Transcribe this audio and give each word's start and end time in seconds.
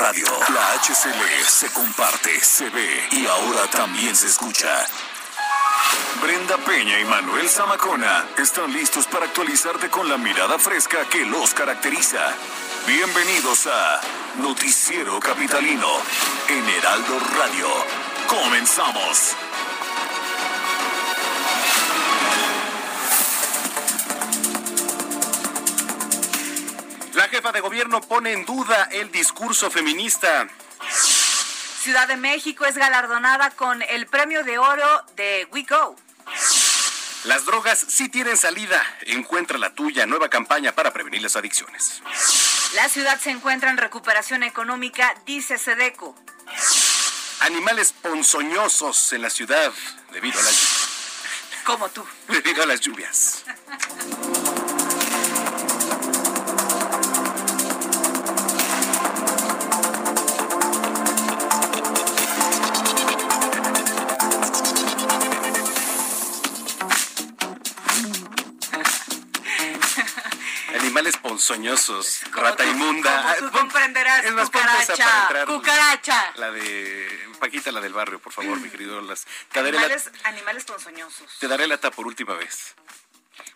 Radio, 0.00 0.24
la 0.54 0.80
HCL 0.80 1.44
se 1.46 1.70
comparte, 1.74 2.40
se 2.40 2.70
ve 2.70 3.08
y 3.10 3.26
ahora 3.26 3.66
también 3.70 4.16
se 4.16 4.28
escucha. 4.28 4.86
Brenda 6.22 6.56
Peña 6.56 6.98
y 7.00 7.04
Manuel 7.04 7.46
Zamacona 7.50 8.24
están 8.38 8.72
listos 8.72 9.06
para 9.06 9.26
actualizarte 9.26 9.90
con 9.90 10.08
la 10.08 10.16
mirada 10.16 10.58
fresca 10.58 11.04
que 11.04 11.26
los 11.26 11.52
caracteriza. 11.52 12.34
Bienvenidos 12.86 13.66
a 13.66 14.00
Noticiero 14.38 15.20
Capitalino 15.20 15.88
en 16.48 16.66
Heraldo 16.66 17.18
Radio. 17.36 17.68
Comenzamos. 18.26 19.36
La 27.14 27.28
jefa 27.28 27.50
de 27.52 27.60
gobierno 27.60 28.00
pone 28.00 28.32
en 28.32 28.44
duda 28.44 28.88
el 28.92 29.10
discurso 29.10 29.70
feminista. 29.70 30.46
Ciudad 31.82 32.06
de 32.06 32.16
México 32.16 32.64
es 32.66 32.76
galardonada 32.76 33.50
con 33.50 33.82
el 33.82 34.06
premio 34.06 34.44
de 34.44 34.58
oro 34.58 35.04
de 35.16 35.48
We 35.50 35.66
Go. 35.68 35.96
Las 37.24 37.44
drogas 37.44 37.84
sí 37.88 38.08
tienen 38.08 38.36
salida. 38.36 38.80
Encuentra 39.02 39.58
la 39.58 39.74
tuya. 39.74 40.06
Nueva 40.06 40.28
campaña 40.28 40.72
para 40.72 40.92
prevenir 40.92 41.22
las 41.22 41.36
adicciones. 41.36 42.00
La 42.74 42.88
ciudad 42.88 43.18
se 43.18 43.30
encuentra 43.30 43.70
en 43.70 43.76
recuperación 43.76 44.42
económica, 44.42 45.12
dice 45.26 45.58
Sedeco. 45.58 46.14
Animales 47.40 47.92
ponzoñosos 47.92 49.12
en 49.12 49.22
la 49.22 49.30
ciudad 49.30 49.72
debido 50.12 50.38
a 50.38 50.42
las 50.42 50.88
Como 51.64 51.88
tú. 51.88 52.06
debido 52.28 52.62
a 52.62 52.66
las 52.66 52.80
lluvias. 52.80 53.44
Animales 71.48 71.86
ponzoñosos, 71.86 72.20
Como 72.30 72.42
rata 72.42 72.64
tú- 72.64 72.70
inmunda. 72.70 73.36
tú 73.38 73.50
comprenderás, 73.50 74.24
es 74.24 74.32
más, 74.32 74.46
cucaracha, 74.50 74.96
para 74.96 75.22
entrar. 75.22 75.46
cucaracha. 75.46 76.32
La 76.36 76.50
de 76.50 77.28
Paquita, 77.40 77.72
la 77.72 77.80
del 77.80 77.92
barrio, 77.94 78.18
por 78.20 78.32
favor, 78.32 78.58
mi 78.60 78.68
querido. 78.68 79.00
Las, 79.00 79.24
te, 79.50 79.62
daré 79.62 79.72
la, 79.72 79.78
Animales, 79.80 80.10
animales 80.24 80.64
ponzoñosos. 80.64 81.38
te 81.38 81.48
daré 81.48 81.66
lata 81.66 81.90
por 81.90 82.06
última 82.06 82.34
vez. 82.34 82.74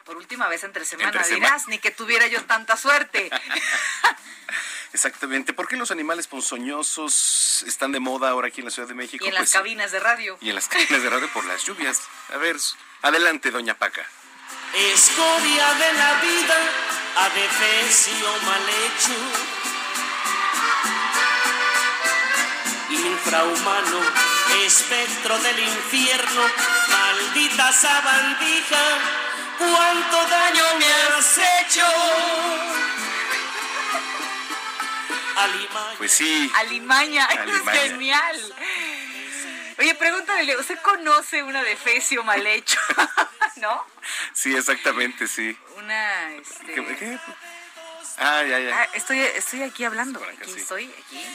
Por 0.04 0.16
última 0.16 0.48
vez 0.48 0.64
entre 0.64 0.84
semana, 0.84 1.08
Entre 1.10 1.24
semana. 1.24 1.46
dirás, 1.46 1.68
ni 1.68 1.78
que 1.78 1.90
tuviera 1.90 2.26
yo 2.26 2.42
tanta 2.44 2.76
suerte. 2.76 3.30
Exactamente. 4.92 5.52
¿Por 5.52 5.66
qué 5.68 5.76
los 5.76 5.90
animales 5.90 6.26
ponzoñosos 6.26 7.64
están 7.66 7.92
de 7.92 8.00
moda 8.00 8.30
ahora 8.30 8.48
aquí 8.48 8.60
en 8.60 8.66
la 8.66 8.70
Ciudad 8.70 8.88
de 8.88 8.94
México? 8.94 9.24
y 9.24 9.28
en 9.28 9.34
las 9.34 9.42
Pues, 9.42 9.52
cabinas 9.52 9.92
de 9.92 10.00
radio. 10.00 10.38
Y 10.40 10.48
en 10.50 10.54
las 10.54 10.68
cabinas 10.68 11.02
de 11.02 11.10
radio 11.10 11.28
por 11.32 11.44
las 11.44 11.64
lluvias. 11.64 12.00
A 12.32 12.36
ver, 12.38 12.56
adelante, 13.02 13.50
doña 13.50 13.74
Paca. 13.76 14.06
Escoria 14.74 15.74
de 15.74 15.92
la 15.94 16.20
vida, 16.20 16.56
adefesio 17.16 18.28
mal 18.44 18.68
hecho. 18.68 19.14
Infrahumano, 22.90 24.00
espectro 24.64 25.38
del 25.38 25.58
infierno, 25.58 26.42
maldita 26.90 27.72
sabandija, 27.72 28.84
cuánto 29.58 30.16
daño 30.28 30.64
me 30.78 31.16
has 31.16 31.38
hecho. 31.38 31.86
Alimaña. 35.36 35.96
Pues 35.98 36.12
sí. 36.12 36.52
Alimaña, 36.56 37.24
Alimaña. 37.30 37.72
es 37.72 37.90
genial. 37.90 38.54
Oye, 39.78 39.94
pregúntale, 39.96 40.56
¿usted 40.56 40.78
conoce 40.80 41.42
una 41.42 41.62
de 41.62 41.76
fecio 41.76 42.22
mal 42.22 42.46
hecho? 42.46 42.78
¿No? 43.56 43.84
Sí, 44.32 44.54
exactamente, 44.54 45.26
sí. 45.26 45.56
Una, 45.76 46.32
este... 46.34 46.74
¿Qué? 46.74 46.96
qué? 46.96 47.18
Ah, 48.18 48.42
ya, 48.44 48.60
ya. 48.60 48.82
Ah, 48.82 48.88
estoy, 48.94 49.18
estoy 49.18 49.62
aquí 49.62 49.84
hablando, 49.84 50.22
aquí 50.22 50.52
sí. 50.52 50.60
estoy, 50.60 50.84
aquí. 50.84 51.26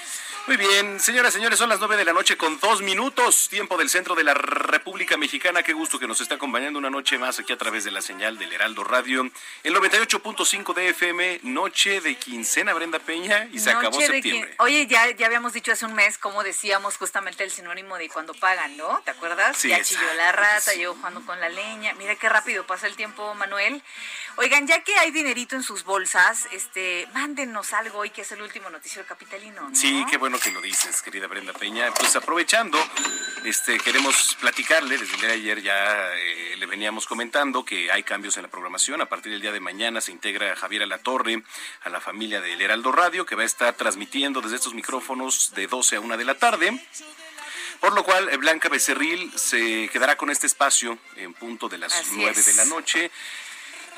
Muy 0.49 0.57
bien, 0.57 0.99
señoras, 0.99 1.31
señores, 1.31 1.59
son 1.59 1.69
las 1.69 1.77
nueve 1.77 1.95
de 1.95 2.03
la 2.03 2.11
noche 2.11 2.35
con 2.35 2.59
dos 2.59 2.81
minutos, 2.81 3.49
tiempo 3.49 3.77
del 3.77 3.87
centro 3.87 4.15
de 4.15 4.23
la 4.23 4.33
República 4.33 5.15
Mexicana. 5.15 5.61
Qué 5.61 5.73
gusto 5.73 5.99
que 5.99 6.07
nos 6.07 6.21
está 6.21 6.35
acompañando 6.35 6.79
una 6.79 6.89
noche 6.89 7.19
más 7.19 7.37
aquí 7.37 7.53
a 7.53 7.57
través 7.59 7.83
de 7.83 7.91
la 7.91 8.01
señal 8.01 8.39
del 8.39 8.51
Heraldo 8.51 8.83
Radio. 8.83 9.29
El 9.61 9.75
98.5 9.75 10.73
de 10.73 10.89
FM, 10.89 11.41
noche 11.43 12.01
de 12.01 12.15
quincena, 12.15 12.73
Brenda 12.73 12.97
Peña, 12.97 13.47
y 13.51 13.59
se 13.59 13.69
acabó 13.69 13.99
Noche 13.99 14.07
septiembre. 14.07 14.55
Oye, 14.57 14.87
ya, 14.87 15.11
ya 15.11 15.27
habíamos 15.27 15.53
dicho 15.53 15.71
hace 15.71 15.85
un 15.85 15.93
mes 15.93 16.17
cómo 16.17 16.41
decíamos 16.41 16.97
justamente 16.97 17.43
el 17.43 17.51
sinónimo 17.51 17.99
de 17.99 18.09
cuando 18.09 18.33
pagan, 18.33 18.75
¿no? 18.75 19.03
¿Te 19.05 19.11
acuerdas? 19.11 19.55
Sí, 19.55 19.69
ya 19.69 19.77
exacto, 19.77 20.03
chilló 20.03 20.17
la 20.17 20.31
rata, 20.31 20.71
sí. 20.71 20.79
llegó 20.79 20.95
jugando 20.95 21.23
con 21.27 21.39
la 21.39 21.49
leña. 21.49 21.93
Mira 21.93 22.15
qué 22.15 22.27
rápido 22.27 22.65
pasa 22.65 22.87
el 22.87 22.95
tiempo, 22.95 23.35
Manuel. 23.35 23.83
Oigan, 24.37 24.65
ya 24.65 24.81
que 24.83 24.95
hay 24.97 25.11
dinerito 25.11 25.55
en 25.55 25.61
sus 25.61 25.83
bolsas, 25.83 26.47
este, 26.53 27.07
mándenos 27.13 27.73
algo 27.73 27.99
hoy 27.99 28.09
que 28.09 28.21
es 28.21 28.31
el 28.31 28.41
último 28.41 28.71
noticiero 28.71 29.07
capitalino, 29.07 29.69
¿no? 29.69 29.75
Sí, 29.75 30.03
qué 30.09 30.17
bueno 30.17 30.38
que 30.39 30.51
lo 30.51 30.61
dices, 30.61 31.01
querida 31.01 31.27
Brenda 31.27 31.53
Peña. 31.53 31.91
Pues 31.93 32.15
aprovechando, 32.15 32.77
este, 33.43 33.77
queremos 33.79 34.37
platicarle, 34.39 34.97
desde 34.97 35.13
el 35.15 35.19
día 35.19 35.29
de 35.29 35.35
ayer 35.35 35.61
ya 35.61 36.15
eh, 36.15 36.55
le 36.57 36.65
veníamos 36.65 37.05
comentando 37.05 37.65
que 37.65 37.91
hay 37.91 38.03
cambios 38.03 38.37
en 38.37 38.43
la 38.43 38.49
programación. 38.49 39.01
A 39.01 39.07
partir 39.07 39.31
del 39.31 39.41
día 39.41 39.51
de 39.51 39.59
mañana 39.59 40.01
se 40.01 40.11
integra 40.11 40.55
Javier 40.55 40.83
Alatorre 40.83 41.43
a 41.83 41.89
la 41.89 41.99
familia 41.99 42.41
del 42.41 42.61
Heraldo 42.61 42.91
Radio, 42.91 43.25
que 43.25 43.35
va 43.35 43.43
a 43.43 43.45
estar 43.45 43.73
transmitiendo 43.75 44.41
desde 44.41 44.55
estos 44.55 44.73
micrófonos 44.73 45.51
de 45.55 45.67
12 45.67 45.97
a 45.97 45.99
1 45.99 46.17
de 46.17 46.25
la 46.25 46.35
tarde. 46.35 46.87
Por 47.79 47.93
lo 47.93 48.03
cual, 48.03 48.29
eh, 48.29 48.37
Blanca 48.37 48.69
Becerril 48.69 49.31
se 49.37 49.89
quedará 49.89 50.15
con 50.17 50.29
este 50.29 50.47
espacio 50.47 50.97
en 51.15 51.33
punto 51.33 51.69
de 51.69 51.77
las 51.77 52.11
9 52.13 52.41
de 52.43 52.53
la 52.53 52.65
noche. 52.65 53.11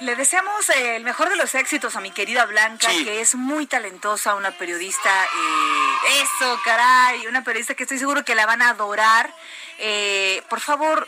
Le 0.02 0.16
deseamos 0.16 0.68
eh, 0.70 0.96
el 0.96 1.04
mejor 1.04 1.30
de 1.30 1.36
los 1.36 1.54
éxitos 1.54 1.96
a 1.96 2.02
mi 2.02 2.12
querida 2.12 2.46
Blanca, 2.46 2.90
Sí. 2.90 3.06
que 3.06 3.22
es 3.22 3.36
muy 3.36 3.68
talentosa, 3.68 4.34
una 4.36 4.52
periodista, 4.52 5.26
eh, 5.26 6.22
eso, 6.24 6.60
caray, 6.66 7.28
una 7.28 7.44
periodista 7.44 7.76
que 7.76 7.84
estoy 7.84 8.00
seguro 8.00 8.26
que 8.26 8.34
la 8.34 8.48
van 8.48 8.64
a 8.64 8.70
adorar. 8.70 9.32
Eh, 9.78 10.42
por 10.50 10.60
favor, 10.60 11.08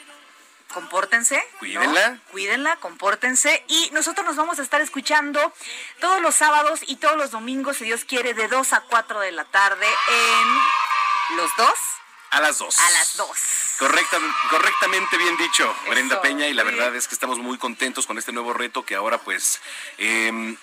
compórtense. 0.73 1.37
¿no? 1.37 1.59
Cuídenla. 1.59 2.19
Cuídenla, 2.31 2.75
compórtense. 2.77 3.63
Y 3.67 3.89
nosotros 3.93 4.25
nos 4.27 4.35
vamos 4.35 4.59
a 4.59 4.61
estar 4.61 4.79
escuchando 4.81 5.53
todos 5.99 6.21
los 6.21 6.35
sábados 6.35 6.81
y 6.85 6.97
todos 6.97 7.17
los 7.17 7.31
domingos, 7.31 7.77
si 7.77 7.85
Dios 7.85 8.05
quiere, 8.05 8.35
de 8.35 8.47
2 8.47 8.73
a 8.73 8.81
4 8.81 9.19
de 9.21 9.31
la 9.31 9.45
tarde 9.45 9.87
en 9.87 11.37
los 11.37 11.49
dos 11.57 11.73
A 12.33 12.41
las 12.41 12.57
2. 12.57 12.79
a 12.79 12.91
las 12.91 13.17
2. 13.17 13.29
Correcta, 13.77 14.17
correctamente 14.49 15.17
bien 15.17 15.37
dicho, 15.37 15.75
Brenda 15.89 16.15
Eso, 16.15 16.21
Peña, 16.21 16.47
y 16.47 16.53
la 16.53 16.63
verdad 16.63 16.95
es 16.95 17.07
que 17.07 17.13
estamos 17.13 17.37
muy 17.37 17.57
contentos 17.57 18.07
con 18.07 18.17
este 18.17 18.31
nuevo 18.31 18.53
reto 18.53 18.83
que 18.83 18.95
ahora 18.95 19.19
pues 19.19 19.59
eh, 19.99 20.55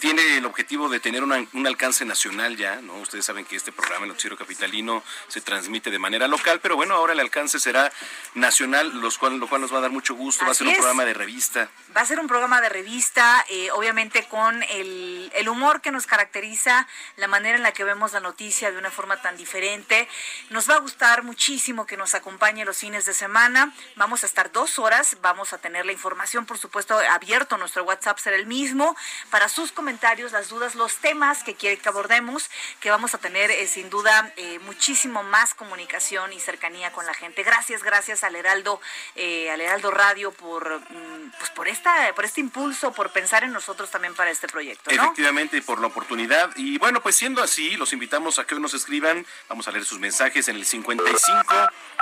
tiene 0.00 0.38
el 0.38 0.44
objetivo 0.46 0.88
de 0.88 1.00
tener 1.00 1.22
una- 1.22 1.44
un 1.52 1.66
alcance 1.66 2.04
nacional 2.04 2.56
ya, 2.56 2.76
¿no? 2.76 2.94
Ustedes 2.96 3.24
saben 3.24 3.44
que 3.44 3.56
este 3.56 3.72
programa, 3.72 4.04
el 4.04 4.08
Noticiero 4.10 4.36
Capitalino, 4.36 5.02
se 5.28 5.40
transmite 5.40 5.90
de 5.90 5.98
manera 5.98 6.28
local, 6.28 6.60
pero 6.60 6.76
bueno, 6.76 6.94
ahora 6.94 7.12
el 7.12 7.20
alcance 7.20 7.58
será 7.58 7.92
nacional, 8.34 9.00
los 9.00 9.18
cual, 9.18 9.38
lo 9.38 9.48
cual 9.48 9.60
nos 9.60 9.72
va 9.72 9.78
a 9.78 9.82
dar 9.82 9.90
mucho 9.90 10.14
gusto, 10.14 10.44
va 10.44 10.52
a 10.52 10.54
ser 10.54 10.66
un 10.66 10.72
es. 10.72 10.78
programa 10.78 11.04
de 11.04 11.14
revista. 11.14 11.68
Va 11.96 12.00
a 12.02 12.06
ser 12.06 12.20
un 12.20 12.26
programa 12.28 12.60
de 12.60 12.68
revista, 12.68 13.44
eh, 13.48 13.70
obviamente 13.72 14.26
con 14.28 14.62
el, 14.64 15.30
el 15.34 15.48
humor 15.48 15.80
que 15.80 15.90
nos 15.90 16.06
caracteriza, 16.06 16.86
la 17.16 17.28
manera 17.28 17.56
en 17.56 17.62
la 17.62 17.72
que 17.72 17.84
vemos 17.84 18.12
la 18.12 18.20
noticia 18.20 18.70
de 18.70 18.78
una 18.78 18.90
forma 18.90 19.20
tan 19.20 19.36
diferente. 19.36 20.08
Nos 20.50 20.68
va 20.70 20.74
a 20.76 20.78
gustar 20.80 21.22
muchísimo 21.22 21.86
que 21.86 21.96
nos 21.96 22.14
acompañe 22.14 22.64
los 22.64 22.78
fines 22.78 23.04
de 23.06 23.14
semana. 23.14 23.72
Vamos 23.96 24.22
a 24.22 24.26
estar 24.26 24.52
dos 24.52 24.78
horas, 24.78 25.16
vamos 25.22 25.52
a 25.52 25.58
tener 25.58 25.86
la 25.86 25.92
información, 25.92 26.46
por 26.46 26.58
supuesto, 26.58 26.98
abierto. 27.10 27.56
Nuestro 27.58 27.84
WhatsApp 27.84 28.18
será 28.18 28.36
el 28.36 28.46
mismo 28.46 28.96
para 29.30 29.48
sus 29.48 29.71
comentarios 29.72 30.32
las 30.32 30.48
dudas, 30.48 30.74
los 30.74 30.96
temas 30.96 31.42
que 31.42 31.54
quiere 31.54 31.78
que 31.78 31.88
abordemos, 31.88 32.50
que 32.80 32.90
vamos 32.90 33.14
a 33.14 33.18
tener 33.18 33.50
eh, 33.50 33.66
sin 33.66 33.90
duda 33.90 34.32
eh, 34.36 34.58
muchísimo 34.60 35.22
más 35.22 35.54
comunicación 35.54 36.32
y 36.32 36.40
cercanía 36.40 36.92
con 36.92 37.06
la 37.06 37.14
gente. 37.14 37.42
Gracias, 37.42 37.82
gracias 37.82 38.24
al 38.24 38.36
Heraldo, 38.36 38.80
eh, 39.16 39.50
al 39.50 39.60
Heraldo 39.60 39.90
Radio 39.90 40.32
por, 40.32 40.80
mm, 40.80 41.32
pues 41.38 41.50
por 41.50 41.68
esta, 41.68 42.14
por 42.14 42.24
este 42.24 42.40
impulso, 42.40 42.92
por 42.92 43.10
pensar 43.10 43.44
en 43.44 43.52
nosotros 43.52 43.90
también 43.90 44.14
para 44.14 44.30
este 44.30 44.48
proyecto. 44.48 44.90
¿no? 44.90 45.02
Efectivamente, 45.02 45.62
por 45.62 45.80
la 45.80 45.88
oportunidad. 45.88 46.50
Y 46.56 46.78
bueno, 46.78 47.02
pues 47.02 47.16
siendo 47.16 47.42
así, 47.42 47.76
los 47.76 47.92
invitamos 47.92 48.38
a 48.38 48.44
que 48.44 48.54
nos 48.54 48.74
escriban. 48.74 49.26
Vamos 49.48 49.68
a 49.68 49.72
leer 49.72 49.84
sus 49.84 49.98
mensajes 49.98 50.48
en 50.48 50.56
el 50.56 50.64
55 50.64 51.44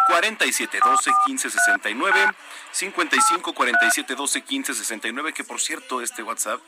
47 0.08 0.80
12 0.82 1.10
15 1.26 1.50
69. 1.50 2.34
55 2.72 3.52
47 3.52 4.14
12 4.14 4.40
15 4.42 4.74
69. 4.74 5.32
Que 5.32 5.44
por 5.44 5.60
cierto, 5.60 6.00
este 6.00 6.22
WhatsApp, 6.22 6.60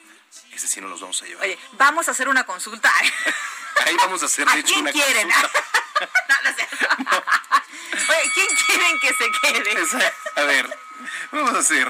ese 0.52 0.68
sí 0.68 0.80
no 0.80 0.88
los 0.88 1.00
vamos 1.00 1.20
a 1.22 1.26
llevar. 1.26 1.44
Oye, 1.44 1.58
vamos 1.72 2.08
a 2.08 2.10
hacer 2.12 2.28
una 2.28 2.44
consulta. 2.44 2.92
Ahí 3.86 3.96
vamos 3.96 4.22
a 4.22 4.26
hacer, 4.26 4.46
de 4.46 4.52
¿A 4.52 4.56
hecho, 4.58 4.66
quién 4.74 4.80
una 4.82 4.92
quieren? 4.92 5.30
consulta. 5.30 5.62
No, 6.28 6.50
no 6.50 6.56
sé. 6.56 6.68
Oye, 8.08 8.30
¿quién 8.34 8.46
quieren 8.66 8.98
que 9.00 9.08
se 9.08 9.30
quede? 9.40 9.82
Esa- 9.82 10.12
A 10.36 10.42
ver, 10.42 10.78
vamos 11.30 11.54
a 11.54 11.58
hacer. 11.58 11.88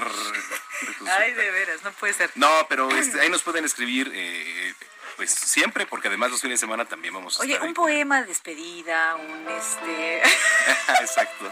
Ay, 1.19 1.33
de 1.33 1.51
veras, 1.51 1.81
no 1.83 1.91
puede 1.93 2.13
ser. 2.13 2.29
No, 2.35 2.67
pero 2.69 2.91
este, 2.95 3.19
ahí 3.21 3.29
nos 3.29 3.41
pueden 3.41 3.65
escribir, 3.65 4.11
eh, 4.13 4.75
pues 5.15 5.31
siempre, 5.33 5.87
porque 5.87 6.09
además 6.09 6.29
los 6.31 6.41
fines 6.41 6.59
de 6.59 6.65
semana 6.65 6.85
también 6.85 7.13
vamos 7.13 7.37
a 7.37 7.41
Oye, 7.41 7.53
estar 7.53 7.63
un 7.63 7.69
ahí. 7.69 7.73
poema 7.73 8.21
de 8.21 8.27
despedida, 8.27 9.15
un 9.15 9.47
este. 9.49 10.21
Exacto. 11.01 11.51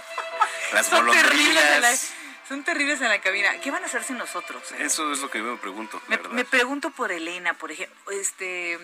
Las 0.73 0.85
son 0.87 1.09
terribles 1.09 1.47
en 1.47 1.55
la, 1.55 1.61
golondrinas. 1.63 2.11
Son 2.51 2.63
terribles 2.65 2.99
en 2.99 3.07
la 3.07 3.21
cabina. 3.21 3.49
¿Qué 3.61 3.71
van 3.71 3.81
a 3.81 3.85
hacer 3.85 4.03
sin 4.03 4.17
nosotros? 4.17 4.61
eh? 4.73 4.77
Eso 4.79 5.09
es 5.13 5.19
lo 5.19 5.29
que 5.31 5.37
yo 5.37 5.45
me 5.45 5.55
pregunto, 5.57 6.01
Me, 6.07 6.43
pregunto 6.43 6.89
por 6.91 7.09
Elena, 7.11 7.53
por 7.53 7.71
ejemplo, 7.71 8.11
este, 8.11 8.77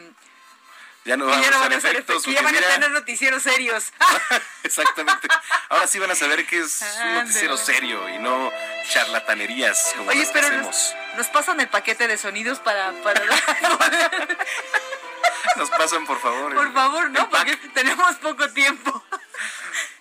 Ya 1.04 1.18
no 1.18 1.26
vamos 1.26 1.44
ya 1.46 1.52
no 1.52 1.60
van 1.60 1.74
a 1.74 1.76
hacer 1.76 1.92
efectos. 1.92 2.24
que 2.24 2.34
ya 2.34 2.42
van 2.42 2.56
a 2.56 2.62
tener 2.62 2.92
noticieros 2.92 3.44
serios. 3.44 3.92
Exactamente. 4.64 5.28
Ahora 5.68 5.86
sí 5.88 6.00
van 6.00 6.12
a 6.12 6.16
saber 6.16 6.46
que 6.48 6.60
es 6.60 6.82
un 7.04 7.14
noticiero 7.16 7.58
serio 7.58 8.08
y 8.08 8.20
no 8.20 8.50
charlatanerías 8.90 9.94
como 9.98 10.12
Oye, 10.12 10.20
las 10.20 10.28
que 10.30 10.34
pero 10.34 10.48
hacemos. 10.48 10.66
nos, 11.10 11.18
nos 11.18 11.28
pasan 11.28 11.60
el 11.60 11.68
paquete 11.68 12.08
de 12.08 12.18
sonidos 12.18 12.60
para, 12.60 12.94
para 13.04 13.22
Nos 15.58 15.70
pasan, 15.72 16.06
por 16.06 16.20
favor. 16.22 16.54
por 16.56 16.68
el- 16.68 16.74
favor, 16.74 17.10
¿no? 17.10 17.30
Porque 17.30 17.58
tenemos 17.74 18.16
poco 18.18 18.48
tiempo. 18.54 19.04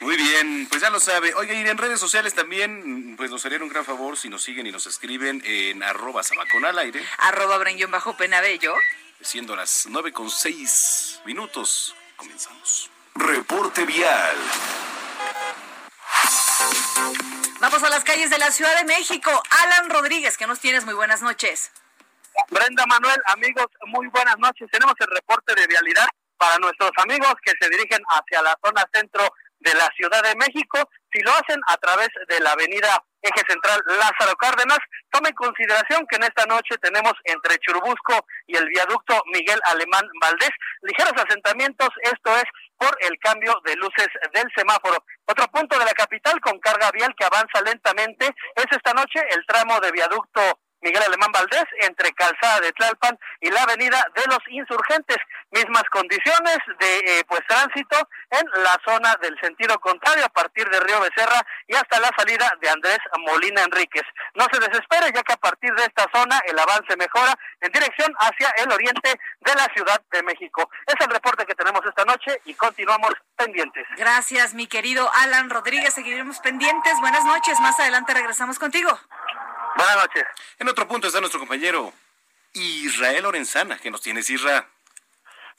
Muy 0.01 0.17
bien, 0.17 0.67
pues 0.69 0.83
ya 0.83 0.91
lo 0.91 1.01
sabe. 1.01 1.35
Oiga, 1.35 1.55
y 1.55 1.67
en 1.67 1.79
redes 1.79 1.99
sociales 1.99 2.35
también, 2.35 3.15
pues 3.17 3.31
nos 3.31 3.45
harían 3.47 3.63
un 3.63 3.69
gran 3.69 3.85
favor 3.85 4.17
si 4.17 4.29
nos 4.29 4.43
siguen 4.43 4.67
y 4.67 4.73
nos 4.73 4.87
escriben 4.87 5.43
en 5.45 5.83
arroba 5.83 6.23
sabacón 6.23 6.65
al 6.67 6.79
aire, 6.79 7.03
Arroba 7.19 7.57
Brenguión 7.59 7.91
bajo 7.91 8.17
Penabello. 8.17 8.75
siendo 9.21 9.57
las 9.57 9.87
nueve 9.89 10.13
con 10.13 10.31
seis 10.31 11.21
minutos. 11.25 11.95
Comenzamos. 12.17 12.91
Reporte 13.15 13.85
vial. 13.87 14.37
Vamos 17.61 17.83
a 17.83 17.89
las 17.89 18.05
calles 18.05 18.29
de 18.31 18.39
la 18.39 18.51
Ciudad 18.51 18.77
de 18.79 18.85
México. 18.85 19.31
Alan 19.63 19.89
Rodríguez, 19.91 20.37
que 20.37 20.47
nos 20.47 20.61
tienes? 20.61 20.85
Muy 20.85 20.95
buenas 20.95 21.23
noches. 21.23 21.73
Brenda 22.51 22.85
Manuel, 22.87 23.21
amigos, 23.29 23.67
muy 23.87 24.07
buenas 24.09 24.39
noches. 24.39 24.69
Tenemos 24.71 24.95
el 25.01 25.07
reporte 25.09 25.55
de 25.55 25.67
vialidad 25.67 26.07
para 26.37 26.59
nuestros 26.59 26.91
amigos 26.99 27.33
que 27.43 27.53
se 27.59 27.71
dirigen 27.71 28.03
hacia 28.11 28.43
la 28.43 28.55
zona 28.63 28.87
centro 28.93 29.27
de 29.67 29.75
la 29.75 29.91
Ciudad 29.97 30.23
de 30.23 30.37
México. 30.37 30.79
Si 31.13 31.21
lo 31.23 31.33
hacen 31.33 31.61
a 31.67 31.77
través 31.77 32.09
de 32.29 32.41
la 32.41 32.53
avenida 32.53 33.03
Eje 33.21 33.43
Central 33.49 33.83
Lázaro 33.87 34.37
Cárdenas, 34.39 34.79
tome 35.11 35.31
en 35.31 35.35
consideración 35.35 36.07
que 36.09 36.17
en 36.17 36.25
esta 36.25 36.47
noche 36.47 36.79
tenemos 36.81 37.15
entre 37.25 37.59
Churubusco 37.59 38.25
y 38.47 38.57
el 38.57 38.69
viaducto 38.69 39.21
Miguel 39.33 39.59
Alemán 39.65 40.07
Valdés 40.21 40.51
ligeros 40.83 41.15
asentamientos, 41.17 41.89
esto 42.03 42.37
es 42.37 42.45
por 42.79 42.97
el 43.01 43.19
cambio 43.19 43.59
de 43.65 43.75
luces 43.77 44.09
del 44.33 44.47
semáforo. 44.55 45.03
Otro 45.27 45.47
punto 45.49 45.79
de 45.79 45.85
la 45.85 45.93
capital 45.93 46.41
con 46.41 46.59
carga 46.61 46.91
vial 46.93 47.15
que 47.19 47.25
avanza 47.25 47.61
lentamente 47.65 48.27
es 48.55 48.67
esta 48.71 48.93
noche 48.93 49.21
el 49.31 49.45
tramo 49.47 49.81
de 49.81 49.91
viaducto 49.93 50.61
Miguel 50.81 51.03
Alemán 51.03 51.33
Valdés 51.33 51.65
entre 51.81 52.13
Calzada 52.13 52.61
de 52.61 52.73
Tlalpan 52.73 53.19
y 53.41 53.51
la 53.51 53.63
Avenida 53.63 54.05
de 54.15 54.23
los 54.27 54.39
Insurgentes. 54.49 55.19
Mismas 55.51 55.85
condiciones 55.91 56.59
de 56.79 56.99
eh, 56.99 57.25
pues 57.27 57.41
tránsito 57.49 57.97
en 58.31 58.63
la 58.63 58.79
zona 58.85 59.17
del 59.23 59.39
sentido 59.41 59.79
contrario 59.81 60.25
a 60.25 60.29
partir 60.29 60.69
de 60.69 60.81
Río 60.81 61.01
Becerra 61.01 61.41
y 61.67 61.75
hasta 61.75 62.01
la 62.01 62.11
salida 62.17 62.53
de 62.61 62.69
Andrés 62.69 62.99
Molina 63.19 63.63
Enríquez. 63.63 64.05
No 64.35 64.47
se 64.53 64.61
desespere 64.61 65.13
ya 65.15 65.23
que 65.23 65.33
a 65.33 65.37
partir 65.37 65.73
de 65.75 65.85
esta 65.85 66.07
zona 66.15 66.41
el 66.47 66.59
avance 66.59 66.97
mejora 66.97 67.35
en 67.61 67.73
dirección 67.73 68.13
hacia 68.19 68.51
el 68.63 68.73
oriente 68.73 69.19
de 69.41 69.55
la 69.55 69.67
Ciudad 69.75 70.01
de 70.11 70.23
México. 70.23 70.69
Es 70.87 70.95
el 71.01 71.11
reporte 71.11 71.47
que 71.47 71.55
tenemos 71.55 71.81
esta 71.87 72.05
noche 72.05 72.41
y 72.45 72.55
continuamos 72.55 73.13
pendientes. 73.37 73.87
Gracias, 73.97 74.55
mi 74.55 74.67
querido 74.67 75.11
Alan 75.23 75.51
Rodríguez. 75.51 75.95
Seguiremos 75.95 76.41
pendientes. 76.41 76.99
Buenas 77.01 77.25
noches. 77.25 77.59
Más 77.61 77.79
adelante 77.81 78.15
regresamos 78.15 78.59
contigo. 78.59 78.99
Buenas 79.77 79.97
noches. 79.97 80.25
En 80.59 80.69
otro 80.69 80.89
punto 80.89 81.07
está 81.07 81.21
nuestro 81.21 81.39
compañero 81.39 81.93
Israel 82.55 83.25
Lorenzana, 83.25 83.77
que 83.77 83.91
nos 83.91 84.01
tienes, 84.01 84.31
Isra. 84.31 84.67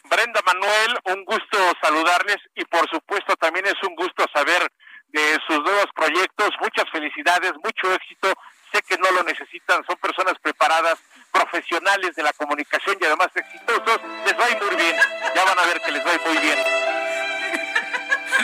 Brenda 0.06 0.42
Manuel, 0.44 1.00
un 1.04 1.24
gusto 1.24 1.58
saludarles 1.82 2.38
y 2.56 2.66
por 2.66 2.90
supuesto 2.90 3.36
también 3.36 3.68
es 3.68 3.76
un 3.84 3.96
gusto 3.96 4.26
saber 4.34 4.72
de 5.10 5.40
sus 5.46 5.60
nuevos 5.60 5.86
proyectos. 5.96 6.50
Muchas 6.60 6.90
felicidades, 6.92 7.54
mucho 7.64 7.94
éxito. 7.94 8.34
Sé 8.74 8.82
que 8.82 8.98
no 8.98 9.12
lo 9.12 9.24
necesitan, 9.24 9.86
son 9.86 9.98
personas 9.98 10.34
preparadas, 10.42 10.98
profesionales 11.32 12.16
de 12.16 12.24
la 12.24 12.34
comunicación 12.34 12.98
y 13.00 13.06
además 13.06 13.30
exitosos. 13.36 14.00
Les 14.26 14.38
va 14.38 14.46
a 14.46 14.50
ir 14.50 14.64
muy 14.64 14.76
bien. 14.76 14.96
Ya 15.36 15.44
van 15.44 15.60
a 15.60 15.66
ver 15.68 15.80
que 15.82 15.92
les 15.92 16.04
va 16.04 16.10
a 16.10 16.16
ir 16.16 16.22
muy 16.22 16.38
bien. 16.38 16.87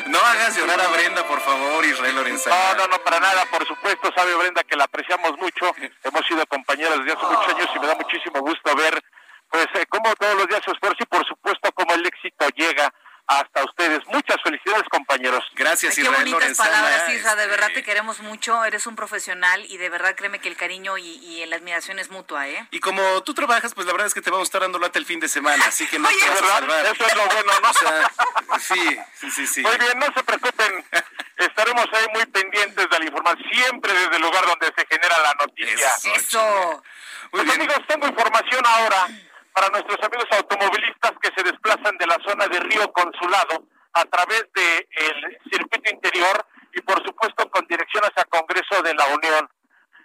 No 0.07 0.19
hagas 0.19 0.57
llorar 0.57 0.79
a 0.79 0.87
Brenda, 0.89 1.23
por 1.27 1.39
favor, 1.41 1.85
Israel 1.85 2.15
Lorenzana. 2.15 2.55
No, 2.55 2.75
no, 2.75 2.87
no, 2.87 3.03
para 3.03 3.19
nada. 3.19 3.45
Por 3.45 3.65
supuesto, 3.67 4.11
sabe 4.15 4.35
Brenda 4.35 4.63
que 4.63 4.75
la 4.75 4.85
apreciamos 4.85 5.37
mucho. 5.37 5.71
Hemos 6.03 6.25
sido 6.25 6.45
compañeros 6.47 6.99
desde 6.99 7.13
hace 7.13 7.25
muchos 7.25 7.53
años 7.53 7.69
y 7.75 7.79
me 7.79 7.87
da 7.87 7.95
muchísimo 7.95 8.39
gusto 8.41 8.75
ver, 8.75 9.01
pues, 9.49 9.67
eh, 9.75 9.85
cómo 9.89 10.13
todos 10.15 10.35
los 10.35 10.47
días 10.47 10.61
se 10.63 10.71
esfuerza 10.71 10.97
y, 10.99 11.05
por 11.05 11.25
supuesto, 11.25 11.71
cómo 11.73 11.93
el 11.93 12.05
éxito 12.05 12.47
llega 12.55 12.93
hasta 13.27 13.63
ustedes. 13.63 14.05
Muchas 14.07 14.37
felicidades, 14.43 14.83
compañeros. 14.89 15.43
Gracias, 15.55 15.91
Ay, 15.91 15.95
qué 15.95 16.01
Israel 16.01 16.19
bonitas 16.19 16.39
Lorenzana. 16.41 16.69
palabras, 16.69 17.09
Isra. 17.09 17.35
De 17.35 17.43
Este, 17.43 17.55
verdad 17.55 17.73
te 17.73 17.83
queremos 17.83 18.19
mucho. 18.19 18.63
Eres 18.65 18.85
un 18.87 18.95
profesional 18.95 19.65
y 19.69 19.77
de 19.77 19.89
verdad 19.89 20.15
créeme 20.15 20.39
que 20.39 20.49
el 20.49 20.57
cariño 20.57 20.97
y, 20.97 21.03
y 21.25 21.45
la 21.45 21.55
admiración 21.55 21.99
es 21.99 22.09
mutua, 22.09 22.47
¿eh? 22.49 22.67
Y 22.71 22.79
como 22.79 23.23
tú 23.23 23.33
trabajas, 23.33 23.73
pues 23.73 23.85
la 23.87 23.93
verdad 23.93 24.07
es 24.07 24.13
que 24.13 24.21
te 24.21 24.29
vamos 24.29 24.45
a 24.45 24.49
estar 24.49 24.61
dando 24.61 24.77
lata 24.79 24.99
el 24.99 25.05
fin 25.05 25.19
de 25.19 25.27
semana, 25.29 25.65
así 25.67 25.87
que 25.87 25.99
no 25.99 26.07
Oye, 26.07 26.17
te 26.19 26.29
vas 26.29 26.37
a 26.39 26.41
¿Verdad? 26.41 26.59
salvar. 26.59 26.85
Eso 26.95 27.05
es 27.07 27.15
lo 27.15 27.25
bueno, 27.27 27.53
¿no? 27.61 27.69
O 27.69 27.73
sea, 27.73 28.11
sí, 28.59 28.97
sí, 29.19 29.31
sí, 29.31 29.47
sí. 29.47 29.61
Muy 29.61 29.77
bien, 29.77 29.99
no 29.99 30.05
se 30.13 30.23
preocupen. 30.23 30.85
Estaremos 31.37 31.85
ahí 31.93 32.05
muy 32.13 32.25
pendientes 32.27 32.89
de 32.89 32.99
la 32.99 33.05
información, 33.05 33.49
siempre 33.51 33.93
desde 33.93 34.15
el 34.17 34.21
lugar 34.21 34.45
donde 34.45 34.67
se 34.77 34.85
genera 34.85 35.17
la 35.19 35.33
noticia. 35.35 35.87
Eso. 35.97 36.13
Eso. 36.15 36.83
Muy 37.31 37.41
Pues 37.41 37.43
bien. 37.45 37.61
amigos, 37.61 37.77
tengo 37.87 38.07
información 38.07 38.61
ahora 38.65 39.07
para 39.53 39.69
nuestros 39.69 39.97
amigos 40.03 40.25
automovilistas 40.31 41.13
que 41.21 41.29
se 41.35 41.43
desplazan 41.43 41.97
de 41.97 42.07
la 42.07 42.17
zona 42.25 42.47
de 42.47 42.59
Río 42.59 42.91
Consulado 42.91 43.67
a 43.93 44.05
través 44.05 44.45
del 44.53 45.39
circuito 45.51 45.91
interior 45.91 46.45
y 46.73 46.81
por 46.81 47.05
supuesto 47.05 47.49
con 47.49 47.65
dirección 47.67 48.03
hacia 48.03 48.25
Congreso 48.25 48.81
de 48.81 48.95
la 48.95 49.05
Unión. 49.05 49.47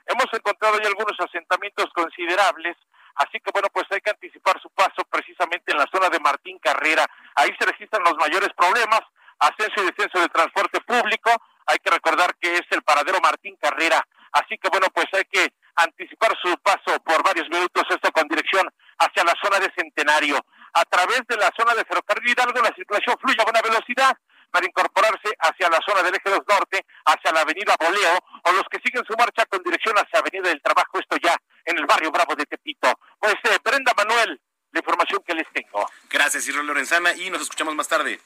Hemos 0.07 0.27
encontrado 0.33 0.79
ya 0.81 0.89
algunos 0.89 1.19
asentamientos 1.19 1.87
considerables, 1.95 2.77
así 3.17 3.41
que 3.41 3.51
bueno, 3.53 3.69
pues 3.73 3.87
hay 3.91 4.01
que 4.01 4.11
anticipar 4.11 4.61
su 4.61 4.71
paso 4.71 5.05
precisamente 5.11 5.73
en 5.73 5.79
la 5.79 5.87
zona 5.93 6.09
de 6.11 6.21
Martín 6.21 6.59
Carrera. 6.59 7.07
Ahí 7.35 7.51
se 7.59 7.67
registran 7.67 8.05
los 8.05 8.17
mayores 8.17 8.51
problemas, 8.57 9.01
ascenso 9.39 9.83
y 9.83 9.87
descenso 9.87 10.21
de 10.21 10.29
transporte 10.29 10.81
público. 10.81 11.31
Hay 11.67 11.79
que 11.79 11.91
recordar 11.91 12.35
que 12.41 12.55
es 12.55 12.67
el 12.71 12.83
paradero 12.83 13.21
Martín 13.21 13.57
Carrera, 13.61 14.07
así 14.33 14.59
que 14.59 14.69
bueno, 14.69 14.87
pues 14.93 15.07
hay 15.13 15.25
que 15.25 15.53
anticipar 15.77 16.37
su 16.43 16.57
paso 16.59 16.99
por 17.05 17.23
varios 17.23 17.49
minutos, 17.49 17.85
esto 17.89 18.11
con 18.13 18.27
dirección 18.29 18.69
hacia 18.99 19.25
la 19.25 19.35
zona 19.43 19.59
de 19.61 19.73
Centenario. 19.77 20.39
A 20.75 20.85
través 20.85 21.23
de 21.29 21.37
la 21.37 21.51
zona 21.57 21.75
de 21.75 21.85
Ferrocarril 21.85 22.31
Hidalgo, 22.31 22.61
la 22.61 22.75
circulación 22.75 23.17
fluye 23.21 23.41
a 23.41 23.45
buena 23.45 23.63
velocidad 23.63 24.17
para 24.51 24.67
incorporarse 24.67 25.29
hacia 25.39 25.69
la 25.69 25.79
zona 25.87 26.03
del 26.03 26.15
eje 26.15 26.31
2 26.31 26.41
norte, 26.49 26.85
hacia 27.05 27.33
la 27.33 27.41
avenida 27.43 27.77
Boleo, 27.79 28.19
o 28.45 28.53
los 28.53 28.65
que 28.71 28.81
siguen 28.81 29.05
su 29.05 29.15
marcha 29.17 29.45
con 29.47 29.63
dirección 29.63 29.95
hacia 29.97 30.21
Avenida 30.21 30.49
del 30.49 30.63
Trabajo, 30.63 30.99
esto 30.99 31.17
ya 31.23 31.37
en 31.65 31.79
el 31.79 31.87
barrio 31.87 32.11
Bravo 32.11 32.35
de 32.35 32.47
Tepito. 32.47 32.93
Pues 33.19 33.35
eh, 33.45 33.59
Brenda 33.63 33.93
Manuel, 33.97 34.41
la 34.73 34.81
información 34.81 35.23
que 35.27 35.35
les 35.35 35.47
tengo. 35.53 35.89
Gracias, 36.11 36.49
Israel 36.49 36.67
Lorenzana, 36.67 37.15
y 37.15 37.31
nos 37.31 37.43
escuchamos 37.43 37.75
más 37.75 37.89
tarde. 37.89 38.21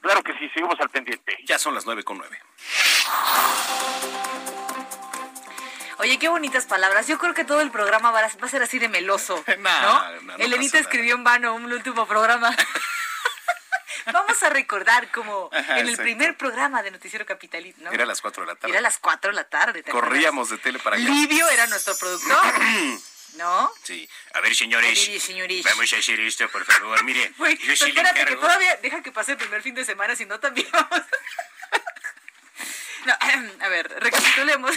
Claro 0.00 0.22
que 0.22 0.32
sí, 0.34 0.48
seguimos 0.54 0.78
al 0.80 0.90
pendiente. 0.90 1.36
Ya 1.44 1.58
son 1.58 1.74
las 1.74 1.86
nueve 1.86 2.04
con 2.04 2.18
nueve. 2.18 2.38
Oye, 5.98 6.18
qué 6.18 6.28
bonitas 6.28 6.66
palabras. 6.66 7.06
Yo 7.06 7.18
creo 7.18 7.34
que 7.34 7.44
todo 7.44 7.60
el 7.60 7.70
programa 7.70 8.10
va 8.10 8.20
a, 8.20 8.48
ser 8.48 8.62
así 8.62 8.78
de 8.78 8.88
meloso. 8.88 9.42
No, 9.58 9.80
¿no? 9.82 10.12
no, 10.12 10.20
no 10.22 10.36
Elenita 10.36 10.78
escribió 10.78 11.14
en 11.14 11.24
vano 11.24 11.54
un 11.54 11.72
último 11.72 12.06
programa. 12.06 12.54
Vamos 14.12 14.40
a 14.42 14.50
recordar 14.50 15.10
como 15.10 15.50
Ajá, 15.52 15.74
en 15.74 15.86
el 15.86 15.90
exacto. 15.90 16.02
primer 16.02 16.36
programa 16.36 16.82
de 16.82 16.92
Noticiero 16.92 17.26
Capitalino. 17.26 17.76
¿no? 17.80 17.90
Era 17.90 18.04
a 18.04 18.06
las 18.06 18.20
cuatro 18.20 18.44
de 18.44 18.48
la 18.48 18.54
tarde. 18.54 18.70
Era 18.70 18.78
a 18.78 18.82
las 18.82 18.98
4 18.98 19.30
de 19.30 19.34
la 19.34 19.44
tarde. 19.44 19.82
Corríamos 19.82 20.50
de 20.50 20.58
tele 20.58 20.78
para 20.78 20.96
allá. 20.96 21.08
Livio 21.08 21.48
era 21.48 21.66
nuestro 21.66 21.96
productor. 21.96 22.38
¿no? 23.36 23.72
Sí. 23.82 24.08
A 24.34 24.40
ver, 24.40 24.54
señores. 24.54 25.08
Mire, 25.08 25.20
señores. 25.20 25.64
Vamos 25.64 25.92
a 25.92 25.96
hacer 25.96 26.20
esto, 26.20 26.48
por 26.48 26.64
favor. 26.64 27.02
Mire, 27.04 27.32
Güey, 27.38 27.56
yo 27.58 27.76
sí 27.76 27.84
le 27.84 28.00
espérate, 28.00 28.24
que 28.24 28.36
todavía 28.36 28.76
deja 28.76 29.02
que 29.02 29.12
pase 29.12 29.32
el 29.32 29.38
primer 29.38 29.62
fin 29.62 29.74
de 29.74 29.84
semana, 29.84 30.16
si 30.16 30.26
no 30.26 30.40
también 30.40 30.68
vamos. 30.72 31.02
No, 33.04 33.14
a 33.60 33.68
ver, 33.68 33.88
recapitulemos. 34.00 34.74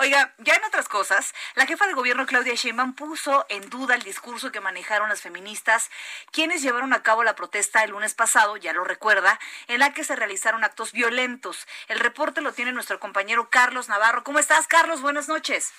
Oiga, 0.00 0.32
ya 0.38 0.54
en 0.54 0.62
otras 0.62 0.88
cosas, 0.88 1.34
la 1.56 1.66
jefa 1.66 1.88
de 1.88 1.92
gobierno 1.92 2.24
Claudia 2.24 2.54
Sheinbaum 2.54 2.94
puso 2.94 3.44
en 3.48 3.68
duda 3.68 3.96
el 3.96 4.02
discurso 4.02 4.52
que 4.52 4.60
manejaron 4.60 5.08
las 5.08 5.22
feministas, 5.22 5.90
quienes 6.30 6.62
llevaron 6.62 6.92
a 6.92 7.02
cabo 7.02 7.24
la 7.24 7.34
protesta 7.34 7.82
el 7.82 7.90
lunes 7.90 8.14
pasado, 8.14 8.56
ya 8.56 8.72
lo 8.72 8.84
recuerda, 8.84 9.40
en 9.66 9.80
la 9.80 9.92
que 9.92 10.04
se 10.04 10.14
realizaron 10.14 10.62
actos 10.62 10.92
violentos. 10.92 11.66
El 11.88 11.98
reporte 11.98 12.42
lo 12.42 12.52
tiene 12.52 12.70
nuestro 12.70 13.00
compañero 13.00 13.50
Carlos 13.50 13.88
Navarro. 13.88 14.22
¿Cómo 14.22 14.38
estás, 14.38 14.68
Carlos? 14.68 15.00
Buenas 15.00 15.28
noches. 15.28 15.72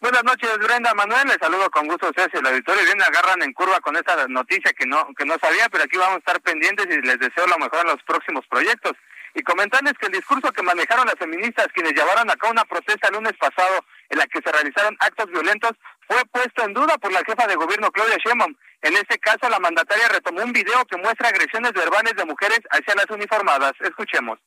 Buenas 0.00 0.24
noches, 0.24 0.50
Brenda 0.58 0.92
Manuel. 0.94 1.28
Les 1.28 1.38
saludo 1.38 1.70
con 1.70 1.86
gusto 1.86 2.06
a 2.06 2.08
ustedes 2.08 2.34
el 2.34 2.46
auditorio. 2.46 2.82
Bien, 2.82 3.00
agarran 3.02 3.40
en 3.42 3.52
curva 3.52 3.78
con 3.78 3.94
esta 3.94 4.26
noticia 4.26 4.72
que 4.72 4.86
no, 4.86 5.06
que 5.16 5.24
no 5.24 5.38
sabía, 5.38 5.68
pero 5.68 5.84
aquí 5.84 5.96
vamos 5.96 6.16
a 6.16 6.18
estar 6.18 6.40
pendientes 6.40 6.86
y 6.86 7.02
les 7.02 7.20
deseo 7.20 7.46
lo 7.46 7.58
mejor 7.58 7.82
en 7.82 7.92
los 7.92 8.02
próximos 8.02 8.44
proyectos. 8.48 8.94
Y 9.34 9.42
comentarles 9.42 9.94
que 9.98 10.06
el 10.06 10.12
discurso 10.12 10.52
que 10.52 10.62
manejaron 10.62 11.06
las 11.06 11.16
feministas, 11.18 11.68
quienes 11.72 11.92
llevaron 11.92 12.30
a 12.30 12.36
cabo 12.36 12.52
una 12.52 12.64
protesta 12.64 13.08
el 13.08 13.14
lunes 13.14 13.32
pasado 13.38 13.84
en 14.08 14.18
la 14.18 14.26
que 14.26 14.40
se 14.44 14.50
realizaron 14.50 14.96
actos 15.00 15.26
violentos, 15.30 15.72
fue 16.08 16.24
puesto 16.26 16.64
en 16.64 16.74
duda 16.74 16.98
por 16.98 17.12
la 17.12 17.22
jefa 17.24 17.46
de 17.46 17.54
gobierno 17.54 17.90
Claudia 17.90 18.16
Sheinbaum. 18.24 18.54
En 18.82 18.94
este 18.94 19.18
caso, 19.18 19.48
la 19.48 19.60
mandataria 19.60 20.08
retomó 20.08 20.42
un 20.42 20.52
video 20.52 20.84
que 20.86 20.96
muestra 20.96 21.28
agresiones 21.28 21.72
verbales 21.72 22.14
de 22.16 22.24
mujeres 22.24 22.60
hacia 22.70 22.94
las 22.94 23.06
uniformadas. 23.10 23.72
Escuchemos. 23.80 24.38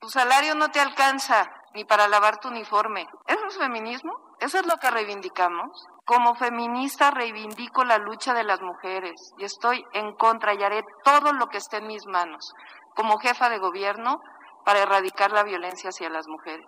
Tu 0.00 0.10
salario 0.10 0.54
no 0.54 0.70
te 0.70 0.80
alcanza 0.80 1.52
ni 1.76 1.84
para 1.84 2.08
lavar 2.08 2.40
tu 2.40 2.48
uniforme. 2.48 3.06
¿Eso 3.26 3.46
es 3.46 3.58
feminismo? 3.58 4.18
¿Eso 4.40 4.58
es 4.58 4.66
lo 4.66 4.78
que 4.78 4.90
reivindicamos? 4.90 5.86
Como 6.06 6.34
feminista 6.34 7.10
reivindico 7.10 7.84
la 7.84 7.98
lucha 7.98 8.32
de 8.32 8.44
las 8.44 8.62
mujeres 8.62 9.12
y 9.38 9.44
estoy 9.44 9.84
en 9.92 10.14
contra 10.14 10.54
y 10.54 10.62
haré 10.62 10.82
todo 11.04 11.34
lo 11.34 11.48
que 11.48 11.58
esté 11.58 11.76
en 11.76 11.88
mis 11.88 12.06
manos 12.06 12.54
como 12.94 13.18
jefa 13.18 13.50
de 13.50 13.58
gobierno 13.58 14.22
para 14.64 14.80
erradicar 14.80 15.30
la 15.32 15.44
violencia 15.44 15.90
hacia 15.90 16.08
las 16.08 16.26
mujeres. 16.28 16.66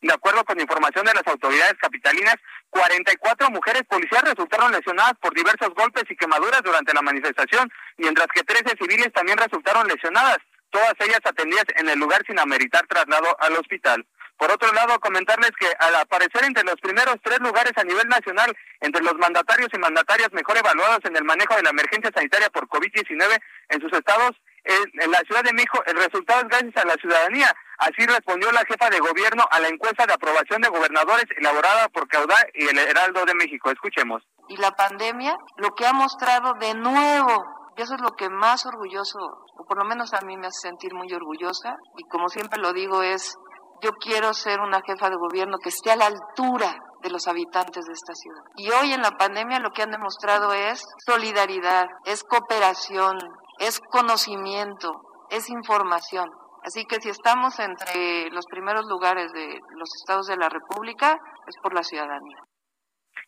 De 0.00 0.12
acuerdo 0.12 0.44
con 0.44 0.60
información 0.60 1.06
de 1.06 1.14
las 1.14 1.26
autoridades 1.26 1.74
capitalinas, 1.80 2.34
44 2.70 3.50
mujeres 3.50 3.82
policías 3.88 4.22
resultaron 4.22 4.72
lesionadas 4.72 5.14
por 5.20 5.32
diversos 5.32 5.70
golpes 5.74 6.04
y 6.10 6.16
quemaduras 6.16 6.60
durante 6.62 6.92
la 6.92 7.02
manifestación, 7.02 7.70
mientras 7.98 8.26
que 8.34 8.42
13 8.42 8.76
civiles 8.78 9.12
también 9.12 9.38
resultaron 9.38 9.86
lesionadas, 9.86 10.38
todas 10.70 10.94
ellas 11.00 11.20
atendidas 11.24 11.66
en 11.76 11.88
el 11.88 11.98
lugar 11.98 12.22
sin 12.26 12.38
ameritar 12.38 12.86
traslado 12.86 13.36
al 13.40 13.56
hospital. 13.56 14.06
Por 14.38 14.50
otro 14.50 14.70
lado, 14.72 15.00
comentarles 15.00 15.50
que 15.58 15.66
al 15.78 15.94
aparecer 15.94 16.44
entre 16.44 16.64
los 16.64 16.76
primeros 16.76 17.16
tres 17.22 17.40
lugares 17.40 17.72
a 17.76 17.84
nivel 17.84 18.06
nacional, 18.08 18.54
entre 18.80 19.02
los 19.02 19.14
mandatarios 19.14 19.70
y 19.72 19.78
mandatarias 19.78 20.28
mejor 20.32 20.58
evaluados 20.58 21.00
en 21.04 21.16
el 21.16 21.24
manejo 21.24 21.56
de 21.56 21.62
la 21.62 21.70
emergencia 21.70 22.10
sanitaria 22.14 22.50
por 22.50 22.68
COVID-19 22.68 23.40
en 23.70 23.80
sus 23.80 23.92
estados, 23.92 24.32
en, 24.66 25.10
la 25.10 25.20
Ciudad 25.20 25.44
de 25.44 25.52
México, 25.52 25.82
el 25.86 25.96
resultado 25.96 26.40
es 26.42 26.48
gracias 26.48 26.76
a 26.76 26.86
la 26.86 26.94
ciudadanía. 26.94 27.54
Así 27.78 28.04
respondió 28.06 28.50
la 28.52 28.64
jefa 28.64 28.90
de 28.90 28.98
gobierno 28.98 29.46
a 29.50 29.60
la 29.60 29.68
encuesta 29.68 30.06
de 30.06 30.12
aprobación 30.12 30.60
de 30.60 30.68
gobernadores 30.68 31.26
elaborada 31.36 31.88
por 31.88 32.08
Caudá 32.08 32.36
y 32.52 32.66
el 32.66 32.78
Heraldo 32.78 33.24
de 33.24 33.34
México. 33.34 33.70
Escuchemos. 33.70 34.22
Y 34.48 34.56
la 34.56 34.72
pandemia 34.72 35.36
lo 35.56 35.74
que 35.74 35.86
ha 35.86 35.92
mostrado 35.92 36.54
de 36.54 36.74
nuevo, 36.74 37.44
y 37.76 37.82
eso 37.82 37.94
es 37.94 38.00
lo 38.00 38.10
que 38.10 38.28
más 38.28 38.64
orgulloso, 38.66 39.18
o 39.58 39.64
por 39.64 39.78
lo 39.78 39.84
menos 39.84 40.14
a 40.14 40.24
mí 40.24 40.36
me 40.36 40.46
hace 40.46 40.68
sentir 40.68 40.94
muy 40.94 41.12
orgullosa, 41.12 41.76
y 41.96 42.04
como 42.04 42.28
siempre 42.28 42.60
lo 42.60 42.72
digo 42.72 43.02
es, 43.02 43.36
yo 43.82 43.90
quiero 43.92 44.32
ser 44.32 44.60
una 44.60 44.80
jefa 44.82 45.10
de 45.10 45.16
gobierno 45.16 45.58
que 45.58 45.68
esté 45.68 45.90
a 45.90 45.96
la 45.96 46.06
altura 46.06 46.74
de 47.02 47.10
los 47.10 47.28
habitantes 47.28 47.84
de 47.84 47.92
esta 47.92 48.14
ciudad. 48.14 48.42
Y 48.56 48.70
hoy 48.70 48.92
en 48.92 49.02
la 49.02 49.10
pandemia 49.12 49.60
lo 49.60 49.70
que 49.70 49.82
han 49.82 49.90
demostrado 49.90 50.52
es 50.52 50.82
solidaridad, 51.04 51.86
es 52.04 52.24
cooperación, 52.24 53.18
es 53.58 53.80
conocimiento, 53.80 54.92
es 55.30 55.50
información. 55.50 56.30
Así 56.62 56.84
que 56.84 57.00
si 57.00 57.10
estamos 57.10 57.58
entre 57.60 58.30
los 58.30 58.46
primeros 58.46 58.86
lugares 58.86 59.32
de 59.32 59.60
los 59.76 59.88
estados 60.00 60.26
de 60.26 60.36
la 60.36 60.48
República, 60.48 61.16
es 61.46 61.56
por 61.62 61.74
la 61.74 61.82
ciudadanía. 61.82 62.45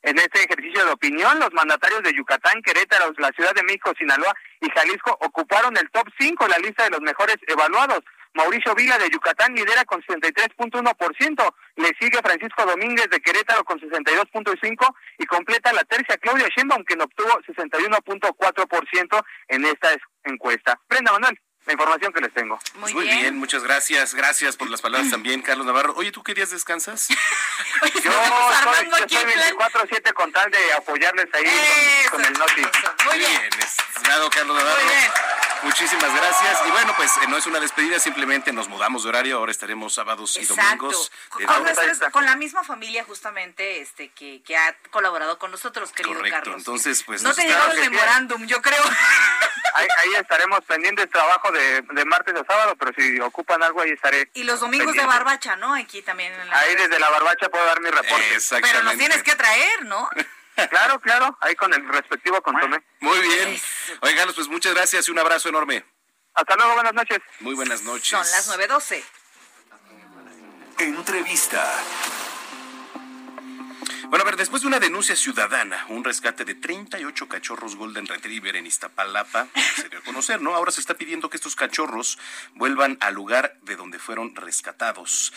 En 0.02 0.16
este 0.16 0.44
ejercicio 0.44 0.84
de 0.84 0.92
opinión, 0.92 1.38
los 1.40 1.52
mandatarios 1.52 2.02
de 2.02 2.14
Yucatán, 2.14 2.62
Querétaro, 2.62 3.12
la 3.18 3.30
Ciudad 3.30 3.54
de 3.54 3.64
México, 3.64 3.92
Sinaloa 3.98 4.32
y 4.60 4.70
Jalisco 4.70 5.16
ocuparon 5.20 5.76
el 5.76 5.90
top 5.90 6.06
5 6.18 6.44
en 6.44 6.50
la 6.50 6.58
lista 6.58 6.84
de 6.84 6.90
los 6.90 7.00
mejores 7.00 7.36
evaluados. 7.46 8.00
Mauricio 8.34 8.74
Vila 8.74 8.96
de 8.98 9.10
Yucatán 9.10 9.54
lidera 9.54 9.84
con 9.84 10.00
63.1%, 10.02 11.54
le 11.76 11.88
sigue 11.98 12.20
Francisco 12.22 12.64
Domínguez 12.64 13.08
de 13.10 13.20
Querétaro 13.20 13.64
con 13.64 13.80
62.5% 13.80 14.94
y 15.18 15.26
completa 15.26 15.72
la 15.72 15.82
tercia 15.84 16.16
Claudia 16.18 16.46
Sheinbaum, 16.54 16.84
quien 16.84 17.00
obtuvo 17.00 17.30
61.4% 17.48 19.24
en 19.48 19.64
esta 19.64 19.88
encuesta. 20.24 20.80
Brenda 20.88 21.12
Manuel, 21.12 21.40
la 21.66 21.72
información 21.72 22.12
que 22.12 22.20
les 22.20 22.32
tengo. 22.32 22.58
Muy, 22.74 22.94
Muy 22.94 23.04
bien. 23.04 23.36
muchas 23.36 23.62
gracias. 23.62 24.14
Gracias 24.14 24.56
por 24.56 24.70
las 24.70 24.80
palabras 24.80 25.10
también, 25.12 25.42
Carlos 25.42 25.66
Navarro. 25.66 25.94
Oye, 25.96 26.10
¿tú 26.12 26.22
qué 26.22 26.34
días 26.34 26.50
descansas? 26.50 27.08
Oye, 27.82 27.92
Yo 28.02 28.10
armando 28.12 28.96
yo 28.96 29.04
aquí 29.04 29.16
soy 29.16 29.24
el 29.32 29.54
plan. 29.56 29.70
24-7 29.72 30.12
con 30.14 30.32
tal 30.32 30.50
de 30.50 30.72
apoyarles 30.72 31.26
ahí 31.34 31.44
Eso, 31.44 32.10
con, 32.10 32.22
con 32.22 32.32
el 32.32 32.38
Noti. 32.38 32.62
Muy 33.04 33.18
bien. 33.18 33.50
estimado 33.94 34.30
Carlos 34.30 34.56
Navarro. 34.56 34.82
Muy 34.84 34.94
bien. 34.94 35.12
Muchísimas 35.62 36.14
gracias. 36.14 36.58
Y 36.66 36.70
bueno, 36.70 36.92
pues 36.96 37.10
eh, 37.18 37.26
no 37.28 37.36
es 37.36 37.46
una 37.46 37.60
despedida, 37.60 37.98
simplemente 37.98 38.52
nos 38.52 38.68
mudamos 38.68 39.02
de 39.02 39.08
horario. 39.08 39.38
Ahora 39.38 39.50
estaremos 39.52 39.94
sábados 39.94 40.36
y 40.36 40.40
Exacto. 40.40 40.62
domingos. 40.86 41.10
Con, 41.28 41.42
de 41.64 42.10
con 42.12 42.24
la 42.24 42.36
misma 42.36 42.62
familia 42.64 43.04
justamente 43.04 43.80
este 43.80 44.08
que, 44.10 44.42
que 44.42 44.56
ha 44.56 44.76
colaborado 44.90 45.38
con 45.38 45.50
nosotros, 45.50 45.90
querido 45.92 46.16
Correcto. 46.16 46.38
Carlos. 46.38 46.56
Entonces, 46.58 47.02
pues 47.04 47.22
no 47.22 47.34
te 47.34 47.42
está- 47.46 47.66
llegó 47.68 47.72
el 47.82 47.90
memorándum, 47.90 48.46
yo 48.46 48.62
creo. 48.62 48.82
Ahí, 49.74 49.86
ahí 49.98 50.14
estaremos 50.14 50.60
pendientes 50.64 51.08
trabajo 51.10 51.52
de, 51.52 51.82
de 51.82 52.04
martes 52.06 52.34
a 52.34 52.44
sábado, 52.44 52.74
pero 52.76 52.90
si 52.96 53.20
ocupan 53.20 53.62
algo 53.62 53.80
ahí 53.82 53.90
estaré. 53.90 54.28
y 54.34 54.42
los 54.42 54.58
domingos 54.60 54.88
de 54.88 54.92
pendiente. 55.00 55.14
barbacha, 55.18 55.56
¿no? 55.56 55.74
Aquí 55.74 56.02
también. 56.02 56.32
En 56.32 56.48
la- 56.48 56.58
Ahí 56.58 56.74
desde 56.74 56.98
la 56.98 57.08
barbacha 57.10 57.48
puedo 57.48 57.64
dar 57.64 57.80
mi 57.80 57.90
reporte. 57.90 58.34
Exactamente. 58.34 58.72
Pero 58.72 58.82
nos 58.84 58.96
tienes 58.98 59.22
que 59.22 59.36
traer, 59.36 59.84
¿no? 59.84 60.08
Claro, 60.66 61.00
claro, 61.00 61.38
ahí 61.40 61.54
con 61.54 61.72
el 61.72 61.86
respectivo 61.88 62.42
consomé. 62.42 62.84
Muy 63.00 63.18
bien. 63.20 63.60
Carlos, 64.00 64.34
pues 64.34 64.48
muchas 64.48 64.74
gracias 64.74 65.06
y 65.08 65.10
un 65.10 65.18
abrazo 65.18 65.48
enorme. 65.48 65.84
Hasta 66.34 66.56
luego, 66.56 66.74
buenas 66.74 66.94
noches. 66.94 67.18
Muy 67.40 67.54
buenas 67.54 67.82
noches. 67.82 68.08
Son 68.08 68.20
las 68.20 68.48
9.12. 68.58 69.02
Entrevista. 70.78 71.74
Bueno, 74.08 74.22
a 74.22 74.24
ver, 74.24 74.36
después 74.36 74.62
de 74.62 74.68
una 74.68 74.80
denuncia 74.80 75.14
ciudadana, 75.14 75.84
un 75.90 76.02
rescate 76.02 76.46
de 76.46 76.54
38 76.54 77.28
cachorros 77.28 77.76
Golden 77.76 78.06
Retriever 78.06 78.56
en 78.56 78.64
Iztapalapa, 78.64 79.48
se 79.76 79.90
dio 79.90 79.98
a 79.98 80.02
conocer, 80.02 80.40
¿no? 80.40 80.54
Ahora 80.54 80.70
se 80.70 80.80
está 80.80 80.94
pidiendo 80.94 81.28
que 81.28 81.36
estos 81.36 81.54
cachorros 81.54 82.18
vuelvan 82.54 82.96
al 83.02 83.12
lugar 83.12 83.58
de 83.60 83.76
donde 83.76 83.98
fueron 83.98 84.34
rescatados. 84.34 85.34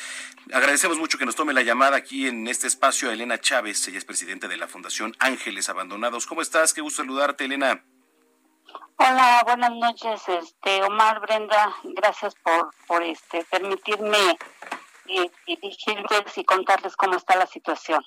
Agradecemos 0.54 0.98
mucho 0.98 1.18
que 1.18 1.26
nos 1.26 1.36
tome 1.36 1.52
la 1.52 1.64
llamada 1.64 1.98
aquí 1.98 2.30
en 2.30 2.48
este 2.48 2.68
espacio 2.68 3.10
a 3.10 3.14
Elena 3.14 3.42
Chávez, 3.42 3.86
ella 3.90 3.98
es 3.98 4.06
presidente 4.06 4.48
de 4.48 4.56
la 4.56 4.70
Fundación 4.70 5.18
Ángeles 5.20 5.68
Abandonados. 5.68 6.26
¿Cómo 6.26 6.42
estás? 6.42 6.74
Qué 6.74 6.80
gusto 6.80 7.04
saludarte, 7.04 7.44
Elena. 7.44 7.84
Hola, 8.96 9.42
buenas 9.46 9.72
noches, 9.72 10.22
este 10.30 10.82
Omar, 10.84 11.20
Brenda, 11.20 11.76
gracias 11.84 12.36
por 12.36 12.74
por 12.88 13.04
este 13.04 13.44
permitirme 13.52 14.38
eh, 15.10 15.30
dirigirles 15.46 16.38
y 16.38 16.46
contarles 16.46 16.96
cómo 16.96 17.18
está 17.18 17.36
la 17.36 17.48
situación. 17.48 18.02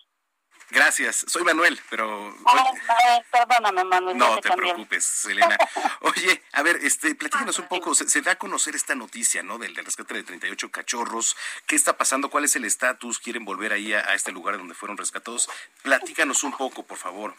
Gracias. 0.71 1.25
Soy 1.28 1.44
Manuel, 1.44 1.78
pero... 1.90 2.35
Ay, 2.47 2.64
ay, 2.88 3.21
perdóname, 3.30 3.85
Manuel, 3.85 4.16
No 4.16 4.38
te 4.40 4.50
preocupes, 4.50 5.25
Elena. 5.26 5.56
Oye, 6.00 6.42
a 6.52 6.62
ver, 6.62 6.76
este, 6.83 7.14
platícanos 7.14 7.59
un 7.59 7.68
poco, 7.68 7.94
se, 7.94 8.09
se 8.09 8.23
da 8.23 8.33
a 8.33 8.37
conocer 8.37 8.75
esta 8.75 8.94
noticia, 8.94 9.42
¿no? 9.42 9.59
Del, 9.59 9.75
del 9.75 9.85
rescate 9.85 10.14
de 10.14 10.23
38 10.23 10.71
cachorros. 10.71 11.37
¿Qué 11.66 11.76
está 11.76 11.97
pasando? 11.97 12.30
¿Cuál 12.30 12.44
es 12.44 12.56
el 12.56 12.64
estatus? 12.64 13.18
¿Quieren 13.18 13.44
volver 13.44 13.73
ahí 13.73 13.92
a, 13.92 14.00
a 14.00 14.14
este 14.14 14.33
lugar 14.33 14.59
donde 14.59 14.75
fueron 14.75 14.97
rescatados? 14.97 15.49
Platícanos 15.83 16.42
un 16.44 16.56
poco, 16.56 16.83
por 16.83 16.99
favor. 16.99 17.35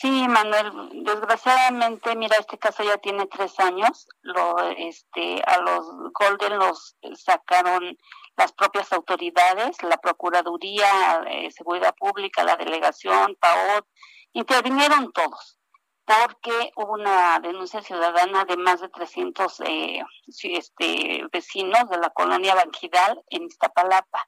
Sí, 0.00 0.26
Manuel, 0.26 0.72
desgraciadamente, 1.04 2.16
mira, 2.16 2.36
este 2.40 2.58
caso 2.58 2.82
ya 2.82 2.98
tiene 2.98 3.26
tres 3.26 3.58
años. 3.60 4.08
Lo, 4.22 4.58
este, 4.70 5.40
a 5.46 5.58
los 5.60 5.86
Golden 6.12 6.58
los 6.58 6.96
sacaron 7.14 7.96
las 8.36 8.52
propias 8.52 8.92
autoridades, 8.92 9.82
la 9.82 9.96
Procuraduría, 9.96 11.22
eh, 11.28 11.50
Seguridad 11.50 11.94
Pública, 11.94 12.44
la 12.44 12.56
Delegación, 12.56 13.36
PAOT, 13.40 13.86
intervinieron 14.32 15.12
todos, 15.12 15.58
porque 16.04 16.72
hubo 16.76 16.94
una 16.94 17.38
denuncia 17.40 17.80
ciudadana 17.82 18.44
de 18.44 18.56
más 18.56 18.80
de 18.80 18.88
300 18.88 19.60
eh, 19.60 20.02
este, 20.26 21.26
vecinos 21.32 21.88
de 21.88 21.98
la 21.98 22.10
colonia 22.10 22.54
Banquidal 22.54 23.22
en 23.30 23.44
Iztapalapa. 23.44 24.26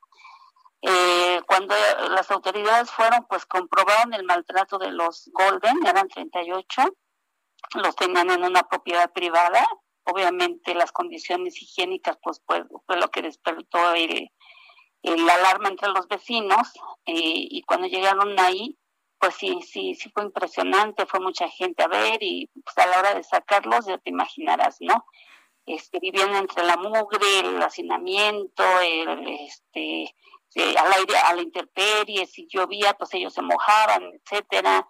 Eh, 0.82 1.40
cuando 1.46 1.74
las 2.10 2.30
autoridades 2.30 2.90
fueron, 2.90 3.26
pues 3.28 3.44
comprobaron 3.46 4.14
el 4.14 4.24
maltrato 4.24 4.78
de 4.78 4.92
los 4.92 5.28
Golden, 5.32 5.84
eran 5.84 6.06
38, 6.08 6.82
los 7.74 7.96
tenían 7.96 8.30
en 8.30 8.44
una 8.44 8.62
propiedad 8.62 9.10
privada, 9.12 9.66
obviamente 10.06 10.74
las 10.74 10.92
condiciones 10.92 11.60
higiénicas, 11.60 12.18
pues, 12.22 12.40
pues 12.46 12.64
fue 12.86 12.96
lo 12.96 13.10
que 13.10 13.22
despertó 13.22 13.94
el, 13.94 14.30
la 15.02 15.34
alarma 15.34 15.68
entre 15.68 15.88
los 15.88 16.08
vecinos 16.08 16.72
y 17.04 17.62
cuando 17.62 17.86
llegaron 17.86 18.38
ahí, 18.40 18.76
pues 19.18 19.34
sí, 19.34 19.60
sí, 19.62 19.94
sí 19.94 20.10
fue 20.10 20.24
impresionante, 20.24 21.06
fue 21.06 21.20
mucha 21.20 21.48
gente 21.48 21.82
a 21.82 21.88
ver 21.88 22.22
y 22.22 22.50
pues 22.64 22.78
a 22.78 22.86
la 22.86 22.98
hora 22.98 23.14
de 23.14 23.22
sacarlos 23.22 23.86
ya 23.86 23.98
te 23.98 24.10
imaginarás, 24.10 24.76
¿no? 24.80 25.06
Este, 25.64 25.98
vivían 25.98 26.34
entre 26.36 26.64
la 26.64 26.76
mugre, 26.76 27.40
el 27.40 27.60
hacinamiento, 27.62 28.62
el, 28.80 29.26
este, 29.28 30.14
al 30.78 30.92
aire, 30.92 31.16
a 31.18 31.34
la 31.34 31.42
intemperie, 31.42 32.26
si 32.26 32.46
llovía, 32.46 32.94
pues 32.94 33.12
ellos 33.14 33.34
se 33.34 33.42
mojaban, 33.42 34.04
etcétera. 34.04 34.88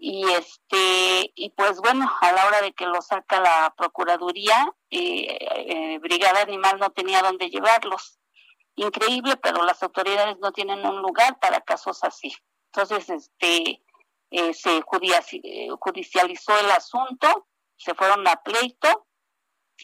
Y 0.00 0.24
este, 0.30 1.32
y 1.34 1.50
pues 1.50 1.78
bueno, 1.80 2.08
a 2.20 2.32
la 2.32 2.46
hora 2.46 2.62
de 2.62 2.72
que 2.72 2.86
lo 2.86 3.02
saca 3.02 3.40
la 3.40 3.74
Procuraduría, 3.76 4.72
eh, 4.90 5.38
eh, 5.40 5.98
Brigada 5.98 6.42
Animal 6.42 6.78
no 6.78 6.90
tenía 6.90 7.20
dónde 7.20 7.50
llevarlos. 7.50 8.20
Increíble, 8.76 9.36
pero 9.36 9.64
las 9.64 9.82
autoridades 9.82 10.38
no 10.38 10.52
tienen 10.52 10.86
un 10.86 11.02
lugar 11.02 11.40
para 11.40 11.60
casos 11.62 12.04
así. 12.04 12.32
Entonces, 12.72 13.10
este, 13.10 13.82
eh, 14.30 14.54
se 14.54 14.82
judicializó 14.82 16.58
el 16.60 16.70
asunto, 16.70 17.48
se 17.76 17.94
fueron 17.94 18.26
a 18.28 18.36
pleito, 18.36 19.06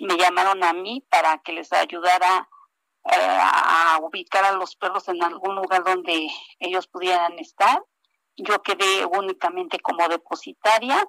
me 0.00 0.16
llamaron 0.16 0.62
a 0.62 0.73
mí 0.73 1.04
para 1.11 1.38
que 1.38 1.52
les 1.52 1.73
ayudara 1.73 2.49
eh, 3.04 3.38
a 3.40 3.99
ubicar 4.02 4.44
a 4.44 4.52
los 4.52 4.76
perros 4.76 5.09
en 5.09 5.23
algún 5.23 5.56
lugar 5.56 5.83
donde 5.85 6.28
ellos 6.59 6.87
pudieran 6.87 7.38
estar. 7.38 7.83
Yo 8.36 8.62
quedé 8.62 9.04
únicamente 9.06 9.78
como 9.80 10.08
depositaria 10.08 11.06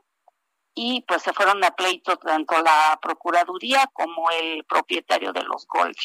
y 0.74 1.02
pues 1.08 1.24
se 1.24 1.34
fueron 1.34 1.64
a 1.64 1.72
pleito 1.72 2.18
tanto 2.18 2.62
la 2.62 3.00
Procuraduría 3.02 3.90
como 3.94 4.30
el 4.32 4.64
propietario 4.66 5.32
de 5.34 5.44
los 5.44 5.66
golf. 5.68 5.98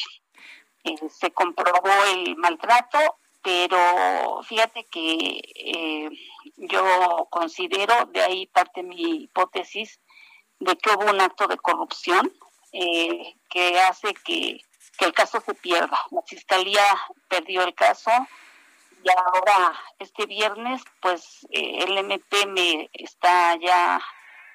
Eh, 0.83 1.09
se 1.09 1.31
comprobó 1.31 1.91
el 2.13 2.35
maltrato 2.37 2.97
pero 3.41 4.41
fíjate 4.43 4.85
que 4.85 5.41
eh, 5.55 6.09
yo 6.57 7.27
considero, 7.29 8.05
de 8.07 8.21
ahí 8.21 8.47
parte 8.47 8.83
mi 8.83 9.23
hipótesis, 9.23 9.99
de 10.59 10.75
que 10.77 10.91
hubo 10.91 11.09
un 11.09 11.21
acto 11.21 11.47
de 11.47 11.57
corrupción 11.57 12.31
eh, 12.71 13.35
que 13.49 13.79
hace 13.79 14.13
que, 14.25 14.61
el 14.99 15.13
caso 15.13 15.41
se 15.41 15.55
pierda. 15.55 16.05
La 16.11 16.21
fiscalía 16.21 16.83
perdió 17.27 17.63
el 17.63 17.73
caso 17.73 18.11
y 19.03 19.09
ahora 19.09 19.73
este 19.99 20.25
viernes 20.25 20.83
pues 21.01 21.47
eh, 21.51 21.83
el 21.83 21.97
MP 21.97 22.45
me 22.47 22.89
está 22.93 23.55
ya 23.57 24.01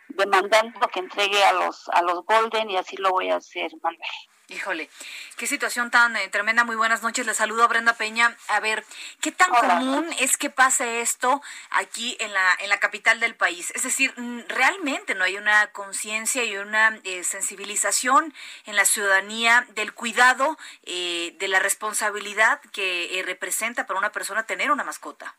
demandando 0.09 0.87
que 0.89 1.01
entregue 1.01 1.43
a 1.45 1.53
los 1.53 1.89
a 1.91 2.03
los 2.03 2.25
Golden 2.25 2.71
y 2.71 2.77
así 2.77 2.97
lo 2.97 3.11
voy 3.11 3.31
a 3.31 3.37
hacer, 3.37 3.71
Manuel. 3.83 4.01
Híjole, 4.49 4.89
qué 5.37 5.49
situación 5.49 5.91
tan 5.91 6.17
eh, 6.17 6.29
tremenda. 6.29 6.63
Muy 6.63 6.77
buenas 6.77 7.03
noches. 7.03 7.27
Les 7.27 7.37
saludo 7.37 7.65
a 7.65 7.67
Brenda 7.67 7.95
Peña. 7.95 8.37
A 8.47 8.61
ver, 8.61 8.85
¿qué 9.21 9.33
tan 9.33 9.51
común 9.51 10.09
es 10.21 10.37
que 10.37 10.51
pase 10.51 11.01
esto 11.01 11.43
aquí 11.71 12.17
en 12.21 12.33
la, 12.33 12.57
en 12.61 12.69
la 12.69 12.79
capital 12.79 13.19
del 13.19 13.35
país? 13.35 13.73
Es 13.75 13.83
decir, 13.83 14.15
mm, 14.17 14.43
realmente 14.47 15.17
no 15.17 15.25
hay 15.25 15.37
una 15.37 15.73
conciencia 15.73 16.45
y 16.45 16.57
una 16.59 16.97
eh, 17.03 17.25
sensibilización 17.25 18.33
en 18.67 18.77
la 18.77 18.85
ciudadanía 18.85 19.67
del 19.71 19.93
cuidado, 19.95 20.57
eh, 20.85 21.35
de 21.41 21.49
la 21.49 21.59
responsabilidad 21.59 22.61
que 22.73 23.21
representa 23.27 23.85
para 23.85 23.99
una 23.99 24.13
persona 24.13 24.45
tener 24.45 24.71
una 24.71 24.85
mascota. 24.85 25.35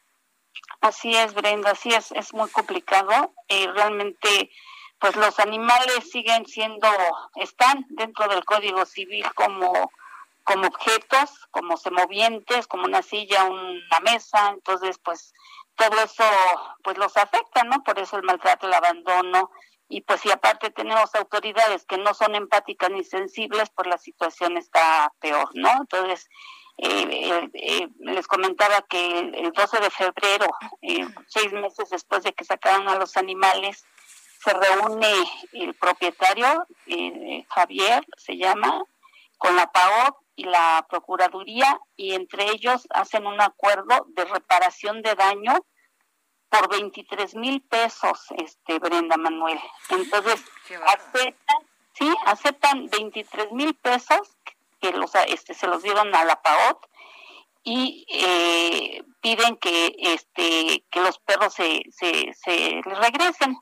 Así 0.81 1.15
es, 1.15 1.33
Brenda, 1.33 1.71
así 1.71 1.93
es, 1.93 2.11
es 2.11 2.33
muy 2.33 2.49
complicado. 2.49 3.33
realmente 3.47 4.51
pues 4.99 5.15
los 5.15 5.39
animales 5.39 6.09
siguen 6.11 6.45
siendo, 6.45 6.87
están 7.35 7.85
dentro 7.89 8.27
del 8.27 8.43
Código 8.45 8.85
Civil 8.85 9.25
como, 9.35 9.91
como 10.43 10.67
objetos, 10.67 11.47
como 11.51 11.77
semovientes, 11.77 12.67
como 12.67 12.85
una 12.85 13.01
silla, 13.01 13.43
una 13.45 13.99
mesa, 14.01 14.49
entonces 14.49 14.97
pues 15.03 15.33
todo 15.75 15.99
eso 16.01 16.23
pues 16.83 16.97
los 16.97 17.15
afecta, 17.17 17.63
¿no? 17.63 17.83
Por 17.83 17.99
eso 17.99 18.17
el 18.17 18.23
maltrato, 18.23 18.67
el 18.67 18.73
abandono, 18.73 19.51
y 19.89 20.01
pues 20.01 20.21
si 20.21 20.31
aparte 20.31 20.69
tenemos 20.71 21.13
autoridades 21.15 21.85
que 21.85 21.97
no 21.97 22.13
son 22.13 22.35
empáticas 22.35 22.89
ni 22.89 23.03
sensibles, 23.03 23.69
pues 23.69 23.87
la 23.87 23.97
situación 23.97 24.57
está 24.57 25.13
peor, 25.19 25.49
¿no? 25.53 25.71
Entonces, 25.79 26.27
eh, 26.77 27.07
eh, 27.09 27.49
eh 27.53 27.87
les 27.99 28.27
comentaba 28.27 28.81
que 28.89 29.19
el 29.19 29.51
12 29.51 29.79
de 29.79 29.89
febrero, 29.89 30.47
eh, 30.81 31.07
seis 31.27 31.53
meses 31.53 31.89
después 31.89 32.23
de 32.23 32.33
que 32.33 32.43
sacaron 32.43 32.87
a 32.89 32.95
los 32.95 33.15
animales, 33.15 33.85
se 34.43 34.53
reúne 34.53 35.13
el 35.53 35.73
propietario, 35.75 36.67
eh, 36.85 37.45
Javier 37.49 38.05
se 38.17 38.37
llama, 38.37 38.83
con 39.37 39.55
la 39.55 39.71
PAO 39.71 40.19
y 40.35 40.45
la 40.45 40.85
Procuraduría 40.89 41.79
y 41.95 42.13
entre 42.13 42.49
ellos 42.51 42.87
hacen 42.91 43.25
un 43.25 43.39
acuerdo 43.41 44.05
de 44.09 44.25
reparación 44.25 45.01
de 45.01 45.15
daño 45.15 45.53
por 46.49 46.69
23 46.69 47.35
mil 47.35 47.61
pesos, 47.61 48.27
este 48.37 48.79
Brenda 48.79 49.17
Manuel. 49.17 49.59
Entonces, 49.89 50.43
aceptan, 50.85 51.57
sí, 51.93 52.13
aceptan 52.25 52.87
23 52.87 53.51
mil 53.51 53.75
pesos 53.75 54.37
que 54.79 54.91
los, 54.91 55.13
este, 55.27 55.53
se 55.53 55.67
los 55.67 55.83
dieron 55.83 56.13
a 56.15 56.23
la 56.23 56.41
PAOT 56.41 56.85
y 57.63 58.05
eh, 58.09 59.03
piden 59.19 59.57
que 59.57 59.93
este 59.97 60.85
que 60.89 61.01
los 61.01 61.19
perros 61.19 61.53
se, 61.53 61.81
se, 61.91 62.33
se 62.33 62.81
regresen. 62.83 63.57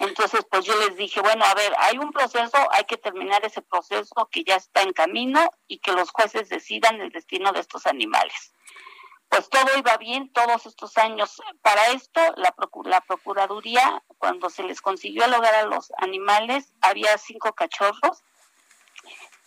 Entonces, 0.00 0.46
pues 0.50 0.64
yo 0.64 0.74
les 0.78 0.96
dije, 0.96 1.20
bueno, 1.20 1.44
a 1.44 1.52
ver, 1.54 1.74
hay 1.78 1.98
un 1.98 2.10
proceso, 2.10 2.56
hay 2.72 2.84
que 2.84 2.96
terminar 2.96 3.44
ese 3.44 3.60
proceso 3.60 4.28
que 4.32 4.44
ya 4.44 4.56
está 4.56 4.80
en 4.80 4.94
camino 4.94 5.50
y 5.68 5.78
que 5.78 5.92
los 5.92 6.10
jueces 6.10 6.48
decidan 6.48 7.02
el 7.02 7.10
destino 7.10 7.52
de 7.52 7.60
estos 7.60 7.86
animales. 7.86 8.54
Pues 9.28 9.50
todo 9.50 9.76
iba 9.76 9.98
bien 9.98 10.32
todos 10.32 10.64
estos 10.64 10.96
años. 10.96 11.42
Para 11.60 11.88
esto, 11.88 12.20
la, 12.36 12.54
la 12.84 13.00
Procuraduría, 13.02 14.02
cuando 14.16 14.48
se 14.48 14.62
les 14.62 14.80
consiguió 14.80 15.26
el 15.26 15.34
a 15.34 15.62
los 15.66 15.92
animales, 15.98 16.72
había 16.80 17.18
cinco 17.18 17.52
cachorros. 17.52 18.22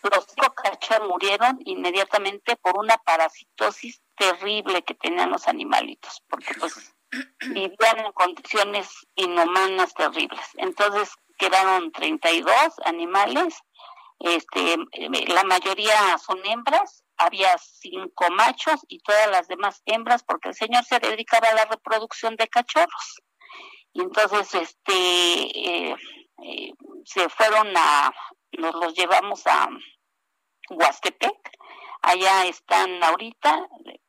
Los 0.03 0.27
cinco 0.27 0.53
cachorros 0.53 1.09
murieron 1.09 1.57
inmediatamente 1.65 2.57
por 2.57 2.77
una 2.77 2.97
parasitosis 2.99 4.03
terrible 4.15 4.83
que 4.83 4.93
tenían 4.93 5.31
los 5.31 5.47
animalitos, 5.47 6.21
porque 6.29 6.53
pues 6.59 6.93
vivían 7.39 7.99
en 7.99 8.11
condiciones 8.13 8.89
inhumanas 9.15 9.93
terribles. 9.93 10.45
Entonces 10.55 11.13
quedaron 11.37 11.91
32 11.91 12.55
animales, 12.85 13.59
este, 14.19 14.77
la 15.27 15.43
mayoría 15.43 16.17
son 16.17 16.39
hembras, 16.45 17.03
había 17.17 17.57
cinco 17.57 18.29
machos 18.31 18.81
y 18.87 18.99
todas 18.99 19.29
las 19.29 19.47
demás 19.47 19.81
hembras 19.85 20.23
porque 20.23 20.49
el 20.49 20.55
señor 20.55 20.83
se 20.85 20.99
dedicaba 20.99 21.49
a 21.49 21.55
la 21.55 21.65
reproducción 21.65 22.35
de 22.35 22.47
cachorros. 22.47 23.21
Y 23.93 24.01
entonces 24.01 24.53
este 24.55 24.93
eh, 24.93 25.95
eh, 26.43 26.73
se 27.05 27.29
fueron 27.29 27.73
a, 27.75 28.11
nos 28.57 28.73
los 28.75 28.93
llevamos 28.95 29.45
a 29.45 29.69
Huastepec, 30.69 31.51
allá 32.01 32.45
están 32.45 33.03
ahorita 33.03 33.67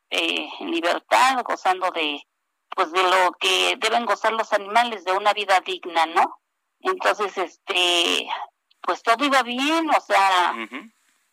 eh, 0.09 0.47
en 0.59 0.71
libertad, 0.71 1.43
gozando 1.43 1.91
de 1.91 2.21
pues 2.69 2.91
de 2.91 3.03
lo 3.03 3.31
que 3.39 3.75
deben 3.79 4.05
gozar 4.05 4.33
los 4.33 4.51
animales 4.53 5.03
de 5.05 5.13
una 5.13 5.33
vida 5.33 5.59
digna, 5.61 6.05
¿no? 6.05 6.39
Entonces, 6.81 7.37
este, 7.37 8.27
pues 8.81 9.01
todo 9.01 9.25
iba 9.25 9.43
bien, 9.43 9.89
o 9.89 9.99
sea, 10.01 10.53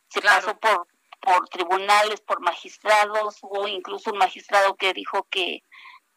se 0.09 0.23
pasó 0.23 0.59
por 0.59 0.87
por 1.23 1.49
tribunales, 1.49 2.21
por 2.21 2.41
magistrados, 2.41 3.39
hubo 3.43 3.69
incluso 3.69 4.11
un 4.11 4.19
magistrado 4.19 4.75
que 4.75 4.93
dijo 4.93 5.27
que 5.31 5.63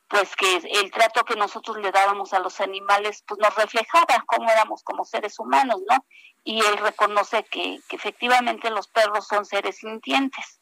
pues 0.07 0.35
que 0.35 0.57
el 0.57 0.91
trato 0.91 1.23
que 1.23 1.35
nosotros 1.35 1.77
le 1.77 1.91
dábamos 1.91 2.33
a 2.33 2.39
los 2.39 2.59
animales 2.59 3.23
pues 3.27 3.39
nos 3.39 3.55
reflejaba 3.55 4.23
cómo 4.27 4.49
éramos 4.51 4.83
como 4.83 5.05
seres 5.05 5.39
humanos, 5.39 5.81
¿no? 5.89 6.05
Y 6.43 6.59
él 6.63 6.77
reconoce 6.77 7.43
que, 7.45 7.79
que 7.87 7.95
efectivamente 7.95 8.69
los 8.69 8.87
perros 8.87 9.27
son 9.27 9.45
seres 9.45 9.77
sintientes. 9.77 10.61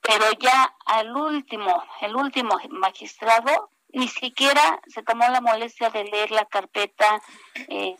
Pero 0.00 0.24
ya 0.38 0.74
al 0.86 1.14
último, 1.14 1.84
el 2.00 2.16
último 2.16 2.58
magistrado 2.70 3.70
ni 3.92 4.08
siquiera 4.08 4.80
se 4.86 5.02
tomó 5.02 5.28
la 5.28 5.40
molestia 5.40 5.90
de 5.90 6.04
leer 6.04 6.30
la 6.30 6.44
carpeta 6.44 7.22
eh, 7.68 7.96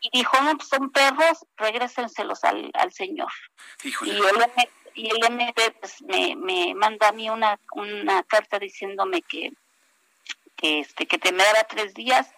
y 0.00 0.10
dijo, 0.12 0.40
no, 0.42 0.56
pues 0.56 0.68
son 0.68 0.90
perros, 0.90 1.46
regrésenselos 1.56 2.44
al, 2.44 2.70
al 2.74 2.92
señor. 2.92 3.32
Y 3.82 4.10
el, 4.10 4.68
y 4.94 5.10
el 5.10 5.24
MP 5.24 5.70
pues, 5.72 6.02
me, 6.02 6.36
me 6.36 6.74
manda 6.74 7.08
a 7.08 7.12
mí 7.12 7.30
una, 7.30 7.58
una 7.72 8.22
carta 8.24 8.58
diciéndome 8.58 9.22
que, 9.22 9.52
que, 10.56 10.80
este, 10.80 11.06
que 11.06 11.18
te 11.18 11.32
me 11.32 11.44
daba 11.44 11.64
tres 11.64 11.94
días 11.94 12.30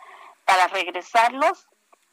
para 0.45 0.69
regresarlos. 0.69 1.67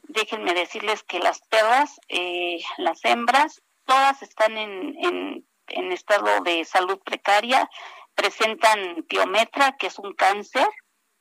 Déjenme 0.03 0.53
decirles 0.53 1.03
que 1.03 1.19
las 1.19 1.41
perras, 1.47 1.99
eh, 2.09 2.59
las 2.77 3.03
hembras, 3.05 3.61
todas 3.85 4.21
están 4.21 4.57
en, 4.57 4.95
en, 5.03 5.47
en 5.67 5.91
estado 5.91 6.41
de 6.41 6.63
salud 6.65 6.99
precaria 7.03 7.69
presentan 8.15 9.05
piometra, 9.07 9.75
que 9.77 9.87
es 9.87 9.99
un 9.99 10.13
cáncer 10.13 10.67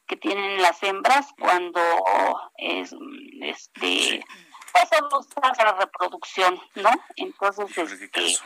que 0.06 0.16
tienen 0.16 0.60
las 0.62 0.82
hembras 0.82 1.28
cuando 1.38 1.80
es 2.56 2.94
este 3.42 4.24
pues 4.72 5.58
la 5.58 5.72
reproducción, 5.72 6.60
¿no? 6.74 6.90
Entonces 7.16 7.92
este 7.92 8.36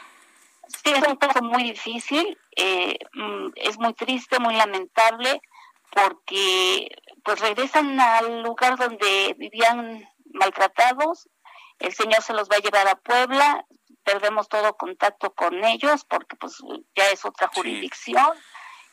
sí 0.69 0.93
es 0.93 1.09
un 1.09 1.17
caso 1.17 1.43
muy 1.43 1.65
difícil, 1.65 2.39
eh, 2.57 2.99
mm, 3.15 3.49
es 3.57 3.79
muy 3.79 3.95
triste, 3.95 4.39
muy 4.39 4.55
lamentable, 4.55 5.41
porque 5.91 6.89
pues 7.25 7.41
regresan 7.41 7.99
al 7.99 8.43
lugar 8.43 8.77
donde 8.77 9.35
vivían 9.39 10.09
maltratados, 10.35 11.29
el 11.79 11.95
Señor 11.95 12.23
se 12.23 12.35
los 12.35 12.49
va 12.49 12.57
a 12.57 12.61
llevar 12.61 12.89
a 12.89 12.97
Puebla, 12.97 13.65
perdemos 14.09 14.49
todo 14.49 14.75
contacto 14.75 15.35
con 15.35 15.63
ellos 15.65 16.05
porque 16.07 16.35
pues 16.37 16.59
ya 16.97 17.11
es 17.11 17.27
otra 17.27 17.51
jurisdicción 17.55 18.33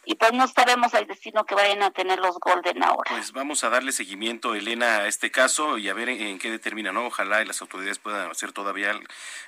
y 0.03 0.15
pues 0.15 0.33
no 0.33 0.45
sabemos 0.47 0.93
el 0.93 1.07
destino 1.07 1.45
que 1.45 1.55
vayan 1.55 1.81
a 1.83 1.91
tener 1.91 2.19
los 2.19 2.37
Golden 2.37 2.83
ahora. 2.83 3.09
Pues 3.09 3.31
vamos 3.31 3.63
a 3.63 3.69
darle 3.69 3.93
seguimiento, 3.93 4.55
Elena, 4.55 4.97
a 4.97 5.07
este 5.07 5.31
caso 5.31 5.77
y 5.77 5.87
a 5.87 5.93
ver 5.93 6.09
en, 6.09 6.37
qué 6.37 6.51
determina, 6.51 6.91
¿no? 6.91 7.07
Ojalá 7.07 7.41
y 7.41 7.45
las 7.45 7.61
autoridades 7.61 7.97
puedan 7.97 8.29
hacer 8.29 8.51
todavía 8.51 8.91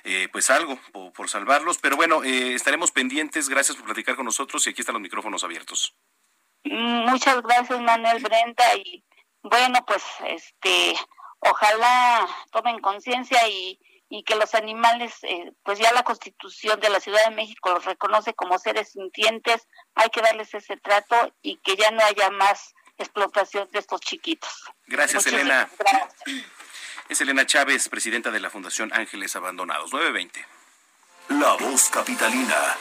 eh, 0.04 0.28
pues 0.32 0.48
algo 0.48 0.80
por, 1.14 1.28
salvarlos, 1.28 1.76
pero 1.78 1.96
bueno, 1.96 2.24
eh, 2.24 2.54
estaremos 2.54 2.90
pendientes, 2.90 3.50
gracias 3.50 3.76
por 3.76 3.84
platicar 3.86 4.16
con 4.16 4.24
nosotros 4.24 4.66
y 4.66 4.70
aquí 4.70 4.80
están 4.80 4.94
los 4.94 5.02
micrófonos 5.02 5.44
abiertos. 5.44 5.94
Muchas 6.64 7.42
gracias, 7.42 7.78
Manuel 7.78 8.22
Brenda, 8.22 8.74
y 8.76 9.04
bueno, 9.42 9.84
pues 9.86 10.02
este, 10.26 10.94
ojalá 11.40 12.26
tomen 12.50 12.80
conciencia 12.80 13.46
y 13.48 13.78
y 14.08 14.22
que 14.24 14.36
los 14.36 14.54
animales, 14.54 15.14
eh, 15.22 15.52
pues 15.62 15.78
ya 15.78 15.92
la 15.92 16.02
constitución 16.02 16.80
de 16.80 16.88
la 16.88 17.00
Ciudad 17.00 17.24
de 17.28 17.34
México 17.34 17.70
los 17.70 17.84
reconoce 17.84 18.34
como 18.34 18.58
seres 18.58 18.92
sintientes, 18.92 19.66
hay 19.94 20.08
que 20.10 20.22
darles 20.22 20.54
ese 20.54 20.76
trato 20.76 21.32
y 21.42 21.56
que 21.56 21.76
ya 21.76 21.90
no 21.90 22.02
haya 22.02 22.30
más 22.30 22.74
explotación 22.96 23.68
de 23.70 23.78
estos 23.78 24.00
chiquitos. 24.00 24.50
Gracias, 24.86 25.26
Elena. 25.26 25.68
Es 27.08 27.20
Elena 27.20 27.46
Chávez, 27.46 27.88
presidenta 27.88 28.30
de 28.30 28.40
la 28.40 28.50
Fundación 28.50 28.92
Ángeles 28.92 29.34
Abandonados. 29.36 29.92
920. 29.92 30.46
La 31.28 31.54
voz 31.54 31.88
capitalina. 31.88 32.76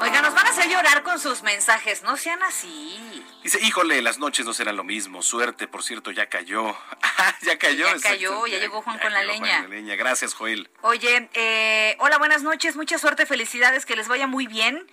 Oiga, 0.00 0.22
nos 0.22 0.34
van 0.34 0.46
a 0.46 0.50
hacer 0.50 0.68
llorar 0.68 1.02
con 1.02 1.18
sus 1.20 1.42
mensajes, 1.42 2.02
no 2.02 2.16
sean 2.16 2.42
así. 2.42 3.24
Dice, 3.42 3.58
híjole, 3.62 4.02
las 4.02 4.18
noches 4.18 4.44
no 4.44 4.52
serán 4.52 4.76
lo 4.76 4.84
mismo. 4.84 5.22
Suerte, 5.22 5.68
por 5.68 5.82
cierto, 5.82 6.10
ya 6.10 6.28
cayó. 6.28 6.76
ya 7.42 7.58
cayó. 7.58 7.86
Ya 7.86 8.00
cayó, 8.00 8.46
ya, 8.46 8.58
llegó 8.58 8.82
Juan 8.82 8.98
con 8.98 9.12
la 9.12 9.22
leña. 9.22 9.60
Con 9.62 9.70
la 9.70 9.76
leña. 9.76 9.96
Gracias, 9.96 10.34
Joel. 10.34 10.68
Oye, 10.82 11.28
eh, 11.34 11.96
hola, 12.00 12.18
buenas 12.18 12.42
noches, 12.42 12.76
mucha 12.76 12.98
suerte, 12.98 13.24
felicidades, 13.26 13.86
que 13.86 13.96
les 13.96 14.08
vaya 14.08 14.26
muy 14.26 14.46
bien. 14.46 14.86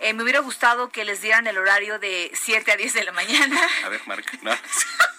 Eh, 0.00 0.12
me 0.12 0.22
hubiera 0.22 0.40
gustado 0.40 0.90
que 0.90 1.04
les 1.04 1.22
dieran 1.22 1.46
el 1.46 1.56
horario 1.56 1.98
de 1.98 2.30
7 2.34 2.72
a 2.72 2.76
10 2.76 2.94
de 2.94 3.04
la 3.04 3.12
mañana. 3.12 3.60
A 3.84 3.88
ver, 3.88 4.00
Marca. 4.06 4.38
No. 4.42 4.52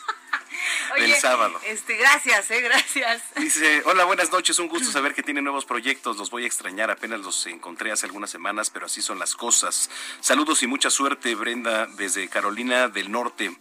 del 0.95 1.15
sábado. 1.15 1.59
Este, 1.65 1.95
gracias, 1.95 2.51
eh, 2.51 2.61
gracias. 2.61 3.23
Dice, 3.35 3.81
hola, 3.85 4.05
buenas 4.05 4.31
noches, 4.31 4.59
un 4.59 4.67
gusto 4.67 4.91
saber 4.91 5.13
que 5.13 5.23
tiene 5.23 5.41
nuevos 5.41 5.65
proyectos, 5.65 6.17
los 6.17 6.29
voy 6.29 6.43
a 6.43 6.47
extrañar, 6.47 6.91
apenas 6.91 7.19
los 7.21 7.45
encontré 7.47 7.91
hace 7.91 8.05
algunas 8.05 8.29
semanas, 8.29 8.69
pero 8.69 8.85
así 8.85 9.01
son 9.01 9.19
las 9.19 9.35
cosas. 9.35 9.89
Saludos 10.19 10.63
y 10.63 10.67
mucha 10.67 10.89
suerte, 10.89 11.35
Brenda, 11.35 11.87
desde 11.87 12.27
Carolina 12.29 12.87
del 12.87 13.11
Norte. 13.11 13.55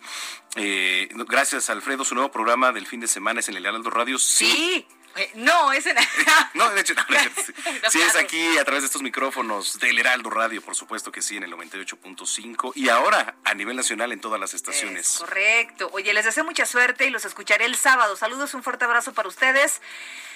Eh, 0.56 1.08
gracias, 1.12 1.70
Alfredo, 1.70 2.04
su 2.04 2.14
nuevo 2.14 2.30
programa 2.30 2.72
del 2.72 2.86
fin 2.86 3.00
de 3.00 3.08
semana 3.08 3.40
es 3.40 3.48
en 3.48 3.56
el 3.56 3.66
Heraldo 3.66 3.90
Radio. 3.90 4.18
sí. 4.18 4.86
Eh, 5.16 5.30
no, 5.34 5.72
es 5.72 5.86
en... 5.86 5.96
no, 6.54 6.70
de 6.70 6.80
hecho, 6.80 6.94
no, 6.94 7.04
sí, 7.90 8.00
es 8.00 8.16
aquí 8.16 8.58
a 8.58 8.64
través 8.64 8.82
de 8.82 8.86
estos 8.86 9.02
micrófonos 9.02 9.78
del 9.78 9.98
Heraldo 9.98 10.30
Radio, 10.30 10.60
por 10.62 10.74
supuesto 10.74 11.12
que 11.12 11.22
sí, 11.22 11.36
en 11.36 11.44
el 11.44 11.52
98.5 11.52 12.72
y 12.74 12.88
ahora 12.88 13.36
a 13.44 13.54
nivel 13.54 13.76
nacional 13.76 14.12
en 14.12 14.20
todas 14.20 14.40
las 14.40 14.54
estaciones. 14.54 15.18
correcto. 15.18 15.90
Oye, 15.92 16.12
les 16.12 16.24
deseo 16.24 16.44
mucha 16.44 16.66
suerte 16.66 17.06
y 17.06 17.10
los 17.10 17.24
escucharé 17.24 17.64
el 17.64 17.76
sábado. 17.76 18.16
Saludos, 18.16 18.54
un 18.54 18.62
fuerte 18.62 18.84
abrazo 18.84 19.12
para 19.12 19.28
ustedes. 19.28 19.80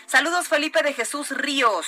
Saludos, 0.07 0.49
Felipe 0.49 0.83
de 0.83 0.93
Jesús 0.95 1.31
Ríos. 1.31 1.87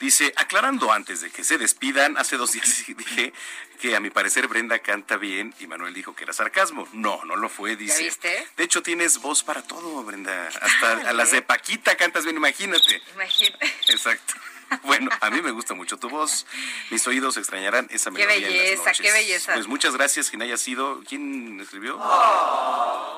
Dice, 0.00 0.32
aclarando 0.36 0.90
antes 0.92 1.20
de 1.20 1.30
que 1.30 1.44
se 1.44 1.58
despidan, 1.58 2.16
hace 2.16 2.38
dos 2.38 2.52
días 2.52 2.84
dije 2.96 3.34
que 3.80 3.96
a 3.96 4.00
mi 4.00 4.10
parecer 4.10 4.46
Brenda 4.46 4.78
canta 4.78 5.16
bien 5.16 5.54
y 5.58 5.66
Manuel 5.66 5.94
dijo 5.94 6.14
que 6.14 6.24
era 6.24 6.32
sarcasmo. 6.32 6.86
No, 6.92 7.24
no 7.24 7.36
lo 7.36 7.48
fue, 7.48 7.76
dice. 7.76 8.02
viste? 8.02 8.46
De 8.56 8.64
hecho, 8.64 8.82
tienes 8.82 9.18
voz 9.18 9.42
para 9.42 9.62
todo, 9.62 10.02
Brenda. 10.04 10.48
Hasta 10.60 11.08
a 11.08 11.12
las 11.12 11.30
de 11.30 11.42
Paquita 11.42 11.96
cantas 11.96 12.24
bien, 12.24 12.36
imagínate. 12.36 13.02
Imagínate. 13.14 13.66
Exacto. 13.88 14.34
Bueno, 14.84 15.10
a 15.20 15.30
mí 15.30 15.42
me 15.42 15.50
gusta 15.50 15.74
mucho 15.74 15.96
tu 15.98 16.08
voz. 16.08 16.46
Mis 16.90 17.04
oídos 17.08 17.36
extrañarán 17.36 17.88
esa 17.90 18.12
melodía. 18.12 18.36
Qué 18.36 18.44
belleza, 18.44 18.92
qué 18.92 19.10
belleza. 19.10 19.54
Pues 19.54 19.66
muchas 19.66 19.96
gracias, 19.96 20.30
quien 20.30 20.42
haya 20.42 20.56
sido. 20.56 21.02
¿Quién 21.08 21.58
escribió? 21.60 22.00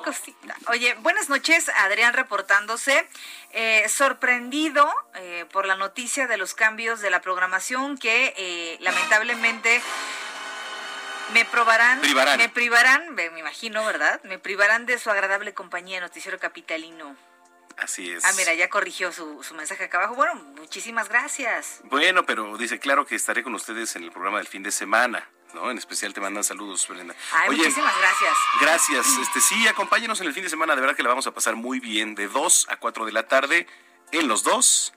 cosita. 0.02 0.56
Oye, 0.68 0.94
buenas 1.00 1.28
noches, 1.28 1.68
Adrián 1.76 2.14
reportándose. 2.14 3.06
Eh, 3.50 3.86
sorprendido 3.88 4.90
eh, 5.14 5.44
por 5.52 5.66
la 5.66 5.76
noticia 5.76 6.26
de 6.26 6.38
los 6.38 6.54
cambios 6.54 7.00
de 7.00 7.10
la 7.10 7.20
programación 7.20 7.98
que 7.98 8.34
eh, 8.36 8.78
lamentablemente 8.80 9.82
me 11.32 11.44
probarán, 11.44 12.00
me 12.00 12.48
privarán, 12.48 13.14
me 13.14 13.26
imagino, 13.38 13.84
¿verdad? 13.84 14.20
Me 14.24 14.38
privarán 14.38 14.86
de 14.86 14.98
su 14.98 15.10
agradable 15.10 15.54
compañía, 15.54 16.00
Noticiero 16.00 16.38
Capitalino. 16.38 17.16
Así 17.78 18.12
es. 18.12 18.24
Ah, 18.24 18.32
mira, 18.36 18.54
ya 18.54 18.68
corrigió 18.68 19.12
su, 19.12 19.42
su, 19.42 19.54
mensaje 19.54 19.84
acá 19.84 19.98
abajo. 19.98 20.14
Bueno, 20.14 20.34
muchísimas 20.56 21.08
gracias. 21.08 21.80
Bueno, 21.84 22.24
pero 22.24 22.56
dice, 22.56 22.78
claro 22.78 23.06
que 23.06 23.14
estaré 23.14 23.42
con 23.42 23.54
ustedes 23.54 23.96
en 23.96 24.04
el 24.04 24.12
programa 24.12 24.38
del 24.38 24.46
fin 24.46 24.62
de 24.62 24.70
semana. 24.70 25.26
¿no? 25.54 25.70
En 25.70 25.78
especial 25.78 26.14
te 26.14 26.20
mandan 26.20 26.44
saludos, 26.44 26.86
Brenda. 26.88 27.14
Ay, 27.32 27.50
muchísimas 27.50 27.94
gracias. 27.98 28.32
Gracias. 28.60 29.06
Este, 29.20 29.40
sí, 29.40 29.66
acompáñenos 29.68 30.20
en 30.20 30.26
el 30.26 30.34
fin 30.34 30.44
de 30.44 30.50
semana. 30.50 30.74
De 30.74 30.80
verdad 30.80 30.96
que 30.96 31.02
la 31.02 31.08
vamos 31.08 31.26
a 31.26 31.32
pasar 31.32 31.56
muy 31.56 31.80
bien. 31.80 32.14
De 32.14 32.28
2 32.28 32.66
a 32.70 32.76
4 32.76 33.06
de 33.06 33.12
la 33.12 33.26
tarde, 33.26 33.66
en 34.12 34.28
los 34.28 34.42
dos. 34.42 34.92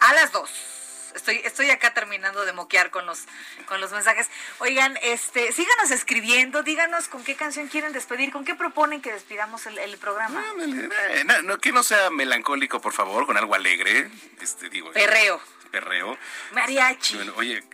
A 0.00 0.12
las 0.14 0.32
2 0.32 0.75
estoy, 1.16 1.40
estoy 1.44 1.70
acá 1.70 1.92
terminando 1.94 2.44
de 2.44 2.52
moquear 2.52 2.90
con 2.90 3.06
los, 3.06 3.24
con 3.66 3.80
los 3.80 3.90
mensajes. 3.92 4.28
Oigan, 4.58 4.96
este, 5.02 5.52
síganos 5.52 5.90
escribiendo, 5.90 6.62
díganos 6.62 7.08
con 7.08 7.24
qué 7.24 7.34
canción 7.34 7.68
quieren 7.68 7.92
despedir, 7.92 8.30
con 8.30 8.44
qué 8.44 8.54
proponen 8.54 9.02
que 9.02 9.12
despidamos 9.12 9.66
el, 9.66 9.96
programa. 9.98 10.44
No, 11.44 11.58
que 11.58 11.72
no 11.72 11.82
sea 11.82 12.10
melancólico, 12.10 12.80
por 12.80 12.92
favor, 12.92 13.26
con 13.26 13.36
algo 13.36 13.54
alegre. 13.54 14.10
Este, 14.40 14.68
digo, 14.68 14.92
perreo. 14.92 15.40
Perreo. 15.70 16.16
Mariachi. 16.52 17.18
oye, 17.36 17.64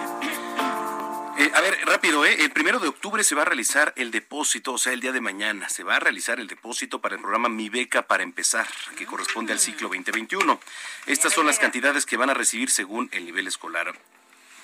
A 1.54 1.60
ver, 1.60 1.78
rápido, 1.84 2.24
¿eh? 2.24 2.36
El 2.40 2.50
primero 2.50 2.78
de 2.78 2.88
octubre 2.88 3.22
se 3.22 3.34
va 3.34 3.42
a 3.42 3.44
realizar 3.44 3.92
el 3.96 4.10
depósito, 4.10 4.72
o 4.72 4.78
sea, 4.78 4.94
el 4.94 5.00
día 5.00 5.12
de 5.12 5.20
mañana, 5.20 5.68
se 5.68 5.82
va 5.82 5.96
a 5.96 6.00
realizar 6.00 6.40
el 6.40 6.46
depósito 6.46 7.00
para 7.00 7.16
el 7.16 7.20
programa 7.20 7.50
Mi 7.50 7.68
Beca 7.68 8.02
para 8.02 8.22
empezar, 8.22 8.66
que 8.96 9.04
corresponde 9.04 9.52
al 9.52 9.60
ciclo 9.60 9.88
2021. 9.88 10.58
Estas 11.06 11.34
son 11.34 11.46
las 11.46 11.58
cantidades 11.58 12.06
que 12.06 12.16
van 12.16 12.30
a 12.30 12.34
recibir 12.34 12.70
según 12.70 13.10
el 13.12 13.26
nivel 13.26 13.46
escolar. 13.46 13.94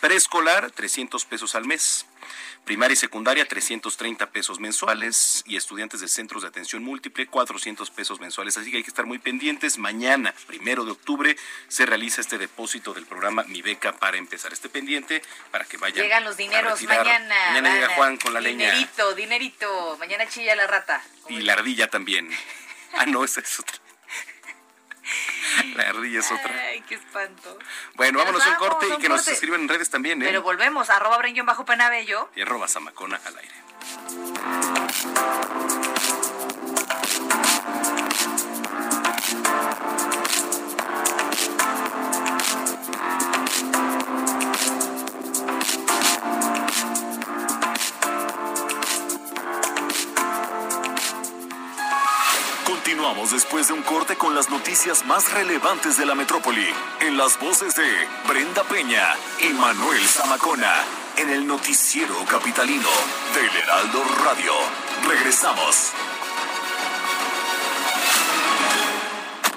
Preescolar, 0.01 0.71
300 0.71 1.25
pesos 1.27 1.55
al 1.55 1.67
mes. 1.67 2.07
Primaria 2.65 2.93
y 2.93 2.97
secundaria 2.97 3.47
330 3.47 4.31
pesos 4.31 4.61
mensuales 4.61 5.43
y 5.47 5.57
estudiantes 5.57 6.01
de 6.01 6.09
centros 6.09 6.43
de 6.43 6.49
atención 6.49 6.83
múltiple 6.83 7.27
400 7.27 7.91
pesos 7.91 8.21
mensuales. 8.21 8.57
Así 8.59 8.71
que 8.71 8.79
hay 8.79 8.83
que 8.83 8.91
estar 8.91 9.07
muy 9.07 9.19
pendientes. 9.19 9.79
Mañana, 9.79 10.35
primero 10.47 10.85
de 10.85 10.93
octubre, 10.93 11.37
se 11.69 11.87
realiza 11.87 12.21
este 12.21 12.39
depósito 12.39 12.95
del 12.95 13.07
programa 13.07 13.45
Mi 13.45 13.63
Beca 13.63 13.93
para 13.93 14.17
empezar. 14.17 14.53
Este 14.53 14.69
pendiente 14.69 15.23
para 15.51 15.65
que 15.65 15.77
vayan. 15.77 16.03
Llegan 16.03 16.25
los 16.25 16.37
dineros 16.37 16.83
mañana. 16.83 17.35
Mañana 17.49 17.75
llega 17.75 17.89
Juan 17.97 18.17
con 18.17 18.35
la 18.35 18.41
leña. 18.41 18.71
Dinerito, 18.71 19.15
dinerito. 19.15 19.97
Mañana 19.99 20.27
chilla 20.29 20.55
la 20.57 20.67
rata. 20.67 21.03
Y 21.29 21.41
la 21.41 21.55
ardilla 21.55 21.89
también. 21.89 22.29
Ah, 22.95 23.05
no, 23.05 23.23
esa 23.23 23.43
es 23.43 23.61
otra. 23.61 23.77
La 25.75 25.89
ardilla 25.89 26.21
es 26.21 26.31
otra. 26.31 26.55
Ay, 26.69 26.83
qué 26.89 26.95
espanto. 26.97 27.59
Bueno, 27.95 28.19
vámonos 28.19 28.47
a 28.47 28.51
un 28.51 28.55
corte 28.57 28.87
y 28.89 28.97
que 28.99 29.09
nos 29.09 29.27
escriban 29.29 29.63
en 29.63 29.69
redes 29.69 29.91
también, 29.91 30.23
¿eh? 30.23 30.27
Pero 30.27 30.43
volvemos, 30.43 30.91
arroba 30.91 31.19
brenguión 31.19 31.47
bajo 31.47 31.65
penabello. 31.65 32.31
Y 32.35 32.43
arroba 32.43 32.69
zamacona 32.69 33.21
al 33.25 33.39
aire. 33.39 33.55
Continuamos 53.09 53.33
después 53.33 53.69
de 53.69 53.73
un 53.73 53.83
corte 53.85 54.17
con 54.17 54.35
las 54.35 54.51
noticias 54.51 55.07
más 55.07 55.33
relevantes 55.33 55.97
de 55.97 56.05
la 56.05 56.15
metrópoli, 56.15 56.67
en 57.01 57.17
las 57.17 57.39
voces 57.41 57.75
de 57.75 57.89
Brenda 58.29 58.63
Peña 58.65 59.17
y 59.41 59.49
Manuel 59.55 60.07
Zamacona, 60.07 60.75
en 61.17 61.31
el 61.31 61.47
noticiero 61.47 62.15
capitalino 62.27 62.91
del 63.35 63.63
Heraldo 63.63 64.05
Radio. 64.27 64.53
Regresamos. 65.09 65.93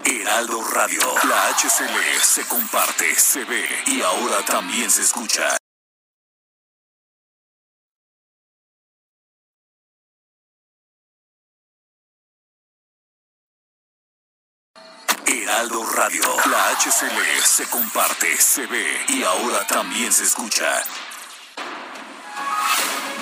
Heraldo 0.06 0.64
Radio, 0.74 1.02
la 1.28 1.50
HCL 1.50 2.22
se 2.22 2.48
comparte, 2.48 3.14
se 3.16 3.44
ve 3.44 3.68
y 3.88 4.02
ahora 4.02 4.46
también 4.46 4.90
se 4.90 5.02
escucha. 5.02 5.61
Heraldo 15.52 15.86
Radio. 15.98 16.24
La 16.50 16.70
HCL 16.78 17.44
se 17.44 17.70
comparte, 17.70 18.38
se 18.38 18.66
ve 18.68 19.06
y 19.10 19.22
ahora 19.24 19.68
también 19.68 20.12
se 20.14 20.24
escucha. 20.24 20.66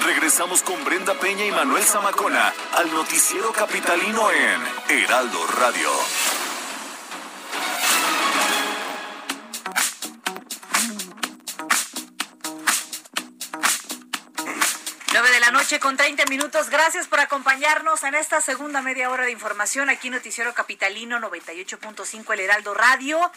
Regresamos 0.05 0.61
con 0.61 0.85
Brenda 0.85 1.15
Peña 1.15 1.43
y 1.43 1.51
Manuel 1.51 1.83
Zamacona 1.83 2.53
al 2.77 2.91
noticiero 2.93 3.51
capitalino 3.51 4.29
en 4.29 4.95
Heraldo 4.99 5.39
Radio. 5.59 5.89
Noche 15.69 15.79
con 15.79 15.97
30 15.97 16.25
minutos. 16.25 16.71
Gracias 16.71 17.05
por 17.05 17.19
acompañarnos 17.19 18.01
en 18.03 18.15
esta 18.15 18.41
segunda 18.41 18.81
media 18.81 19.11
hora 19.11 19.25
de 19.25 19.31
información 19.31 19.91
aquí 19.91 20.09
Noticiero 20.09 20.51
Capitalino 20.55 21.19
98.5 21.19 22.33
El 22.33 22.39
Heraldo 22.39 22.73
Radio. 22.73 23.31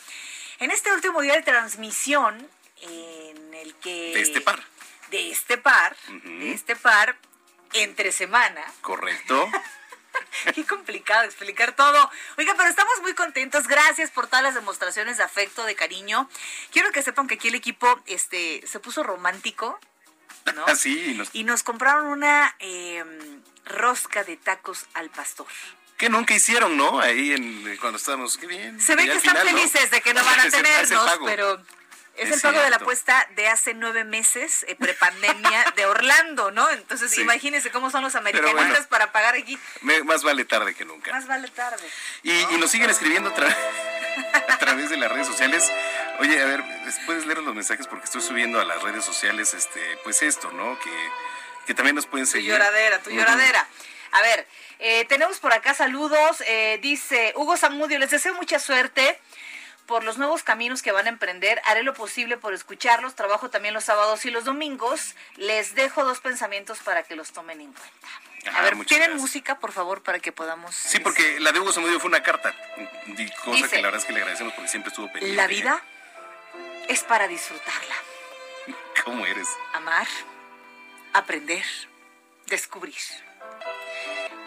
En 0.58 0.70
este 0.70 0.90
último 0.94 1.20
día 1.20 1.34
de 1.34 1.42
transmisión 1.42 2.48
en 2.80 3.52
el 3.52 3.74
que... 3.74 4.14
De 4.14 4.22
este 4.22 4.40
par. 4.40 4.62
De 5.10 5.30
este 5.30 5.58
par, 5.58 5.94
de 6.08 6.52
este 6.52 6.74
par, 6.74 7.18
entre 7.74 8.12
semana. 8.12 8.64
Correcto. 8.80 9.50
Qué 10.54 10.64
complicado 10.64 11.24
explicar 11.24 11.76
todo. 11.76 12.10
Oiga, 12.38 12.54
pero 12.56 12.70
estamos 12.70 12.94
muy 13.02 13.12
contentos. 13.12 13.68
Gracias 13.68 14.10
por 14.10 14.26
todas 14.26 14.42
las 14.42 14.54
demostraciones 14.54 15.18
de 15.18 15.24
afecto, 15.24 15.64
de 15.64 15.74
cariño. 15.74 16.30
Quiero 16.70 16.92
que 16.92 17.02
sepan 17.02 17.26
que 17.26 17.34
aquí 17.34 17.48
el 17.48 17.56
equipo 17.56 18.00
este, 18.06 18.66
se 18.66 18.80
puso 18.80 19.02
romántico. 19.02 19.78
¿No? 20.54 20.64
sí, 20.76 21.14
nos... 21.16 21.30
Y 21.32 21.44
nos 21.44 21.62
compraron 21.62 22.06
una 22.06 22.54
eh, 22.58 23.04
rosca 23.64 24.24
de 24.24 24.36
tacos 24.36 24.86
al 24.94 25.10
pastor. 25.10 25.46
Que 25.96 26.08
nunca 26.08 26.34
hicieron, 26.34 26.76
¿no? 26.76 27.00
Ahí 27.00 27.32
en, 27.32 27.76
cuando 27.80 27.96
estábamos, 27.96 28.36
qué 28.36 28.46
bien. 28.46 28.80
Se 28.80 28.96
ve 28.96 29.04
que 29.04 29.12
están 29.12 29.36
final, 29.36 29.48
felices 29.48 29.84
¿no? 29.84 29.90
de 29.90 30.00
que 30.00 30.14
no 30.14 30.24
van 30.24 30.40
a 30.40 30.50
tenernos, 30.50 31.18
pero 31.24 31.60
es, 32.16 32.28
es 32.28 32.34
el 32.34 32.40
pago 32.40 32.52
cierto. 32.52 32.64
de 32.64 32.70
la 32.70 32.76
apuesta 32.76 33.28
de 33.36 33.48
hace 33.48 33.72
nueve 33.72 34.04
meses, 34.04 34.64
eh, 34.68 34.74
prepandemia, 34.74 35.64
de 35.76 35.86
Orlando, 35.86 36.50
¿no? 36.50 36.68
Entonces, 36.70 37.10
sí. 37.10 37.22
imagínense 37.22 37.70
cómo 37.70 37.90
son 37.90 38.02
los 38.02 38.14
americanos 38.16 38.54
bueno, 38.54 38.74
para 38.88 39.12
pagar 39.12 39.34
aquí. 39.34 39.58
Me, 39.80 40.02
más 40.02 40.22
vale 40.22 40.44
tarde 40.44 40.74
que 40.74 40.84
nunca. 40.84 41.12
Más 41.12 41.26
vale 41.26 41.48
tarde. 41.48 41.88
Y, 42.22 42.32
no, 42.32 42.52
y 42.52 42.58
nos 42.58 42.70
siguen 42.70 42.90
escribiendo 42.90 43.30
a, 43.30 43.34
tra 43.34 43.56
a 44.48 44.58
través 44.58 44.90
de 44.90 44.96
las 44.98 45.10
redes 45.10 45.26
sociales. 45.26 45.70
Oye, 46.22 46.40
a 46.40 46.44
ver, 46.44 46.62
puedes 47.04 47.26
leer 47.26 47.38
los 47.38 47.52
mensajes 47.52 47.88
porque 47.88 48.04
estoy 48.04 48.20
subiendo 48.20 48.60
a 48.60 48.64
las 48.64 48.80
redes 48.80 49.04
sociales, 49.04 49.54
este, 49.54 49.80
pues 50.04 50.22
esto, 50.22 50.52
¿no? 50.52 50.78
Que, 50.78 51.10
que 51.66 51.74
también 51.74 51.96
nos 51.96 52.06
pueden 52.06 52.28
seguir. 52.28 52.52
Tu 52.52 52.58
lloradera, 52.58 52.98
tu 53.00 53.10
lloradera. 53.10 53.60
Uh 53.60 53.64
-huh. 53.64 54.18
A 54.18 54.22
ver, 54.22 54.46
eh, 54.78 55.04
tenemos 55.06 55.40
por 55.40 55.52
acá 55.52 55.74
saludos. 55.74 56.40
Eh, 56.46 56.78
dice 56.80 57.32
Hugo 57.34 57.56
Zamudio, 57.56 57.98
les 57.98 58.10
deseo 58.10 58.34
mucha 58.34 58.60
suerte 58.60 59.18
por 59.86 60.04
los 60.04 60.16
nuevos 60.16 60.44
caminos 60.44 60.80
que 60.80 60.92
van 60.92 61.06
a 61.06 61.08
emprender. 61.08 61.60
Haré 61.64 61.82
lo 61.82 61.92
posible 61.92 62.36
por 62.36 62.54
escucharlos. 62.54 63.16
Trabajo 63.16 63.50
también 63.50 63.74
los 63.74 63.84
sábados 63.84 64.24
y 64.24 64.30
los 64.30 64.44
domingos. 64.44 65.16
Les 65.36 65.74
dejo 65.74 66.04
dos 66.04 66.20
pensamientos 66.20 66.78
para 66.78 67.02
que 67.02 67.16
los 67.16 67.32
tomen 67.32 67.60
en 67.60 67.72
cuenta. 67.72 68.58
A 68.58 68.62
ver, 68.62 68.74
¿tienen 68.86 69.08
gracias. 69.08 69.20
música, 69.20 69.58
por 69.58 69.72
favor, 69.72 70.02
para 70.02 70.18
que 70.20 70.30
podamos...? 70.30 70.74
Sí, 70.74 71.00
porque 71.00 71.40
la 71.40 71.52
de 71.52 71.60
Hugo 71.60 71.72
Zamudio 71.72 71.98
fue 71.98 72.08
una 72.08 72.22
carta. 72.22 72.54
Cosa 73.44 73.56
dice, 73.56 73.68
que 73.68 73.76
la 73.76 73.88
verdad 73.88 74.00
es 74.00 74.04
que 74.04 74.12
le 74.12 74.20
agradecemos 74.20 74.52
porque 74.54 74.68
siempre 74.68 74.90
estuvo 74.90 75.06
pendiente. 75.10 75.36
La 75.36 75.46
vida 75.46 75.82
es 76.92 77.04
para 77.04 77.26
disfrutarla. 77.26 77.94
¿Cómo 79.04 79.24
eres? 79.24 79.48
Amar, 79.72 80.06
aprender, 81.14 81.64
descubrir. 82.46 82.94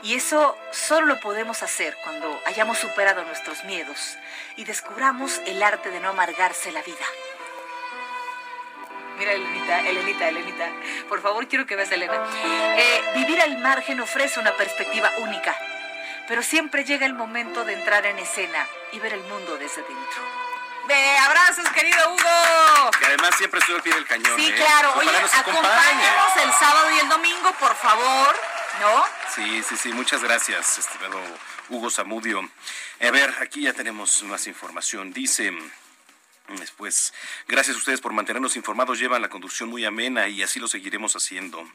Y 0.04 0.14
eso 0.14 0.56
solo 0.72 1.08
lo 1.08 1.20
podemos 1.20 1.64
hacer 1.64 1.98
cuando 2.04 2.40
hayamos 2.46 2.78
superado 2.78 3.24
nuestros 3.24 3.64
miedos 3.64 4.16
y 4.58 4.64
descubramos 4.64 5.42
el 5.48 5.64
arte 5.64 5.90
de 5.90 6.00
no 6.00 6.10
amargarse 6.10 6.72
la 6.72 6.84
vida. 6.84 7.06
Mira, 9.18 9.32
Elenita, 9.32 9.80
Elenita, 9.80 10.30
Elenita. 10.30 10.70
Por 11.10 11.22
favor, 11.24 11.48
quiero 11.48 11.66
que 11.66 11.76
veas 11.76 11.90
a 11.90 11.96
Elena. 11.96 12.28
Eh, 12.78 13.02
vivir 13.16 13.42
al 13.42 13.58
margen 13.58 14.00
ofrece 14.02 14.40
una 14.40 14.56
perspectiva 14.56 15.10
única, 15.20 15.58
pero 16.28 16.44
siempre 16.44 16.84
llega 16.84 17.08
el 17.08 17.14
momento 17.14 17.66
de 17.66 17.74
entrar 17.74 18.06
en 18.06 18.20
escena 18.20 18.68
y 18.92 19.00
ver 19.00 19.14
el 19.14 19.22
mundo 19.22 19.58
desde 19.58 19.82
dentro. 19.82 20.45
De 20.88 21.18
abrazos, 21.18 21.68
querido 21.70 22.14
Hugo. 22.14 22.92
Que 23.00 23.06
además 23.06 23.36
siempre 23.38 23.60
estuvo 23.60 23.78
al 23.78 23.84
pie 23.84 23.94
del 23.94 24.06
cañón. 24.06 24.40
Sí, 24.40 24.48
¿eh? 24.48 24.56
claro. 24.56 24.94
Oye, 24.96 25.10
acompáñanos 25.10 26.38
el 26.44 26.52
sábado 26.54 26.92
y 26.92 27.00
el 27.00 27.10
domingo, 27.10 27.52
por 27.60 27.76
favor. 27.76 28.36
¿No? 28.82 29.06
Sí, 29.34 29.64
sí, 29.64 29.78
sí. 29.78 29.94
Muchas 29.94 30.22
gracias, 30.22 30.78
estimado 30.78 31.20
Hugo 31.70 31.90
Zamudio. 31.90 32.48
A 33.02 33.12
ver, 33.12 33.34
aquí 33.42 33.62
ya 33.62 33.74
tenemos 33.74 34.22
más 34.24 34.48
información. 34.48 35.12
Dice. 35.14 35.54
Después, 36.48 37.12
gracias 37.48 37.76
a 37.76 37.80
ustedes 37.80 38.02
por 38.02 38.14
mantenernos 38.14 38.56
informados. 38.56 39.00
Llevan 39.00 39.22
la 39.24 39.30
conducción 39.30 39.68
muy 39.68 39.84
amena 39.84 40.28
y 40.28 40.44
así 40.44 40.60
lo 40.60 40.68
seguiremos 40.68 41.16
haciendo. 41.16 41.68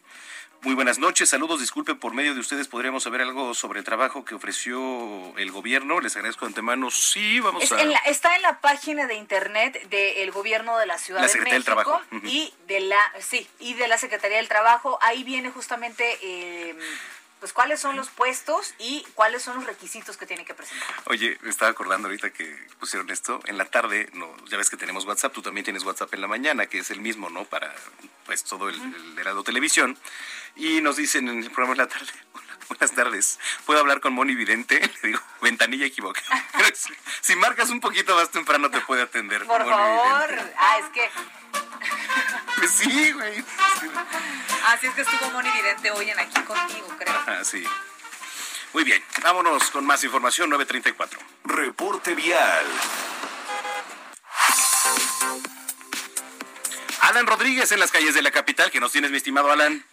Muy 0.63 0.75
buenas 0.75 0.99
noches, 0.99 1.31
saludos, 1.31 1.61
disculpen, 1.61 1.99
por 1.99 2.13
medio 2.13 2.35
de 2.35 2.41
ustedes 2.41 2.69
podríamos 2.69 3.05
saber 3.05 3.23
algo 3.23 3.55
sobre 3.55 3.79
el 3.79 3.85
trabajo 3.85 4.27
que 4.27 4.35
ofreció 4.35 4.79
el 5.39 5.51
gobierno. 5.51 6.01
Les 6.01 6.15
agradezco 6.17 6.45
de 6.45 6.51
antemano. 6.51 6.91
Sí, 6.91 7.41
vamos 7.41 7.63
es 7.63 7.73
a... 7.73 7.81
En 7.81 7.91
la, 7.91 7.99
está 8.01 8.37
en 8.37 8.43
la 8.43 8.61
página 8.61 9.07
de 9.07 9.15
internet 9.15 9.89
del 9.89 10.31
gobierno 10.33 10.77
de 10.77 10.85
la 10.85 10.99
Ciudad 10.99 11.23
la 11.23 11.29
de 11.29 11.33
México 11.33 11.55
del 11.55 11.65
Trabajo. 11.65 12.01
Y 12.25 12.53
de 12.69 12.81
la 12.81 13.01
sí 13.21 13.49
y 13.59 13.73
de 13.73 13.89
la 13.89 13.97
Secretaría 13.97 14.37
del 14.37 14.49
Trabajo. 14.49 14.99
Ahí 15.01 15.25
viene 15.25 15.51
justamente 15.51 16.19
eh, 16.23 16.77
pues 17.41 17.53
cuáles 17.53 17.81
son 17.81 17.97
los 17.97 18.11
puestos 18.11 18.75
y 18.79 19.05
cuáles 19.15 19.43
son 19.43 19.57
los 19.57 19.67
requisitos 19.67 20.17
que 20.17 20.27
tiene 20.27 20.45
que 20.45 20.55
presentar. 20.55 20.89
Oye, 21.07 21.39
me 21.43 21.51
estaba 21.51 21.71
acordando 21.71 22.09
ahorita 22.09 22.31
que 22.31 22.55
pusieron 22.79 23.11
esto. 23.11 23.41
En 23.47 23.59
la 23.59 23.65
tarde, 23.65 24.11
no, 24.13 24.29
ya 24.47 24.59
ves 24.59 24.71
que 24.71 24.77
tenemos 24.77 25.07
WhatsApp, 25.07 25.33
tú 25.33 25.43
también 25.43 25.65
tienes 25.65 25.83
WhatsApp 25.85 26.13
en 26.15 26.21
la 26.21 26.29
mañana, 26.29 26.67
que 26.67 26.79
es 26.79 26.91
el 26.91 27.01
mismo, 27.01 27.31
¿no? 27.31 27.45
Para 27.45 27.75
pues 28.27 28.45
todo 28.45 28.69
el, 28.69 28.77
el 28.77 29.19
Heraldo 29.19 29.43
Televisión. 29.43 29.99
Y 30.55 30.83
nos 30.83 30.97
dicen 30.97 31.29
en 31.29 31.43
el 31.43 31.51
programa 31.51 31.73
de 31.73 31.79
la 31.79 31.89
tarde, 31.89 32.13
buenas 32.69 32.93
tardes, 32.93 33.39
¿puedo 33.67 33.81
hablar 33.81 34.01
con 34.01 34.13
Moni 34.13 34.35
Vidente? 34.35 34.79
Le 35.03 35.09
digo, 35.09 35.21
ventanilla 35.41 35.87
equivocada. 35.87 36.45
si, 36.75 36.93
si, 37.21 37.37
marcas 37.37 37.71
un 37.71 37.81
poquito 37.81 38.15
más 38.15 38.31
temprano 38.31 38.71
te 38.71 38.81
puede 38.83 39.03
atender. 39.03 39.47
Por 39.47 39.61
Moni 39.61 39.71
favor. 39.71 40.31
Vidente. 40.31 40.55
Ah, 40.59 40.79
es 40.79 40.87
que... 40.91 41.11
Pues 42.57 42.71
sí, 42.71 43.13
güey. 43.13 43.37
Sí. 43.37 43.91
Así 44.67 44.87
es 44.87 44.95
que 44.95 45.01
estuvo 45.03 45.31
Moni 45.31 45.51
Vidente 45.51 45.91
hoy 45.91 46.11
en 46.11 46.19
aquí 46.19 46.41
contigo, 46.43 46.89
creo. 46.99 47.15
Ah, 47.27 47.41
sí. 47.43 47.65
Muy 48.73 48.85
bien, 48.85 49.03
vámonos 49.23 49.71
con 49.71 49.85
más 49.85 50.05
información, 50.05 50.51
934. 50.51 51.19
Reporte 51.45 52.15
vial. 52.15 52.67
Alan 57.01 57.27
Rodríguez 57.27 57.73
en 57.73 57.81
las 57.81 57.91
calles 57.91 58.15
de 58.15 58.23
la 58.23 58.31
capital. 58.31 58.71
¿Qué 58.71 58.79
nos 58.79 58.93
tienes, 58.93 59.11
mi 59.11 59.17
estimado 59.17 59.51
Alan? 59.51 59.85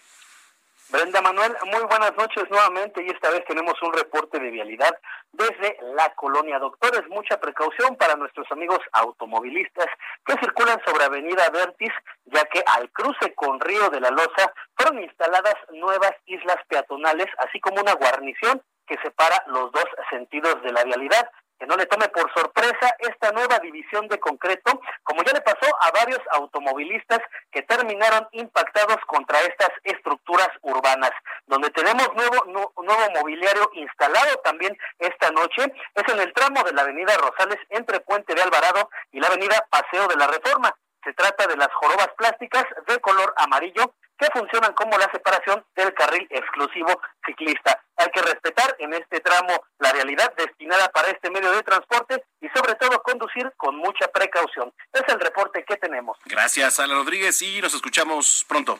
Brenda 0.89 1.21
Manuel, 1.21 1.53
muy 1.65 1.83
buenas 1.83 2.15
noches 2.15 2.45
nuevamente 2.49 3.03
y 3.03 3.09
esta 3.09 3.29
vez 3.29 3.43
tenemos 3.45 3.73
un 3.81 3.91
reporte 3.91 4.39
de 4.39 4.49
vialidad 4.49 4.97
desde 5.33 5.77
la 5.95 6.13
colonia 6.15 6.59
Doctores. 6.59 7.05
Mucha 7.09 7.37
precaución 7.41 7.97
para 7.97 8.15
nuestros 8.15 8.49
amigos 8.51 8.79
automovilistas 8.93 9.87
que 10.25 10.37
circulan 10.39 10.79
sobre 10.85 11.03
Avenida 11.03 11.49
Vertis, 11.49 11.91
ya 12.25 12.45
que 12.45 12.63
al 12.65 12.89
cruce 12.91 13.35
con 13.35 13.59
Río 13.59 13.89
de 13.89 13.99
la 13.99 14.11
Loza 14.11 14.53
fueron 14.77 15.03
instaladas 15.03 15.55
nuevas 15.73 16.13
islas 16.25 16.57
peatonales, 16.69 17.27
así 17.39 17.59
como 17.59 17.81
una 17.81 17.93
guarnición 17.93 18.61
que 18.87 18.97
separa 19.03 19.43
los 19.47 19.69
dos 19.73 19.85
sentidos 20.09 20.61
de 20.63 20.71
la 20.71 20.85
vialidad 20.85 21.29
que 21.59 21.65
no 21.65 21.75
le 21.75 21.85
tome 21.85 22.07
por 22.09 22.31
sorpresa 22.33 22.95
esta 22.99 23.31
nueva 23.31 23.59
división 23.59 24.07
de 24.07 24.19
concreto, 24.19 24.79
como 25.03 25.23
ya 25.23 25.33
le 25.33 25.41
pasó 25.41 25.67
a 25.81 25.91
varios 25.91 26.21
automovilistas 26.31 27.19
que 27.51 27.63
terminaron 27.63 28.27
impactados 28.31 28.97
contra 29.07 29.39
estas 29.41 29.69
estructuras 29.83 30.49
urbanas. 30.61 31.11
Donde 31.47 31.69
tenemos 31.71 32.07
nuevo, 32.15 32.45
nuevo 32.45 33.11
mobiliario 33.15 33.69
instalado 33.73 34.37
también 34.43 34.77
esta 34.99 35.31
noche 35.31 35.73
es 35.95 36.13
en 36.13 36.19
el 36.19 36.33
tramo 36.33 36.63
de 36.63 36.73
la 36.73 36.81
avenida 36.81 37.17
Rosales 37.17 37.59
entre 37.69 37.99
Puente 38.01 38.33
de 38.35 38.41
Alvarado 38.41 38.89
y 39.11 39.19
la 39.19 39.27
avenida 39.27 39.65
Paseo 39.69 40.07
de 40.07 40.15
la 40.15 40.27
Reforma. 40.27 40.73
Se 41.03 41.13
trata 41.13 41.47
de 41.47 41.55
las 41.55 41.73
jorobas 41.73 42.09
plásticas 42.17 42.65
de 42.87 42.99
color 42.99 43.33
amarillo 43.37 43.93
que 44.17 44.27
funcionan 44.33 44.73
como 44.73 44.97
la 44.97 45.09
separación 45.11 45.63
del 45.75 45.93
carril 45.93 46.27
exclusivo 46.29 46.99
ciclista. 47.25 47.81
Hay 47.97 48.07
que 48.13 48.21
respetar 48.21 48.75
en 48.79 48.93
este 48.93 49.19
tramo 49.19 49.63
la 49.79 49.91
realidad 49.91 50.33
destinada 50.35 50.89
para 50.89 51.09
este 51.09 51.29
medio 51.29 51.51
de 51.51 51.63
transporte 51.63 52.23
y 52.41 52.47
sobre 52.49 52.75
todo 52.75 53.01
conducir 53.01 53.51
con 53.57 53.75
mucha 53.75 54.07
precaución. 54.07 54.73
Es 54.93 55.03
el 55.07 55.19
reporte 55.19 55.63
que 55.63 55.77
tenemos. 55.77 56.17
Gracias, 56.25 56.79
Ala 56.79 56.95
Rodríguez, 56.95 57.41
y 57.41 57.61
nos 57.61 57.73
escuchamos 57.73 58.45
pronto. 58.47 58.79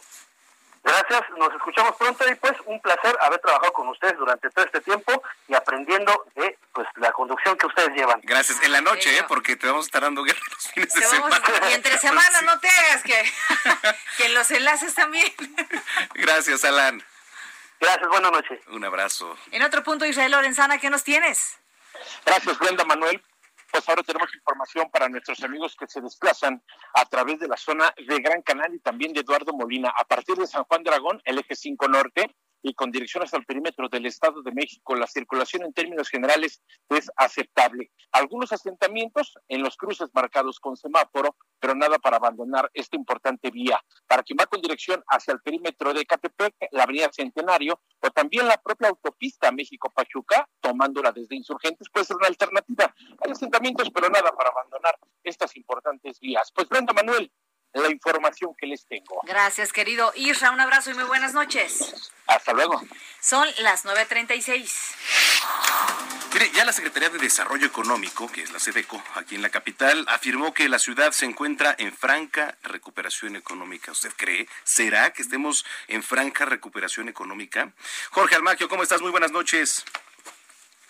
Gracias, 0.84 1.22
nos 1.38 1.54
escuchamos 1.54 1.96
pronto 1.98 2.28
y 2.30 2.36
pues 2.36 2.54
un 2.66 2.80
placer 2.82 3.18
haber 3.22 3.40
trabajado 3.40 3.74
con 3.74 3.88
ustedes 3.90 4.18
durante 4.18 4.50
todo 4.50 4.66
este 4.66 4.82
tiempo 4.82 5.22
y 5.48 5.54
aprendiendo 5.54 6.26
de 6.36 6.58
pues 6.74 6.88
la 6.96 7.12
conducción 7.12 7.58
que 7.58 7.66
ustedes 7.66 7.90
llevan. 7.90 8.20
Gracias, 8.24 8.62
en 8.64 8.72
la 8.72 8.82
noche, 8.82 9.18
¿eh? 9.18 9.24
porque 9.28 9.56
te 9.56 9.68
vamos 9.68 9.86
a 9.86 9.88
estar 9.88 10.02
dando 10.02 10.24
guerra 10.24 10.40
los 10.52 10.68
fines 10.72 10.94
de 10.94 11.02
semana. 11.02 11.42
Y 11.70 11.74
entre 11.74 11.98
semana 12.00 12.42
no 12.42 12.60
te 12.60 12.70
hagas 12.70 13.04
que, 13.04 13.32
que 14.18 14.30
los 14.30 14.50
enlaces 14.52 14.94
también. 14.96 15.34
Gracias, 16.14 16.64
Alan. 16.64 17.04
Gracias, 17.80 18.08
buenas 18.10 18.32
noches. 18.32 18.60
Un 18.68 18.84
abrazo. 18.86 19.38
En 19.52 19.62
otro 19.62 19.84
punto, 19.84 20.06
Israel 20.06 20.32
Lorenzana, 20.32 20.80
¿qué 20.80 20.90
nos 20.90 21.04
tienes? 21.04 21.58
Gracias, 22.26 22.58
Brenda 22.60 22.86
Manuel 22.86 23.22
pues 23.72 23.88
ahora 23.90 24.04
tenemos 24.04 24.34
información 24.34 24.90
para 24.92 25.10
nuestros 25.10 25.44
amigos 25.44 25.76
que 25.78 25.88
se 25.88 26.02
desplazan 26.02 26.62
a 26.94 27.06
través 27.06 27.40
de 27.40 27.48
la 27.48 27.58
zona 27.58 27.94
de 27.98 28.20
Gran 28.20 28.42
Canal 28.42 28.74
y 28.74 28.80
también 28.80 29.14
de 29.14 29.22
Eduardo 29.22 29.54
Molina. 29.54 29.92
A 29.98 30.06
partir 30.06 30.36
de 30.36 30.48
San 30.48 30.64
Juan 30.64 30.84
de 30.84 30.90
Aragón, 30.90 31.22
el 31.26 31.40
eje 31.40 31.56
5 31.56 31.88
norte, 31.88 32.36
y 32.68 32.74
con 32.74 32.92
dirección 32.92 33.24
hasta 33.24 33.38
el 33.38 33.46
perímetro 33.46 33.88
del 33.88 34.06
Estado 34.06 34.42
de 34.42 34.52
México, 34.52 34.96
la 34.96 35.08
circulación 35.08 35.64
en 35.64 35.74
términos 35.74 36.10
generales 36.10 36.62
es 36.90 37.10
aceptable. 37.16 37.92
Algunos 38.12 38.52
asentamientos 38.52 39.36
en 39.48 39.64
los 39.64 39.78
cruces 39.78 40.10
marcados 40.14 40.60
con 40.60 40.76
semáforo, 40.76 41.38
pero 41.60 41.76
nada 41.76 41.98
para 41.98 42.18
abandonar 42.18 42.70
esta 42.74 42.98
importante 42.98 43.52
vía. 43.52 43.82
Para 44.06 44.24
quien 44.24 44.38
va 44.40 44.48
con 44.48 44.62
dirección 44.62 45.02
hacia 45.08 45.34
el 45.34 45.42
perímetro 45.42 45.94
de 45.94 46.06
Catepec, 46.06 46.56
la 46.72 46.84
avenida 46.84 47.10
Centenario, 47.12 47.80
o 48.00 48.12
también 48.12 48.48
la 48.48 48.58
propia 48.58 48.90
autopista 48.90 49.52
México-Pachuca, 49.52 50.50
tomándola 50.60 51.12
desde 51.12 51.36
Insurgentes, 51.36 51.88
puede 51.90 52.06
ser 52.06 52.18
una 52.18 52.28
alternativa. 52.28 52.94
Hay 53.24 53.32
asentamientos, 53.32 53.90
pero 53.92 54.10
nada 54.10 54.36
para 54.36 54.50
abandonar 54.50 54.98
estas 55.24 55.56
importantes 55.56 56.20
vías. 56.20 56.52
Pues 56.54 56.68
Brenda 56.68 56.94
Manuel, 56.94 57.32
la 57.74 57.92
información 57.92 58.54
que 58.58 58.68
les 58.68 58.86
tengo. 58.86 59.22
Gracias, 59.24 59.72
querido 59.72 60.12
Isra. 60.16 60.52
Un 60.52 60.60
abrazo 60.60 60.92
y 60.92 60.94
muy 60.94 61.04
buenas 61.04 61.34
noches. 61.34 62.12
Hasta 62.28 62.54
luego. 62.54 62.82
Son 63.20 63.48
las 63.60 63.86
9.36. 63.86 64.96
Mire, 66.34 66.52
ya 66.52 66.66
la 66.66 66.74
Secretaría 66.74 67.10
de 67.10 67.18
Desarrollo 67.18 67.66
Económico, 67.66 68.30
que 68.32 68.44
es 68.44 68.52
la 68.52 68.60
SEDECO, 68.60 69.02
aquí 69.16 69.36
en 69.36 69.42
la 69.42 69.50
capital, 69.50 70.06
afirmó 70.08 70.54
que 70.54 70.70
la 70.70 70.78
ciudad 70.78 71.12
se 71.12 71.26
encuentra 71.26 71.76
en 71.78 71.94
franca 71.94 72.58
recuperación 72.64 73.36
económica. 73.36 73.92
¿Usted 73.92 74.12
cree? 74.16 74.48
¿Será 74.64 75.12
que 75.14 75.22
estemos 75.22 75.66
en 75.88 76.04
franca 76.04 76.46
recuperación 76.46 77.10
económica? 77.10 77.72
Jorge 78.12 78.36
Almaquio, 78.36 78.68
¿cómo 78.68 78.84
estás? 78.84 79.02
Muy 79.02 79.12
buenas 79.12 79.32
noches. 79.32 79.86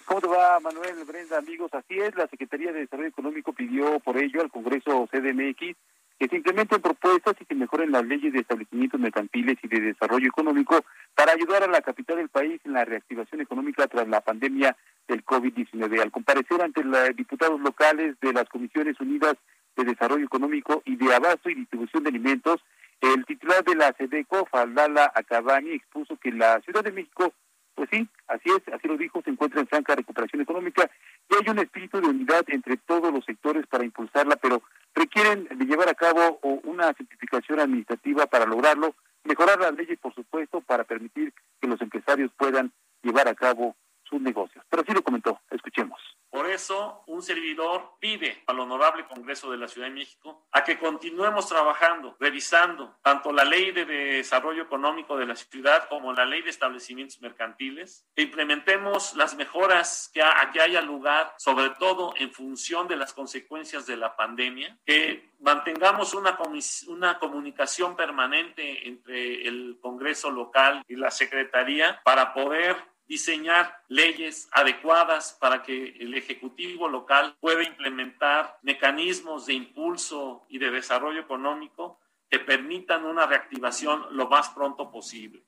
¿Cómo 0.06 0.22
te 0.22 0.28
va, 0.28 0.60
Manuel, 0.60 1.04
Brenda, 1.04 1.38
amigos? 1.38 1.74
Así 1.74 2.00
es, 2.00 2.16
la 2.16 2.28
Secretaría 2.28 2.72
de 2.72 2.80
Desarrollo 2.80 3.10
Económico 3.10 3.54
pidió 3.54 4.00
por 4.00 4.18
ello 4.18 4.42
al 4.42 4.50
Congreso 4.50 5.08
CDMX 5.12 5.76
que 6.20 6.28
se 6.28 6.38
implementen 6.38 6.82
propuestas 6.82 7.36
y 7.40 7.46
que 7.46 7.56
mejoren 7.56 7.92
las 7.92 8.06
leyes 8.06 8.34
de 8.34 8.40
establecimientos 8.40 9.00
mercantiles 9.00 9.58
y 9.62 9.68
de 9.68 9.80
desarrollo 9.80 10.28
económico 10.28 10.84
para 11.14 11.34
ayudar 11.34 11.64
a 11.64 11.68
la 11.68 11.82
capital 11.82 12.18
del 12.18 12.30
país 12.30 12.60
en 12.66 12.74
la 12.74 12.86
reactivación 12.86 13.42
económica 13.42 13.88
tras 13.88 14.08
la 14.08 14.22
pandemia 14.22 14.76
del 15.08 15.24
COVID-19. 15.24 16.02
Al 16.02 16.12
comparecer 16.12 16.62
ante 16.62 16.84
los 16.84 17.16
diputados 17.16 17.60
locales 17.62 18.16
de 18.20 18.34
las 18.34 18.50
Comisiones 18.50 19.00
Unidas 19.00 19.36
de 19.76 19.84
Desarrollo 19.84 20.26
Económico 20.26 20.82
y 20.86 20.96
de 20.96 21.14
Abasto 21.14 21.50
y 21.50 21.56
Distribución 21.56 22.04
de 22.04 22.10
Alimentos, 22.10 22.62
el 23.00 23.24
titular 23.26 23.64
de 23.64 23.76
la 23.76 23.94
SEDECO, 23.94 24.48
Faldala 24.48 25.12
Acabani, 25.14 25.72
expuso 25.72 26.18
que 26.18 26.32
la 26.32 26.60
Ciudad 26.62 26.84
de 26.84 26.92
México 26.92 27.32
pues 27.78 27.90
sí, 27.92 28.10
así 28.28 28.50
es, 28.50 28.74
así 28.74 28.88
lo 28.88 28.98
dijo, 28.98 29.22
se 29.22 29.30
encuentra 29.30 29.62
en 29.62 29.68
franca 29.68 29.94
recuperación 29.94 30.42
económica 30.42 30.90
y 31.30 31.36
hay 31.36 31.48
un 31.48 31.60
espíritu 31.60 32.02
de 32.02 32.08
unidad 32.08 32.44
entre 32.48 32.76
todos 32.78 33.14
los 33.14 33.24
sectores 33.24 33.68
para 33.68 33.86
impulsarla, 33.86 34.36
pero 34.38 34.64
requieren 34.96 35.48
de 35.48 35.64
llevar 35.64 35.88
a 35.88 35.94
cabo 35.94 36.40
una 36.64 36.92
simplificación 36.94 37.60
administrativa 37.60 38.26
para 38.26 38.48
lograrlo, 38.48 38.96
mejorar 39.24 39.60
las 39.60 39.76
leyes, 39.76 40.00
por 40.00 40.12
supuesto, 40.16 40.62
para 40.62 40.86
permitir 40.86 41.32
que 41.62 41.68
los 41.68 41.80
empresarios 41.80 42.32
puedan 42.36 42.72
llevar 43.04 43.28
a 43.28 43.36
cabo 43.36 43.76
sus 44.10 44.20
negocios. 44.20 44.66
Pero 44.72 44.82
así 44.82 44.92
lo 44.92 45.04
comentó, 45.04 45.40
escuchemos. 45.52 46.02
Eso, 46.58 47.04
un 47.06 47.22
servidor 47.22 47.98
pide 48.00 48.42
al 48.48 48.60
Honorable 48.60 49.06
Congreso 49.06 49.52
de 49.52 49.58
la 49.58 49.68
Ciudad 49.68 49.90
de 49.90 49.94
México 49.94 50.48
a 50.52 50.64
que 50.64 50.80
continuemos 50.80 51.48
trabajando, 51.48 52.18
revisando 52.20 52.98
tanto 53.04 53.32
la 53.32 53.46
Ley 53.46 53.72
de 53.72 53.86
Desarrollo 53.86 54.64
Económico 54.64 55.16
de 55.18 55.28
la 55.28 55.36
ciudad 55.36 55.88
como 55.88 56.14
la 56.14 56.26
Ley 56.26 56.42
de 56.42 56.50
Establecimientos 56.50 57.22
Mercantiles, 57.22 58.08
que 58.16 58.24
implementemos 58.24 59.14
las 59.16 59.36
mejoras 59.36 60.10
que, 60.12 60.24
a, 60.24 60.50
que 60.52 60.60
haya 60.60 60.82
lugar, 60.82 61.32
sobre 61.38 61.70
todo 61.78 62.16
en 62.18 62.32
función 62.32 62.88
de 62.88 62.96
las 62.96 63.14
consecuencias 63.14 63.86
de 63.86 63.98
la 63.98 64.16
pandemia, 64.16 64.80
que 64.84 65.30
mantengamos 65.40 66.16
una, 66.16 66.40
una 66.88 67.20
comunicación 67.20 67.96
permanente 67.96 68.88
entre 68.88 69.48
el 69.48 69.78
Congreso 69.80 70.32
local 70.32 70.82
y 70.88 70.96
la 70.96 71.12
Secretaría 71.12 72.02
para 72.04 72.34
poder 72.34 72.97
diseñar 73.08 73.84
leyes 73.88 74.50
adecuadas 74.52 75.38
para 75.40 75.64
que 75.64 75.96
el 76.00 76.14
Ejecutivo 76.14 76.90
local 76.90 77.36
pueda 77.40 77.64
implementar 77.64 78.60
mecanismos 78.62 79.46
de 79.46 79.54
impulso 79.54 80.46
y 80.50 80.60
de 80.60 80.72
desarrollo 80.72 81.22
económico 81.22 82.00
que 82.30 82.40
permitan 82.40 83.06
una 83.06 83.26
reactivación 83.26 84.06
lo 84.12 84.28
más 84.28 84.50
pronto 84.50 84.92
posible. 84.92 85.44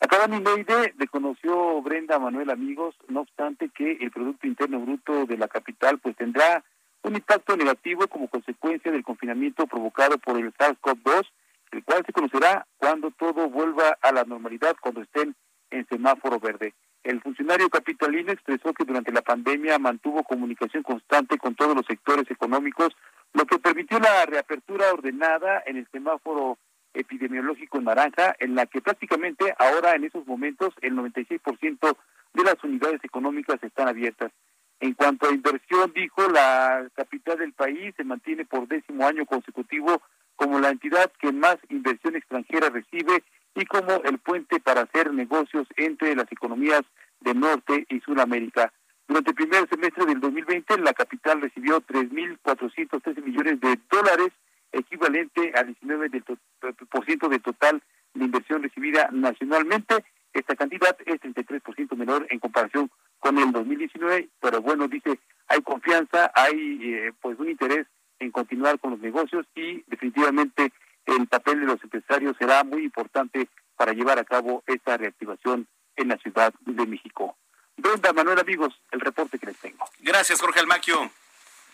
Acaba 0.00 0.26
mi 0.28 0.40
de 0.40 0.94
reconoció 0.96 1.82
Brenda 1.82 2.18
Manuel 2.18 2.48
Amigos, 2.48 2.96
no 3.08 3.20
obstante 3.20 3.68
que 3.68 3.98
el 4.00 4.10
Producto 4.10 4.46
Interno 4.46 4.80
Bruto 4.80 5.26
de 5.26 5.36
la 5.36 5.46
capital 5.46 5.98
pues 5.98 6.16
tendrá 6.16 6.64
un 7.02 7.16
impacto 7.16 7.54
negativo 7.54 8.08
como 8.08 8.28
consecuencia 8.28 8.90
del 8.90 9.04
confinamiento 9.04 9.66
provocado 9.66 10.16
por 10.16 10.38
el 10.38 10.54
SARS-CoV-2, 10.54 11.26
el 11.72 11.84
cual 11.84 12.02
se 12.06 12.12
conocerá 12.12 12.66
cuando 12.78 13.10
todo 13.10 13.50
vuelva 13.50 13.98
a 14.00 14.10
la 14.12 14.24
normalidad, 14.24 14.74
cuando 14.80 15.02
estén 15.02 15.36
en 15.70 15.86
semáforo 15.88 16.38
verde. 16.38 16.74
El 17.02 17.20
funcionario 17.22 17.70
capitalino 17.70 18.32
expresó 18.32 18.74
que 18.74 18.84
durante 18.84 19.12
la 19.12 19.22
pandemia 19.22 19.78
mantuvo 19.78 20.22
comunicación 20.22 20.82
constante 20.82 21.38
con 21.38 21.54
todos 21.54 21.74
los 21.74 21.86
sectores 21.86 22.30
económicos, 22.30 22.94
lo 23.32 23.46
que 23.46 23.58
permitió 23.58 23.98
la 23.98 24.26
reapertura 24.26 24.92
ordenada 24.92 25.62
en 25.66 25.76
el 25.76 25.88
semáforo 25.90 26.58
epidemiológico 26.92 27.80
naranja, 27.80 28.34
en 28.38 28.54
la 28.54 28.66
que 28.66 28.82
prácticamente 28.82 29.54
ahora 29.58 29.94
en 29.94 30.04
esos 30.04 30.26
momentos 30.26 30.74
el 30.82 30.94
96% 30.94 31.96
de 32.34 32.44
las 32.44 32.62
unidades 32.62 33.02
económicas 33.04 33.62
están 33.62 33.88
abiertas. 33.88 34.32
En 34.80 34.94
cuanto 34.94 35.28
a 35.28 35.32
inversión, 35.32 35.92
dijo, 35.94 36.28
la 36.28 36.88
capital 36.94 37.38
del 37.38 37.52
país 37.52 37.94
se 37.96 38.04
mantiene 38.04 38.46
por 38.46 38.66
décimo 38.66 39.06
año 39.06 39.26
consecutivo 39.26 40.02
como 40.40 40.58
la 40.58 40.70
entidad 40.70 41.12
que 41.20 41.32
más 41.32 41.58
inversión 41.68 42.16
extranjera 42.16 42.70
recibe 42.70 43.22
y 43.54 43.66
como 43.66 44.02
el 44.04 44.18
puente 44.20 44.58
para 44.58 44.80
hacer 44.80 45.12
negocios 45.12 45.68
entre 45.76 46.16
las 46.16 46.32
economías 46.32 46.80
de 47.20 47.34
Norte 47.34 47.84
y 47.90 48.00
Sudamérica. 48.00 48.72
Durante 49.06 49.32
el 49.32 49.36
primer 49.36 49.68
semestre 49.68 50.06
del 50.06 50.18
2020, 50.18 50.78
la 50.78 50.94
capital 50.94 51.42
recibió 51.42 51.82
3.413 51.82 53.22
millones 53.22 53.60
de 53.60 53.78
dólares, 53.90 54.28
equivalente 54.72 55.52
al 55.54 55.76
19% 55.76 57.28
del 57.28 57.42
total 57.42 57.82
de 58.14 58.24
inversión 58.24 58.62
recibida 58.62 59.10
nacionalmente. 59.12 60.02
Esta 60.32 60.56
cantidad 60.56 60.96
es 61.04 61.20
33% 61.20 61.96
menor 61.96 62.26
en 62.30 62.38
comparación 62.38 62.90
con 63.18 63.36
el 63.36 63.52
2019, 63.52 64.30
pero 64.40 64.62
bueno, 64.62 64.88
dice, 64.88 65.18
hay 65.48 65.60
confianza, 65.60 66.32
hay 66.34 66.94
eh, 66.94 67.12
pues 67.20 67.38
un 67.38 67.50
interés 67.50 67.86
en 68.20 68.30
continuar 68.30 68.78
con 68.78 68.92
los 68.92 69.00
negocios 69.00 69.46
y 69.54 69.82
definitivamente 69.88 70.72
el 71.06 71.26
papel 71.26 71.60
de 71.60 71.66
los 71.66 71.82
empresarios 71.82 72.36
será 72.38 72.62
muy 72.62 72.84
importante 72.84 73.48
para 73.76 73.92
llevar 73.92 74.18
a 74.18 74.24
cabo 74.24 74.62
esta 74.66 74.96
reactivación 74.96 75.66
en 75.96 76.08
la 76.08 76.18
Ciudad 76.18 76.52
de 76.60 76.86
México. 76.86 77.36
Brenda, 77.76 78.12
Manuel, 78.12 78.38
amigos, 78.38 78.74
el 78.90 79.00
reporte 79.00 79.38
que 79.38 79.46
les 79.46 79.56
tengo. 79.56 79.86
Gracias, 80.00 80.40
Jorge 80.40 80.60
Almaquio. 80.60 81.10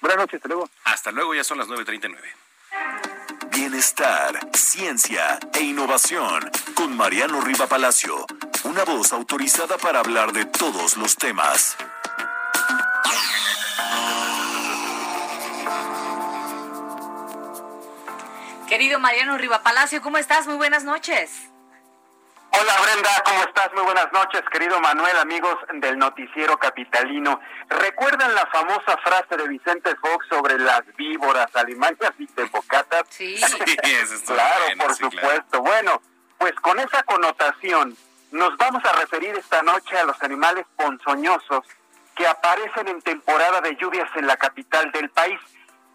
Buenas 0.01 0.18
noches, 0.18 0.34
hasta 0.34 0.49
luego. 0.49 0.70
Hasta 0.84 1.11
luego, 1.11 1.34
ya 1.34 1.44
son 1.44 1.59
las 1.59 1.68
9.39. 1.68 2.16
Bienestar, 3.51 4.38
ciencia 4.55 5.38
e 5.55 5.62
innovación 5.62 6.49
con 6.74 6.97
Mariano 6.97 7.40
Riva 7.40 7.66
Palacio, 7.66 8.26
una 8.64 8.84
voz 8.84 9.12
autorizada 9.12 9.78
para 9.78 10.01
hablar 10.01 10.32
de 10.32 10.44
todos 10.44 10.97
los 10.97 11.16
temas. 11.16 11.76
Querido 18.69 18.99
Mariano 18.99 19.39
Riva 19.39 19.62
Palacio, 19.62 20.03
¿cómo 20.03 20.19
estás? 20.19 20.47
Muy 20.49 20.57
buenas 20.57 20.83
noches. 20.83 21.51
Hola 22.51 22.73
Brenda, 22.83 23.11
¿cómo 23.25 23.43
estás? 23.45 23.73
Muy 23.75 23.85
buenas 23.85 24.11
noches, 24.12 24.43
querido 24.51 24.81
Manuel, 24.81 25.17
amigos 25.19 25.57
del 25.75 25.97
noticiero 25.99 26.59
capitalino. 26.59 27.41
¿Recuerdan 27.69 28.35
la 28.35 28.45
famosa 28.47 28.97
frase 29.05 29.37
de 29.37 29.49
Vicente 29.49 29.95
Fox 29.97 30.27
sobre 30.29 30.59
las 30.59 30.83
víboras, 30.97 31.55
alimañas 31.55 32.11
y 32.19 32.27
tepocatas? 32.27 33.05
Sí, 33.11 33.41
claro, 34.27 34.64
por 34.79 34.95
supuesto. 34.97 35.61
Bueno, 35.61 36.03
pues 36.39 36.55
con 36.57 36.81
esa 36.81 37.05
connotación 37.05 37.97
nos 38.33 38.57
vamos 38.57 38.85
a 38.85 38.93
referir 38.95 39.37
esta 39.37 39.62
noche 39.62 39.97
a 39.97 40.05
los 40.05 40.21
animales 40.23 40.67
ponzoñosos 40.77 41.64
que 42.17 42.27
aparecen 42.27 42.89
en 42.89 43.01
temporada 43.03 43.61
de 43.61 43.77
lluvias 43.77 44.09
en 44.17 44.27
la 44.27 44.37
capital 44.37 44.91
del 44.91 45.09
país. 45.11 45.39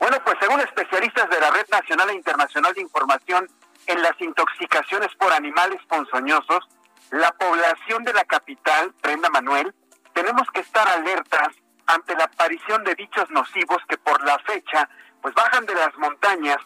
Bueno, 0.02 0.18
pues 0.26 0.36
según 0.42 0.60
especialistas 0.62 1.30
de 1.30 1.40
la 1.40 1.52
Red 1.52 1.68
Nacional 1.72 2.10
e 2.10 2.16
Internacional 2.16 2.74
de 2.74 2.82
Información 2.82 3.48
en 3.86 4.02
las 4.02 4.20
intoxicaciones 4.20 5.14
por 5.14 5.32
animales 5.32 5.80
ponzoñosos, 5.88 6.68
la 7.12 7.32
población 7.34 8.04
de 8.04 8.12
la 8.12 8.24
capital, 8.24 8.96
Prenda 9.00 9.30
Manuel, 9.30 9.76
tenemos 10.14 10.48
que 10.56 10.62
estar 10.62 10.88
alertas 10.88 11.50
ante 11.86 12.16
la 12.16 12.24
aparición 12.24 12.84
de 12.84 12.96
bichos 12.96 13.30
nocivos 13.30 13.78
que 13.88 14.00
por 14.00 14.26
la 14.26 14.40
fecha 14.40 14.90
pues 15.22 15.36
bajan 15.36 15.68
de 15.68 15.76
las 15.76 15.96
montañas 15.98 16.58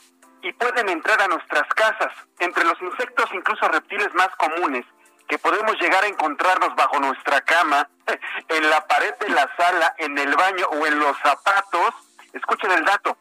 y 0.41 0.53
pueden 0.53 0.87
entrar 0.87 1.21
a 1.21 1.27
nuestras 1.27 1.67
casas. 1.75 2.13
Entre 2.39 2.63
los 2.63 2.81
insectos, 2.81 3.25
incluso 3.33 3.67
reptiles 3.67 4.13
más 4.13 4.29
comunes, 4.37 4.85
que 5.27 5.37
podemos 5.39 5.75
llegar 5.81 6.05
a 6.05 6.07
encontrarnos 6.07 6.73
bajo 6.77 7.01
nuestra 7.01 7.41
cama, 7.41 7.89
en 8.47 8.69
la 8.69 8.87
pared 8.87 9.13
de 9.19 9.29
la 9.29 9.53
sala, 9.57 9.93
en 9.97 10.17
el 10.17 10.33
baño 10.37 10.67
o 10.67 10.87
en 10.87 10.99
los 10.99 11.17
zapatos, 11.17 11.95
escuchen 12.31 12.71
el 12.71 12.85
dato, 12.85 13.17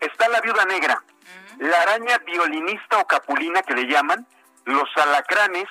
está 0.00 0.28
la 0.28 0.40
viuda 0.40 0.64
negra, 0.64 1.02
la 1.58 1.82
araña 1.82 2.18
violinista 2.18 2.98
o 2.98 3.06
capulina 3.06 3.62
que 3.62 3.74
le 3.74 3.86
llaman, 3.86 4.26
los 4.64 4.88
alacranes, 4.96 5.68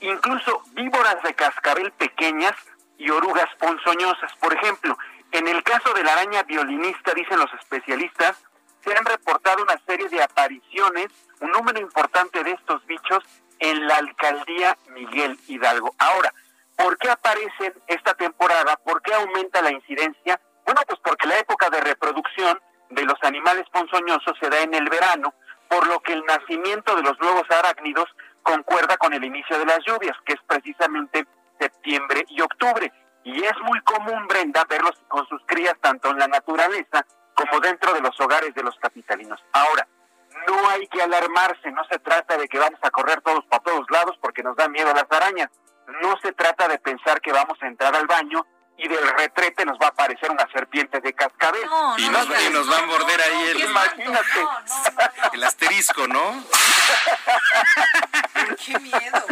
incluso 0.00 0.62
víboras 0.72 1.22
de 1.22 1.34
cascabel 1.34 1.92
pequeñas 1.92 2.54
y 2.98 3.10
orugas 3.10 3.48
ponzoñosas. 3.58 4.32
Por 4.36 4.52
ejemplo, 4.54 4.96
en 5.32 5.48
el 5.48 5.62
caso 5.62 5.92
de 5.94 6.04
la 6.04 6.12
araña 6.12 6.42
violinista, 6.42 7.14
dicen 7.14 7.38
los 7.38 7.52
especialistas, 7.54 8.36
se 8.84 8.96
han 8.96 9.04
reportado 9.04 9.62
una 9.62 9.78
serie 9.86 10.08
de 10.08 10.22
apariciones, 10.22 11.08
un 11.40 11.50
número 11.50 11.80
importante 11.80 12.42
de 12.42 12.52
estos 12.52 12.84
bichos 12.86 13.22
en 13.58 13.86
la 13.86 13.96
alcaldía 13.96 14.76
Miguel 14.88 15.38
Hidalgo. 15.46 15.94
Ahora, 15.98 16.32
¿por 16.76 16.96
qué 16.98 17.10
aparecen 17.10 17.74
esta 17.86 18.14
temporada? 18.14 18.76
¿Por 18.76 19.02
qué 19.02 19.14
aumenta 19.14 19.62
la 19.62 19.70
incidencia? 19.70 20.40
Bueno, 20.64 20.80
pues 20.86 20.98
porque 21.04 21.28
la 21.28 21.38
época 21.38 21.68
de 21.70 21.80
reproducción 21.80 22.58
de 22.90 23.04
los 23.04 23.18
animales 23.22 23.64
ponzoñosos 23.72 24.36
se 24.38 24.50
da 24.50 24.60
en 24.60 24.74
el 24.74 24.88
verano, 24.88 25.34
por 25.68 25.86
lo 25.86 26.00
que 26.00 26.12
el 26.12 26.24
nacimiento 26.24 26.94
de 26.96 27.02
los 27.02 27.18
nuevos 27.20 27.48
arácnidos 27.50 28.08
concuerda 28.42 28.96
con 28.96 29.12
el 29.12 29.24
inicio 29.24 29.58
de 29.58 29.66
las 29.66 29.78
lluvias, 29.86 30.16
que 30.24 30.34
es 30.34 30.40
precisamente 30.46 31.26
septiembre 31.58 32.24
y 32.28 32.40
octubre. 32.40 32.92
Y 33.22 33.44
es 33.44 33.58
muy 33.64 33.80
común, 33.82 34.26
Brenda, 34.26 34.64
verlos 34.68 34.94
con 35.08 35.26
sus 35.28 35.40
crías 35.46 35.74
tanto 35.80 36.10
en 36.10 36.18
la 36.18 36.26
naturaleza 36.26 37.06
como 37.34 37.60
dentro 37.60 37.92
de 37.92 38.00
los 38.00 38.18
hogares 38.20 38.54
de 38.54 38.62
los 38.62 38.74
capitalinos. 38.76 39.40
Ahora, 39.52 39.86
no 40.48 40.68
hay 40.70 40.86
que 40.88 41.02
alarmarse, 41.02 41.70
no 41.70 41.84
se 41.84 41.98
trata 41.98 42.36
de 42.36 42.48
que 42.48 42.58
vamos 42.58 42.80
a 42.82 42.90
correr 42.90 43.20
todos 43.20 43.44
para 43.46 43.62
todos 43.62 43.86
lados 43.90 44.16
porque 44.20 44.42
nos 44.42 44.56
dan 44.56 44.72
miedo 44.72 44.92
las 44.92 45.06
arañas. 45.10 45.50
No 46.02 46.16
se 46.22 46.32
trata 46.32 46.68
de 46.68 46.78
pensar 46.78 47.20
que 47.20 47.32
vamos 47.32 47.58
a 47.62 47.66
entrar 47.66 47.94
al 47.94 48.06
baño 48.06 48.46
y 48.82 48.88
del 48.88 49.06
retrete 49.08 49.64
nos 49.66 49.78
va 49.78 49.86
a 49.86 49.90
aparecer 49.90 50.30
una 50.30 50.46
serpiente 50.52 51.00
de 51.00 51.12
cascabel. 51.12 51.60
y, 51.98 52.08
nos, 52.08 52.26
y 52.26 52.50
nos 52.50 52.70
va 52.70 52.78
a 52.78 52.86
morder 52.86 53.20
ahí 53.20 53.48
el, 53.48 53.60
Imagínate. 53.60 54.46
el 55.34 55.44
asterisco, 55.44 56.06
¿no? 56.08 56.44
¡Qué 58.64 58.78
miedo! 58.78 59.24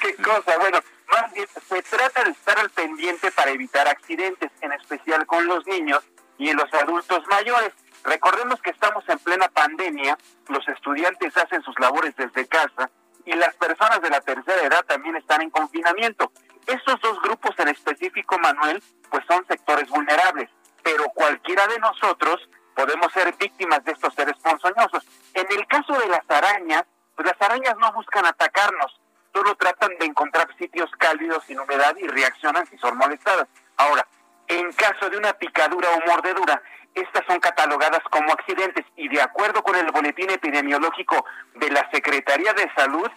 ¿Qué 0.00 0.14
cosa? 0.16 0.58
Bueno, 0.58 0.80
más 1.08 1.32
bien 1.32 1.46
se 1.68 1.82
trata 1.82 2.22
de 2.24 2.30
estar 2.30 2.58
al 2.58 2.70
pendiente 2.70 3.30
para 3.32 3.50
evitar 3.50 3.88
accidentes, 3.88 4.50
en 4.60 4.72
especial 4.72 5.26
con 5.26 5.46
los 5.46 5.66
niños 5.66 6.04
y 6.38 6.50
en 6.50 6.56
los 6.56 6.72
adultos 6.72 7.26
mayores. 7.26 7.72
Recordemos 8.04 8.60
que 8.62 8.70
estamos 8.70 9.02
en 9.08 9.18
plena 9.18 9.48
pandemia, 9.48 10.16
los 10.48 10.66
estudiantes 10.68 11.36
hacen 11.36 11.62
sus 11.62 11.78
labores 11.80 12.14
desde 12.16 12.46
casa 12.46 12.90
y 13.24 13.32
las 13.34 13.54
personas 13.56 14.00
de 14.02 14.10
la 14.10 14.20
tercera 14.20 14.62
edad 14.62 14.84
también 14.84 15.16
están 15.16 15.42
en 15.42 15.50
confinamiento. 15.50 16.30
Estos 16.66 17.00
dos 17.00 17.20
grupos 17.20 17.54
en 17.58 17.68
específico, 17.68 18.38
Manuel, 18.38 18.82
pues 19.10 19.24
son 19.28 19.46
sectores 19.46 19.88
vulnerables, 19.88 20.48
pero 20.82 21.04
cualquiera 21.14 21.66
de 21.66 21.78
nosotros 21.78 22.48
podemos 22.74 23.12
ser 23.12 23.34
víctimas 23.36 23.84
de 23.84 23.92
estos 23.92 24.14
seres 24.14 24.36
ponzoñosos. 24.42 25.04
En 25.34 25.46
el 25.50 25.66
caso 25.66 25.92
de 25.98 26.08
las 26.08 26.28
arañas, 26.28 26.84
pues 27.14 27.28
las 27.28 27.40
arañas 27.40 27.76
no 27.78 27.92
buscan 27.92 28.26
atacarnos, 28.26 29.00
solo 29.32 29.54
tratan 29.56 29.90
de 29.98 30.06
encontrar 30.06 30.48
sitios 30.58 30.90
cálidos 30.98 31.44
sin 31.44 31.60
humedad 31.60 31.94
y 31.96 32.06
reaccionan 32.08 32.66
si 32.66 32.78
son 32.78 32.96
molestadas. 32.96 33.46
Ahora, 33.76 34.06
en 34.48 34.72
caso 34.72 35.10
de 35.10 35.18
una 35.18 35.32
picadura 35.34 35.90
o 35.90 36.08
mordedura, 36.08 36.62
estas 36.94 37.26
son 37.26 37.40
catalogadas 37.40 38.02
como 38.10 38.32
accidentes 38.32 38.84
y 38.96 39.08
de 39.08 39.20
acuerdo 39.20 39.62
con 39.62 39.74
el 39.74 39.90
boletín 39.90 40.30
epidemiológico 40.30 41.24
de 41.54 41.70
la 41.70 41.88
Secretaría 41.90 42.52
de 42.52 42.70
Salud, 42.76 43.10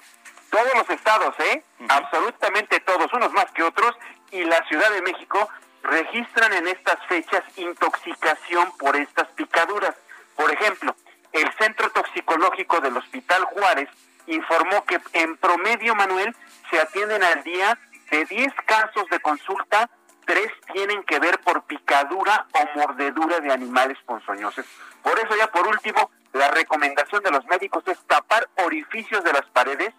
todos 0.50 0.74
los 0.76 0.90
estados, 0.90 1.36
¿eh? 1.40 1.64
Absolutamente 1.90 2.80
todos, 2.82 3.12
unos 3.14 3.32
más 3.34 3.52
que 3.52 3.64
otros, 3.64 3.96
y 4.32 4.44
la 4.44 4.64
Ciudad 4.68 4.92
de 4.92 5.02
México 5.02 5.50
registran 5.84 6.54
en 6.54 6.68
estas 6.68 6.98
fechas 7.08 7.44
intoxicación 7.58 8.72
por 8.78 8.96
estas 8.96 9.28
picaduras. 9.30 9.96
Por 10.36 10.52
ejemplo, 10.52 10.96
el 11.32 11.52
Centro 11.54 11.90
Toxicológico 11.92 12.82
del 12.82 12.98
Hospital 12.98 13.44
Juárez 13.46 13.90
informó 14.28 14.84
que 14.86 15.00
en 15.14 15.38
promedio, 15.38 15.96
Manuel, 15.96 16.36
se 16.70 16.80
atienden 16.80 17.24
al 17.24 17.44
día 17.44 17.78
de 18.12 18.26
10 18.26 18.54
casos 18.66 19.08
de 19.10 19.20
consulta, 19.20 19.90
tres 20.26 20.52
tienen 20.74 21.04
que 21.04 21.20
ver 21.20 21.40
por 21.40 21.64
picadura 21.64 22.46
o 22.54 22.78
mordedura 22.78 23.40
de 23.40 23.52
animales 23.52 23.98
ponzoñosos. 24.06 24.66
Por 25.02 25.18
eso 25.18 25.36
ya 25.38 25.48
por 25.48 25.68
último, 25.68 26.12
la 26.34 26.50
recomendación 26.52 27.24
de 27.24 27.32
los 27.32 27.46
médicos 27.46 27.84
es 27.88 27.98
tapar 28.08 28.48
orificios 28.58 29.24
de 29.24 29.34
las 29.34 29.46
paredes 29.46 29.94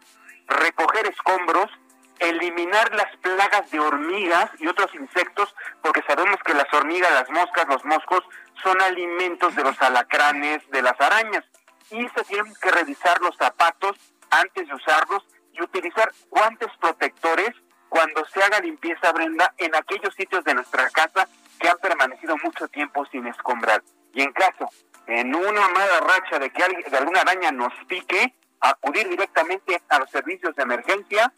recoger 0.49 1.07
escombros, 1.07 1.71
eliminar 2.19 2.93
las 2.95 3.17
plagas 3.19 3.71
de 3.71 3.79
hormigas 3.79 4.51
y 4.59 4.67
otros 4.67 4.93
insectos, 4.95 5.55
porque 5.83 6.03
sabemos 6.03 6.37
que 6.45 6.55
las 6.55 6.73
hormigas, 6.73 7.13
las 7.13 7.31
moscas, 7.31 7.69
los 7.69 7.85
moscos 7.85 8.25
son 8.63 8.81
alimentos 8.83 9.55
de 9.55 9.63
los 9.63 9.81
alacranes, 9.81 10.69
de 10.71 10.83
las 10.83 11.01
arañas. 11.01 11.45
Y 11.91 12.09
se 12.09 12.25
tienen 12.25 12.53
que 12.61 12.71
revisar 12.71 13.21
los 13.21 13.37
zapatos 13.37 13.97
antes 14.31 14.67
de 14.67 14.75
usarlos 14.75 15.25
y 15.53 15.63
utilizar 15.63 16.13
guantes 16.31 16.69
protectores 16.81 17.51
cuando 17.89 18.25
se 18.27 18.43
haga 18.43 18.61
limpieza, 18.61 19.13
Brenda, 19.13 19.55
en 19.57 19.75
aquellos 19.75 20.15
sitios 20.15 20.45
de 20.45 20.55
nuestra 20.55 20.91
casa 20.91 21.29
que 21.59 21.69
han 21.69 21.79
permanecido 21.79 22.37
mucho 22.43 22.69
tiempo 22.69 23.07
sin 23.07 23.27
escombrar. 23.27 23.83
Y 24.13 24.23
en 24.23 24.33
caso, 24.33 24.69
en 25.07 25.35
una 25.35 25.69
mala 25.69 26.01
racha 26.01 26.39
de 26.39 26.51
que 26.51 26.63
de 26.91 26.97
alguna 26.97 27.21
araña 27.21 27.51
nos 27.51 27.73
pique, 27.87 28.35
acudir 28.61 29.09
directamente 29.09 29.81
a 29.89 29.99
los 29.99 30.11
servicios 30.11 30.55
de 30.57 30.63
emergencia, 30.63 31.33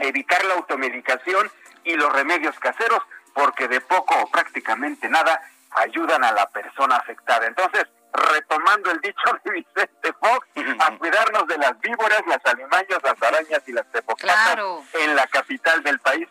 evitar 0.00 0.44
la 0.44 0.54
automedicación 0.54 1.50
y 1.84 1.94
los 1.94 2.12
remedios 2.12 2.58
caseros, 2.58 3.02
porque 3.34 3.68
de 3.68 3.80
poco 3.80 4.14
o 4.22 4.30
prácticamente 4.30 5.08
nada 5.08 5.40
ayudan 5.70 6.22
a 6.24 6.32
la 6.32 6.48
persona 6.50 6.96
afectada. 6.96 7.46
Entonces, 7.46 7.86
retomando 8.12 8.90
el 8.90 9.00
dicho 9.00 9.40
de 9.44 9.50
Vicente 9.52 10.12
Fox, 10.20 10.46
a 10.80 10.98
cuidarnos 10.98 11.46
de 11.46 11.58
las 11.58 11.78
víboras, 11.80 12.20
las 12.26 12.44
alimañas, 12.44 12.98
las 13.02 13.22
arañas 13.22 13.62
y 13.66 13.72
las 13.72 13.90
tepocatas 13.90 14.58
en 14.94 15.16
la 15.16 15.26
capital 15.28 15.82
del 15.82 15.98
país. 16.00 16.28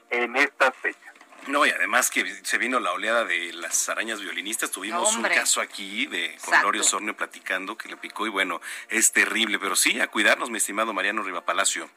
No, 1.62 1.68
y 1.68 1.70
además 1.70 2.09
que 2.09 2.26
se 2.43 2.57
vino 2.57 2.80
la 2.80 2.91
oleada 2.91 3.24
de 3.24 3.53
las 3.53 3.88
arañas 3.88 4.20
violinistas. 4.20 4.72
Tuvimos 4.72 5.16
un 5.16 5.22
caso 5.22 5.62
aquí 5.62 6.07
de 6.07 6.36
con 6.43 6.59
Lorio 6.64 6.82
Sornio 6.84 7.16
platicando 7.16 7.78
que 7.78 7.88
le 7.88 7.97
picó 7.97 8.26
y 8.26 8.30
bueno, 8.30 8.59
es 8.89 9.12
terrible. 9.12 9.59
Pero 9.59 9.76
sí, 9.76 10.01
a 10.01 10.07
cuidarnos, 10.07 10.49
mi 10.49 10.57
estimado 10.57 10.91
Mariano 10.91 11.22
Rivapalacio. 11.22 11.88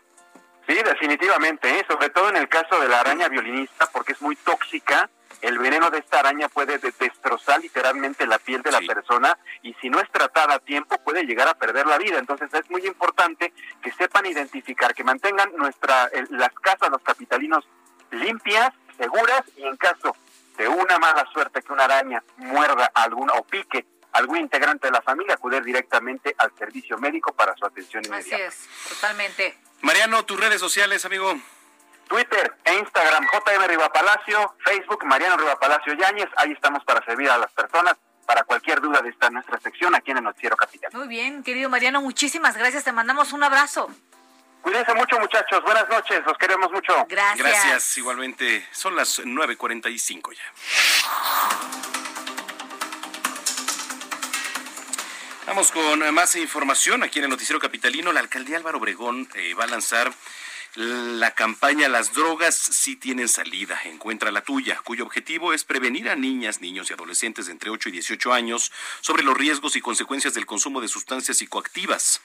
Sí, 0.67 0.75
definitivamente, 0.75 1.79
¿eh? 1.79 1.85
sobre 1.89 2.11
todo 2.11 2.29
en 2.29 2.37
el 2.37 2.47
caso 2.49 2.79
de 2.79 2.89
la 2.89 3.01
araña 3.01 3.29
violinista, 3.31 3.89
porque 3.91 4.13
es 4.13 4.21
muy 4.21 4.37
tóxica 4.37 5.09
el 5.41 5.59
veneno 5.59 5.91
de 5.91 5.99
esta 5.99 6.21
araña 6.21 6.49
puede 6.51 6.77
de- 6.79 6.93
destrozar 6.99 7.61
literalmente 7.61 8.27
la 8.27 8.39
piel 8.39 8.61
de 8.63 8.71
la 8.71 8.81
persona 8.81 9.39
y 9.63 9.73
si 9.81 9.89
no 9.91 9.99
es 10.01 10.11
tratada 10.11 10.55
a 10.57 10.59
tiempo 10.59 10.97
puede 11.05 11.23
llegar 11.25 11.49
a 11.49 11.55
perder 11.55 11.87
la 11.87 11.97
vida. 11.99 12.19
Entonces 12.19 12.53
es 12.53 12.69
muy 12.71 12.87
importante 12.87 13.53
que 13.83 13.93
sepan 13.93 14.27
identificar, 14.27 14.95
que 14.95 15.05
mantengan 15.05 15.51
nuestra 15.57 16.07
el- 16.13 16.29
las 16.31 16.53
casas, 16.53 16.91
los 16.91 17.03
capitalinos 17.03 17.67
limpias, 18.11 18.71
seguras 18.97 19.43
y 19.57 19.63
en 19.65 19.77
caso 19.77 20.17
de 20.57 20.69
una 20.69 20.99
mala 20.99 21.27
suerte 21.33 21.63
que 21.63 21.73
una 21.73 21.85
araña 21.85 22.23
muerda 22.37 22.91
alguna 22.95 23.33
o 23.35 23.43
pique 23.45 23.85
a 24.13 24.19
algún 24.19 24.39
integrante 24.39 24.87
de 24.87 24.93
la 24.93 25.03
familia, 25.03 25.35
acudir 25.35 25.63
directamente 25.65 26.35
al 26.39 26.53
servicio 26.57 26.97
médico 26.99 27.33
para 27.33 27.57
su 27.57 27.67
atención 27.67 28.03
Así 28.05 28.11
inmediata. 28.31 28.45
es, 28.45 28.69
totalmente. 28.89 29.59
Mariano, 29.83 30.25
tus 30.25 30.39
redes 30.39 30.61
sociales, 30.61 31.05
amigo. 31.05 31.35
Twitter 32.07 32.55
e 32.65 32.75
Instagram, 32.75 33.27
JM 33.27 33.67
Riva 33.67 33.93
Palacio, 33.93 34.55
Facebook, 34.65 35.05
Mariano 35.05 35.37
Riva 35.37 35.59
Palacio 35.59 35.95
Yáñez, 35.95 36.29
ahí 36.37 36.53
estamos 36.53 36.85
para 36.85 37.05
servir 37.05 37.29
a 37.31 37.39
las 37.39 37.51
personas 37.53 37.97
para 38.27 38.45
cualquier 38.45 38.81
duda 38.81 39.01
de 39.03 39.09
esta 39.11 39.31
nuestra 39.31 39.59
sección 39.59 39.95
aquí 39.95 40.11
en 40.13 40.19
el 40.19 40.25
Noticiero 40.25 40.57
Capital. 40.57 40.91
Muy 40.95 41.09
bien, 41.09 41.43
querido 41.43 41.69
Mariano, 41.69 42.01
muchísimas 42.01 42.57
gracias. 42.57 42.85
Te 42.85 42.93
mandamos 42.93 43.33
un 43.33 43.43
abrazo. 43.43 43.91
Cuídense 44.65 44.95
mucho 44.95 45.21
muchachos, 45.21 45.63
buenas 45.63 45.87
noches, 45.91 46.23
los 46.25 46.39
queremos 46.39 46.73
mucho. 46.73 46.95
Gracias. 47.07 47.39
Gracias, 47.39 47.99
igualmente. 47.99 48.67
Son 48.73 48.97
las 48.97 49.21
9.45 49.21 50.33
ya. 50.33 50.43
Vamos 55.47 55.71
con 55.71 56.15
más 56.15 56.35
información 56.37 57.03
aquí 57.03 57.19
en 57.19 57.27
el 57.27 57.31
Noticiero 57.31 57.61
Capitalino. 57.61 58.11
La 58.11 58.21
alcaldía 58.21 58.57
Álvaro 58.57 58.79
Obregón 58.79 59.29
eh, 59.35 59.53
va 59.53 59.65
a 59.65 59.67
lanzar 59.67 60.11
la 60.77 61.35
campaña 61.35 61.89
Las 61.89 62.15
drogas 62.15 62.57
sí 62.57 62.97
tienen 62.97 63.29
salida, 63.29 63.81
encuentra 63.85 64.33
la 64.33 64.43
tuya, 64.43 64.81
cuyo 64.83 65.05
objetivo 65.05 65.53
es 65.53 65.63
prevenir 65.63 66.09
a 66.09 66.17
niñas, 66.17 66.61
niños 66.61 66.91
y 66.91 66.95
adolescentes 66.95 67.47
de 67.47 67.53
entre 67.53 67.71
8 67.71 67.91
y 67.91 67.93
18 67.93 68.33
años 68.33 68.73
sobre 69.01 69.23
los 69.23 69.37
riesgos 69.37 69.77
y 69.77 69.81
consecuencias 69.81 70.35
del 70.35 70.47
consumo 70.47 70.81
de 70.81 70.89
sustancias 70.89 71.39
psicoactivas, 71.39 72.21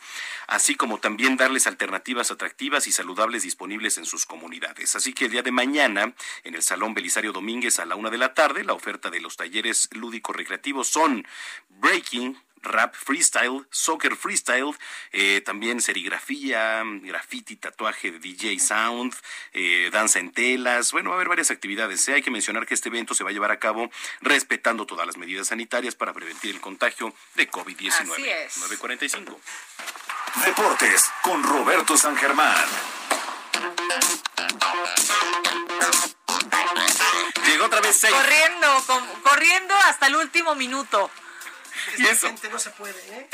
así 0.48 0.74
como 0.74 1.00
también 1.00 1.38
darles 1.38 1.68
alternativas 1.68 2.32
atractivas 2.32 2.88
y 2.88 2.92
saludables 2.92 3.44
disponibles 3.44 4.00
en 4.00 4.06
sus 4.06 4.26
comunidades. 4.26 4.96
Así 4.96 5.14
que 5.14 5.26
el 5.26 5.32
día 5.32 5.44
de 5.44 5.52
mañana, 5.52 6.14
en 6.44 6.56
el 6.56 6.64
Salón 6.64 6.96
Belisario 6.96 7.32
Domínguez 7.32 7.78
a 7.80 7.86
la 7.86 7.96
una 7.96 8.10
de 8.10 8.18
la 8.18 8.34
tarde, 8.34 8.64
la 8.64 8.74
oferta 8.74 9.12
de 9.12 9.22
los 9.22 9.38
talleres 9.38 9.90
lúdicos 9.92 10.36
recreativos 10.36 10.88
son 10.88 11.28
breaking, 11.70 12.38
rap 12.62 12.94
freestyle, 12.96 13.66
soccer 13.72 14.16
freestyle, 14.16 14.76
eh, 15.12 15.42
también 15.42 15.82
serigrafía, 15.82 16.84
graffiti, 17.02 17.56
tatuaje 17.56 18.12
de 18.12 18.20
DJ 18.20 18.60
sound, 18.60 19.16
eh, 19.54 19.90
danza 19.92 20.20
en 20.20 20.32
telas. 20.32 20.92
Bueno, 20.92 21.10
va 21.10 21.16
a 21.16 21.18
haber 21.18 21.30
varias 21.30 21.52
actividades. 21.52 22.08
Hay 22.10 22.22
que 22.22 22.32
mencionar 22.32 22.66
que 22.66 22.74
este 22.74 22.90
evento 22.90 23.14
se 23.14 23.24
va 23.24 23.30
a 23.30 23.34
llevar 23.34 23.52
a 23.52 23.60
cabo 23.60 23.90
respetando 24.22 24.86
todas 24.86 25.06
las 25.08 25.18
medidas 25.18 25.48
sanitarias 25.48 25.96
para 25.96 26.14
prevenir 26.14 26.40
el 26.46 26.62
contagio 26.62 27.14
de 27.36 27.50
COVID-19. 27.50 28.12
Así 28.14 28.30
es. 28.30 28.58
945. 28.58 29.40
Deportes 30.46 31.10
con 31.24 31.44
Roberto 31.44 31.98
San 31.98 32.16
Germán. 32.16 32.66
Llegó 37.46 37.66
otra 37.66 37.82
vez 37.82 37.98
seis. 38.00 38.14
Corriendo, 38.14 38.84
con- 38.86 39.22
corriendo 39.24 39.74
hasta 39.86 40.08
el 40.08 40.16
último 40.16 40.56
minuto. 40.56 41.10
¿Y 41.98 42.06
eso? 42.08 42.28
Gente, 42.28 42.50
no 42.50 42.60
se 42.60 42.70
puede, 42.72 43.00
¿eh? 43.14 43.28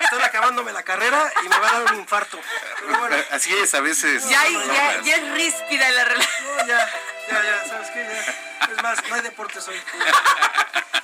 Estoy 0.00 0.22
acabándome 0.22 0.72
la 0.72 0.82
carrera 0.82 1.30
y 1.44 1.48
me 1.48 1.58
va 1.58 1.68
a 1.68 1.72
dar 1.80 1.92
un 1.92 2.00
infarto. 2.00 2.38
Pero 2.80 2.98
bueno, 2.98 3.16
Así 3.30 3.54
es, 3.56 3.74
a 3.74 3.80
veces. 3.80 4.28
Ya, 4.28 4.42
no, 4.50 4.64
ya, 4.72 4.96
no, 4.98 5.02
ya 5.04 5.16
es 5.16 5.32
ríspida 5.32 5.90
la 5.90 6.04
relación. 6.04 6.56
no, 6.56 6.66
ya, 6.66 6.90
ya, 7.28 7.42
ya, 7.42 7.68
¿sabes 7.68 7.90
qué? 7.90 8.04
Ya. 8.04 8.72
Es 8.72 8.82
más, 8.82 9.08
no 9.08 9.14
hay 9.14 9.20
deportes 9.22 9.66
hoy. 9.68 9.80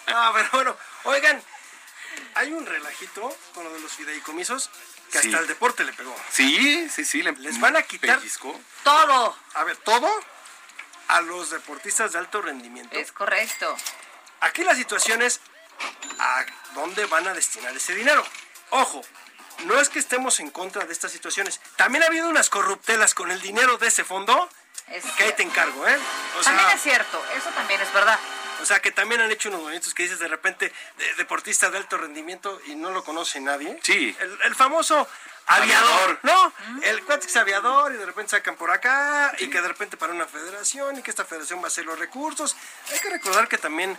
No, 0.09 0.31
pero 0.35 0.49
bueno, 0.53 0.77
oigan, 1.05 1.43
hay 2.35 2.53
un 2.53 2.67
relajito 2.67 3.35
con 3.55 3.65
lo 3.65 3.73
de 3.73 3.81
los 3.81 3.93
fideicomisos 3.93 4.69
que 5.11 5.21
Sí. 5.21 5.29
hasta 5.29 5.41
el 5.41 5.47
deporte 5.47 5.85
le 5.85 5.93
pegó. 5.95 6.15
Sí, 6.31 6.87
sí, 6.91 7.05
sí. 7.07 7.23
le- 7.23 7.33
Les 7.33 7.59
van 7.59 7.77
a 7.77 7.83
quitar-. 7.83 8.21
Todo. 8.85 9.37
A 9.55 9.65
ver, 9.65 9.77
todo 9.79 10.11
a 11.09 11.21
los 11.23 11.49
deportistas 11.51 12.13
de 12.13 12.19
alto 12.19 12.43
rendimiento. 12.43 12.95
Es 12.95 13.11
correcto. 13.11 13.75
Aquí 14.41 14.65
la 14.65 14.75
situación 14.75 15.23
es 15.23 15.41
a 16.19 16.45
dónde 16.75 17.05
van 17.07 17.27
a 17.29 17.35
destinar 17.35 17.75
ese 17.77 17.95
dinero. 17.95 18.25
Ojo, 18.71 19.03
no 19.65 19.81
es 19.81 19.89
que 19.89 19.99
estemos 19.99 20.41
en 20.41 20.51
contra 20.51 20.85
de 20.85 20.93
estas 20.93 21.13
situaciones. 21.13 21.61
También 21.77 22.03
ha 22.03 22.07
habido 22.07 22.29
unas 22.29 22.49
corruptelas 22.51 23.15
con 23.15 23.31
el 23.31 23.41
dinero 23.41 23.79
de 23.79 23.89
ese 23.89 24.05
fondo 24.05 24.49
Es 24.89 25.05
que 25.17 25.25
ahí 25.25 25.33
te 25.35 25.43
encargo, 25.43 25.87
¿eh? 25.87 25.99
O 26.39 26.43
sea, 26.43 26.53
también 26.57 26.77
es 26.77 26.83
cierto, 26.83 27.23
eso 27.37 27.49
también 27.51 27.81
es 27.81 27.93
verdad. 27.93 28.19
o 28.61 28.65
sea, 28.67 28.81
que 28.81 28.91
también 28.93 29.21
han 29.21 29.31
hecho 29.31 29.49
unos 29.49 29.61
movimientos 29.61 29.95
que 29.95 30.03
dices 30.05 30.19
de 30.19 30.29
repente 30.29 30.73
de- 30.99 31.15
deportista 31.15 31.71
de 31.71 31.79
alto 31.79 31.99
rendimiento 31.99 32.61
y 32.67 32.75
no 32.77 32.91
lo 32.91 33.03
conoce 33.05 33.41
nadie. 33.41 33.79
Sí. 33.83 34.17
El, 34.21 34.39
el 34.45 34.55
famoso 34.55 35.07
aviador, 35.47 35.91
Aviador. 35.93 36.19
¿no? 36.23 36.53
El 36.83 37.03
cuate 37.05 37.27
es 37.27 37.37
aviador 37.37 37.93
y 37.93 37.97
de 37.97 38.07
repente 38.07 38.31
sacan 38.31 38.55
por 38.57 38.71
acá 38.71 39.33
y 39.39 39.49
que 39.51 39.61
de 39.61 39.69
repente 39.69 39.97
para 39.97 40.13
una 40.13 40.27
federación 40.27 40.99
y 40.99 41.03
que 41.03 41.11
esta 41.11 41.25
federación 41.25 41.61
va 41.61 41.65
a 41.65 41.69
hacer 41.69 41.85
los 41.85 41.99
recursos. 41.99 42.57
Hay 42.93 42.99
que 43.01 43.11
recordar 43.11 43.49
que 43.49 43.59
también 43.59 43.99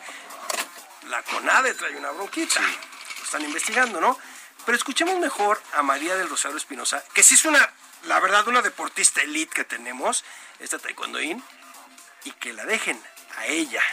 la 1.10 1.22
CONADE 1.24 1.74
trae 1.74 1.96
una 1.96 2.12
bronquita. 2.12 2.62
Lo 2.62 3.24
están 3.24 3.42
investigando, 3.44 4.00
¿no? 4.02 4.18
Pero 4.66 4.78
escuchemos 4.78 5.20
mejor 5.20 5.62
a 5.74 5.84
María 5.84 6.16
del 6.16 6.30
Rosario 6.30 6.58
Espinosa, 6.58 7.04
que 7.14 7.24
sí 7.24 7.36
es 7.36 7.46
una, 7.46 7.74
la 8.04 8.20
verdad, 8.20 8.48
una 8.48 8.62
deportista 8.62 9.22
elite 9.22 9.54
que 9.54 9.64
tenemos, 9.64 10.24
esta 10.60 10.80
taekwondoín, 10.80 11.44
y 12.24 12.32
que 12.32 12.54
la 12.54 12.66
dejen 12.66 13.02
a 13.38 13.46
ella. 13.48 13.84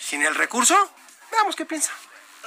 Sin 0.00 0.22
el 0.22 0.34
recurso, 0.34 0.74
veamos 1.30 1.56
qué 1.56 1.66
piensa. 1.66 1.92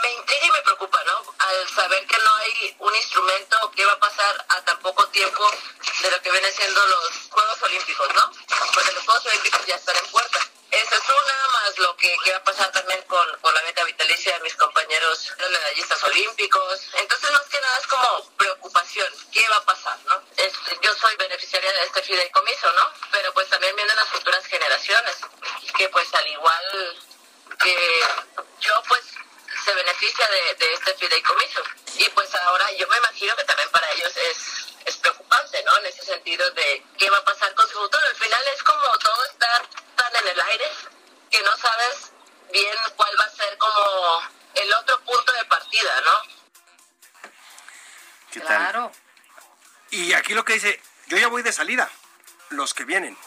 me 0.01 0.11
intriga 0.11 0.45
y 0.47 0.51
me 0.51 0.61
preocupa, 0.61 0.99
¿no? 1.05 1.33
Al 1.37 1.69
saber 1.69 2.05
que 2.07 2.17
no 2.17 2.35
hay 2.35 2.75
un 2.79 2.95
instrumento 2.95 3.71
que 3.75 3.85
va 3.85 3.93
a 3.93 3.99
pasar 3.99 4.45
a 4.49 4.61
tan 4.61 4.79
poco 4.79 5.07
tiempo 5.09 5.49
de 6.01 6.11
lo 6.11 6.21
que 6.21 6.31
vienen 6.31 6.51
siendo 6.53 6.85
los 6.87 7.29
Juegos 7.29 7.61
Olímpicos, 7.61 8.07
¿no? 8.15 8.31
Porque 8.73 8.91
los 8.91 9.03
Juegos 9.03 9.25
Olímpicos 9.27 9.65
ya 9.65 9.75
están 9.75 9.95
en 9.97 10.11
puerta. 10.11 10.39
Esa 10.75 10.95
es 10.95 11.09
una, 11.09 11.47
más 11.47 11.77
lo 11.77 11.95
que, 11.97 12.15
va 12.31 12.37
a 12.37 12.43
pasar 12.43 12.71
también 12.71 13.01
con, 13.03 13.39
con 13.39 13.53
la 13.53 13.61
beca 13.63 13.83
vitalicia 13.85 14.33
de 14.33 14.39
mis 14.43 14.55
compañeros, 14.55 15.31
los 15.37 15.49
medallistas 15.49 16.03
olímpicos. 16.03 16.81
Entonces, 16.93 17.31
más 17.31 17.41
que 17.43 17.61
nada 17.61 17.77
es 17.79 17.87
como 17.87 18.29
preocupación. 18.37 19.13
¿Qué 19.31 19.47
va 19.49 19.57
a 19.57 19.65
pasar, 19.65 19.97
no? 20.05 20.21
Es- 20.37 20.53
yo 20.81 20.93
soy 20.95 21.15
beneficiaria 21.15 21.71
de 21.71 21.83
este 21.83 22.01
fideicomiso, 22.03 22.71
¿no? 22.73 22.91
Pero 23.11 23.33
pues 23.33 23.49
también 23.49 23.75
vienen 23.75 23.95
las 23.95 24.09
futuras 24.09 24.45
generaciones, 24.45 25.15
que 25.77 25.89
pues 25.89 26.13
al 26.13 26.27
igual 26.27 26.97
que 27.59 28.01
yo 28.59 28.73
pues 28.87 29.01
se 29.65 29.73
beneficia 29.73 30.27
de, 30.27 30.55
de 30.55 30.73
este 30.73 30.93
fideicomiso. 30.95 31.61
Y 31.97 32.09
pues 32.09 32.33
ahora 32.35 32.71
yo 32.73 32.87
me 32.87 32.97
imagino 32.97 33.35
que 33.35 33.43
también 33.45 33.69
para 33.71 33.91
ellos 33.93 34.15
es, 34.15 34.37
es 34.85 34.97
preocupante, 34.97 35.63
¿no? 35.63 35.77
En 35.79 35.87
ese 35.87 36.03
sentido 36.03 36.49
de 36.51 36.85
qué 36.97 37.09
va 37.09 37.17
a 37.17 37.25
pasar 37.25 37.53
con 37.55 37.67
su 37.67 37.79
futuro. 37.79 38.07
Al 38.07 38.15
final 38.15 38.47
es 38.53 38.63
como 38.63 38.97
todo 38.99 39.25
estar 39.25 39.67
tan 39.95 40.15
en 40.15 40.27
el 40.27 40.39
aire 40.39 40.71
que 41.31 41.41
no 41.41 41.57
sabes 41.57 42.11
bien 42.51 42.77
cuál 42.95 43.11
va 43.19 43.25
a 43.25 43.29
ser 43.29 43.57
como 43.57 44.21
el 44.53 44.73
otro 44.73 45.01
punto 45.01 45.31
de 45.33 45.45
partida, 45.45 46.01
¿no? 46.01 47.31
¿Qué 48.31 48.39
tal? 48.41 48.47
Claro. 48.47 48.91
Y 49.89 50.13
aquí 50.13 50.33
lo 50.33 50.45
que 50.45 50.53
dice, 50.53 50.81
yo 51.07 51.17
ya 51.17 51.27
voy 51.27 51.41
de 51.41 51.51
salida, 51.51 51.89
los 52.49 52.73
que 52.73 52.83
vienen. 52.83 53.17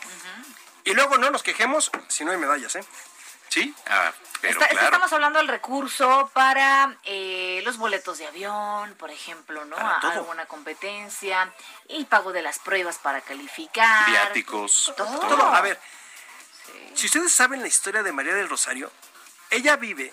Y 0.85 0.95
luego 0.95 1.19
no 1.19 1.31
nos 1.31 1.43
quejemos 1.43 1.91
si 2.09 2.25
no 2.25 2.31
hay 2.31 2.39
medallas, 2.39 2.77
¿eh? 2.77 2.85
Sí, 3.49 3.75
ah, 3.87 4.13
pero 4.41 4.61
Está- 4.61 4.69
claro. 4.69 4.87
Estamos 4.87 5.13
hablando 5.13 5.39
del 5.39 5.49
recurso 5.49 6.31
para 6.35 6.97
eh, 7.05 7.63
los 7.65 7.79
boletos 7.79 8.19
de 8.19 8.27
avión, 8.27 8.95
por 8.97 9.11
ejemplo, 9.11 9.65
¿no? 9.65 9.77
Para 9.77 10.01
todo. 10.01 10.11
alguna 10.13 10.47
competencia, 10.47 11.53
y 11.89 12.05
pago 12.05 12.33
de 12.33 12.43
las 12.43 12.59
pruebas 12.59 12.99
para 12.99 13.21
calificar. 13.23 14.07
Viáticos. 14.11 14.93
Todo. 14.97 15.19
Todo. 15.21 15.43
A 15.43 15.61
ver, 15.63 15.81
si 16.95 17.07
ustedes 17.07 17.33
saben 17.33 17.63
la 17.63 17.69
historia 17.69 18.03
de 18.03 18.13
María 18.13 18.35
del 18.35 18.49
Rosario, 18.49 18.93
ella 19.51 19.77
vive 19.77 20.13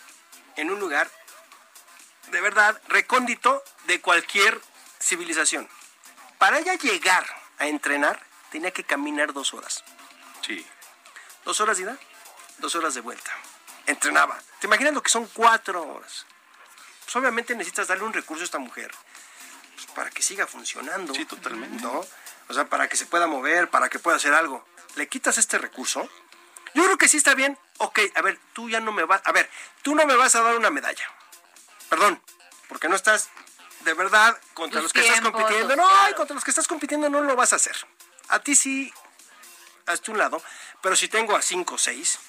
en 0.56 0.72
un 0.72 0.80
lugar 0.80 1.10
de 2.28 2.42
verdad 2.42 2.82
recóndito 2.88 3.64
de 3.84 4.00
cualquier 4.02 4.60
civilización. 5.00 5.70
Para 6.38 6.60
ella 6.60 6.74
llegar 6.76 7.26
a 7.60 7.68
entrenar, 7.68 8.20
tenía 8.50 8.72
que 8.72 8.84
caminar 8.84 9.34
dos 9.34 9.54
horas. 9.54 9.84
Sí. 10.42 10.66
Dos 11.44 11.60
horas 11.62 11.78
de 11.78 11.84
ida, 11.84 11.98
dos 12.58 12.76
horas 12.76 12.94
de 12.94 13.02
vuelta. 13.02 13.32
Entrenaba. 13.86 14.40
¿Te 14.60 14.68
imaginas 14.68 14.94
lo 14.94 15.04
que 15.04 15.10
son 15.10 15.28
cuatro 15.28 15.84
horas? 15.84 16.26
Pues 17.04 17.16
obviamente 17.16 17.56
necesitas 17.56 17.88
darle 17.88 18.04
un 18.04 18.14
recurso 18.14 18.42
a 18.42 18.46
esta 18.46 18.60
mujer 18.60 18.92
pues, 19.76 19.88
para 19.88 20.10
que 20.10 20.24
siga 20.24 20.48
funcionando. 20.48 21.14
Sí, 21.14 21.26
totalmente. 21.26 21.84
¿No? 21.84 22.04
O 22.48 22.54
sea, 22.54 22.66
para 22.66 22.88
que 22.88 22.98
se 22.98 23.06
pueda 23.06 23.28
mover, 23.28 23.70
para 23.70 23.90
que 23.90 24.00
pueda 24.00 24.18
hacer 24.18 24.34
algo. 24.34 24.66
Le 24.96 25.08
quitas 25.08 25.38
este 25.38 25.58
recurso. 25.58 26.10
Yo 26.74 26.84
creo 26.84 26.98
que 26.98 27.08
sí 27.08 27.18
está 27.18 27.36
bien. 27.36 27.58
Ok, 27.78 28.00
a 28.16 28.22
ver, 28.22 28.40
tú 28.54 28.70
ya 28.70 28.80
no 28.80 28.92
me 28.92 29.04
vas. 29.06 29.22
A 29.26 29.32
ver, 29.32 29.50
tú 29.82 29.96
no 29.96 30.06
me 30.06 30.16
vas 30.16 30.36
a 30.36 30.42
dar 30.42 30.56
una 30.56 30.70
medalla. 30.70 31.06
Perdón, 31.90 32.22
porque 32.68 32.90
no 32.90 32.96
estás 32.96 33.30
de 33.82 33.94
verdad 33.94 34.38
contra 34.54 34.82
los 34.82 34.92
que 34.92 35.02
estás 35.02 35.22
compitiendo. 35.22 35.76
No, 35.76 35.88
claro. 35.88 36.16
contra 36.16 36.34
los 36.34 36.44
que 36.44 36.52
estás 36.52 36.68
compitiendo 36.68 37.10
no 37.10 37.22
lo 37.22 37.36
vas 37.36 37.54
a 37.54 37.58
hacer. 37.58 37.76
A 38.30 38.40
ti 38.40 38.56
sí, 38.56 38.94
hazte 39.86 40.12
un 40.12 40.18
lado. 40.18 40.42
Pero 40.82 40.96
si 40.96 41.08
tengo 41.08 41.36
a 41.36 41.42
cinco 41.42 41.76
o 41.76 41.78
seis, 41.78 42.20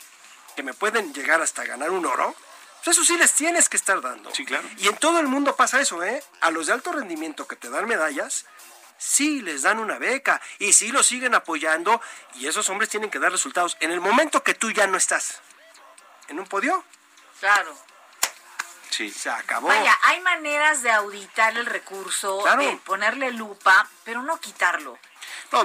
que 0.57 0.63
me 0.63 0.75
pueden 0.75 1.15
llegar 1.15 1.41
hasta 1.41 1.65
ganar 1.65 1.91
un 1.91 2.07
oro, 2.07 2.35
pues 2.85 2.97
eso 2.97 3.05
sí 3.05 3.17
les 3.17 3.33
tienes 3.33 3.69
que 3.69 3.77
estar 3.77 4.01
dando. 4.01 4.35
Sí, 4.35 4.45
claro. 4.45 4.69
Y 4.79 4.89
en 4.89 4.97
todo 4.97 5.21
el 5.21 5.29
mundo 5.29 5.55
pasa 5.55 5.81
eso, 5.81 6.03
¿eh? 6.03 6.23
A 6.41 6.51
los 6.51 6.67
de 6.67 6.73
alto 6.73 6.93
rendimiento 6.93 7.47
que 7.47 7.57
te 7.57 7.71
dan 7.71 7.87
medallas, 7.87 8.47
sí 8.99 9.43
les 9.43 9.63
dan 9.63 9.79
una 9.79 9.99
beca 9.99 10.41
y 10.59 10.73
sí 10.73 10.89
los 10.91 11.07
siguen 11.07 11.35
apoyando 11.35 12.01
y 12.35 12.47
esos 12.47 12.69
hombres 12.71 12.89
tienen 12.89 13.11
que 13.11 13.19
dar 13.19 13.31
resultados. 13.31 13.77
En 13.81 13.91
el 13.91 14.01
momento 14.01 14.43
que 14.43 14.55
tú 14.55 14.71
ya 14.71 14.87
no 14.87 14.97
estás 14.97 15.41
en 16.29 16.41
un 16.41 16.47
podio, 16.47 16.85
Claro. 17.41 17.77
Sí. 18.97 19.11
se 19.11 19.29
acabó. 19.31 19.69
Vaya, 19.69 19.97
hay 20.05 20.21
maneras 20.21 20.83
de 20.83 20.91
auditar 20.91 21.57
el 21.57 21.67
recurso, 21.67 22.41
Claro. 22.43 22.63
de 22.63 22.77
ponerle 22.79 23.31
lupa, 23.33 23.89
pero 24.05 24.23
no 24.23 24.39
quitarlo. 24.41 24.99
No, 25.53 25.61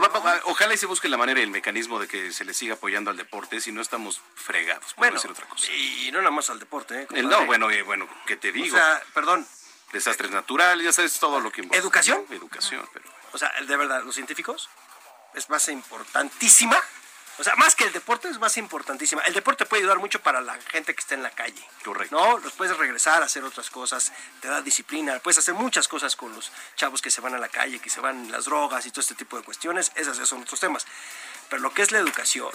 ojalá 0.45 0.73
y 0.73 0.77
se 0.77 0.85
busque 0.85 1.07
la 1.09 1.17
manera 1.17 1.39
y 1.39 1.43
el 1.43 1.49
mecanismo 1.49 1.99
de 1.99 2.07
que 2.07 2.31
se 2.33 2.45
le 2.45 2.53
siga 2.53 2.75
apoyando 2.75 3.09
al 3.09 3.17
deporte, 3.17 3.59
si 3.61 3.71
no 3.71 3.81
estamos 3.81 4.21
fregados, 4.35 4.93
por 4.93 4.97
Bueno, 4.97 5.13
no 5.15 5.21
decir 5.21 5.31
otra 5.31 5.45
cosa. 5.47 5.71
y 5.71 6.09
no 6.11 6.19
nada 6.19 6.31
más 6.31 6.49
al 6.49 6.59
deporte, 6.59 7.07
¿eh? 7.09 7.23
No, 7.23 7.45
bueno, 7.45 7.71
eh, 7.71 7.81
bueno, 7.81 8.07
¿qué 8.27 8.35
te 8.37 8.49
O 8.49 8.53
digo? 8.53 8.75
sea, 8.77 9.01
perdón, 9.13 9.47
Desastres 9.91 10.31
naturales, 10.31 10.85
ya 10.85 10.93
sabes 10.93 11.19
todo 11.19 11.41
lo 11.41 11.51
que 11.51 11.61
involucra. 11.61 11.79
¿Educación? 11.81 12.25
Educación, 12.29 12.87
pero... 12.93 13.09
o 13.33 13.37
sea, 13.37 13.51
de 13.61 13.75
verdad, 13.75 14.03
los 14.03 14.15
científicos 14.15 14.69
es 15.33 15.47
base 15.49 15.73
importantísima. 15.73 16.77
O 17.41 17.43
sea, 17.43 17.55
más 17.55 17.73
que 17.75 17.85
el 17.85 17.91
deporte 17.91 18.29
es 18.29 18.37
base 18.37 18.59
importantísima. 18.59 19.23
El 19.23 19.33
deporte 19.33 19.65
puede 19.65 19.81
ayudar 19.81 19.97
mucho 19.97 20.21
para 20.21 20.41
la 20.41 20.53
gente 20.69 20.93
que 20.93 20.99
está 20.99 21.15
en 21.15 21.23
la 21.23 21.31
calle. 21.31 21.67
Correcto. 21.83 22.15
¿No? 22.15 22.37
Los 22.37 22.53
puedes 22.53 22.77
regresar 22.77 23.23
a 23.23 23.25
hacer 23.25 23.43
otras 23.43 23.71
cosas, 23.71 24.13
te 24.41 24.47
da 24.47 24.61
disciplina, 24.61 25.17
puedes 25.17 25.39
hacer 25.39 25.55
muchas 25.55 25.87
cosas 25.87 26.15
con 26.15 26.35
los 26.35 26.51
chavos 26.75 27.01
que 27.01 27.09
se 27.09 27.19
van 27.19 27.33
a 27.33 27.39
la 27.39 27.49
calle, 27.49 27.79
que 27.79 27.89
se 27.89 27.99
van 27.99 28.29
las 28.31 28.45
drogas 28.45 28.85
y 28.85 28.91
todo 28.91 29.01
este 29.01 29.15
tipo 29.15 29.37
de 29.37 29.43
cuestiones. 29.43 29.91
Esas 29.95 30.17
son 30.29 30.43
otros 30.43 30.59
temas. 30.59 30.85
Pero 31.49 31.63
lo 31.63 31.73
que 31.73 31.81
es 31.81 31.91
la 31.91 31.97
educación, 31.97 32.51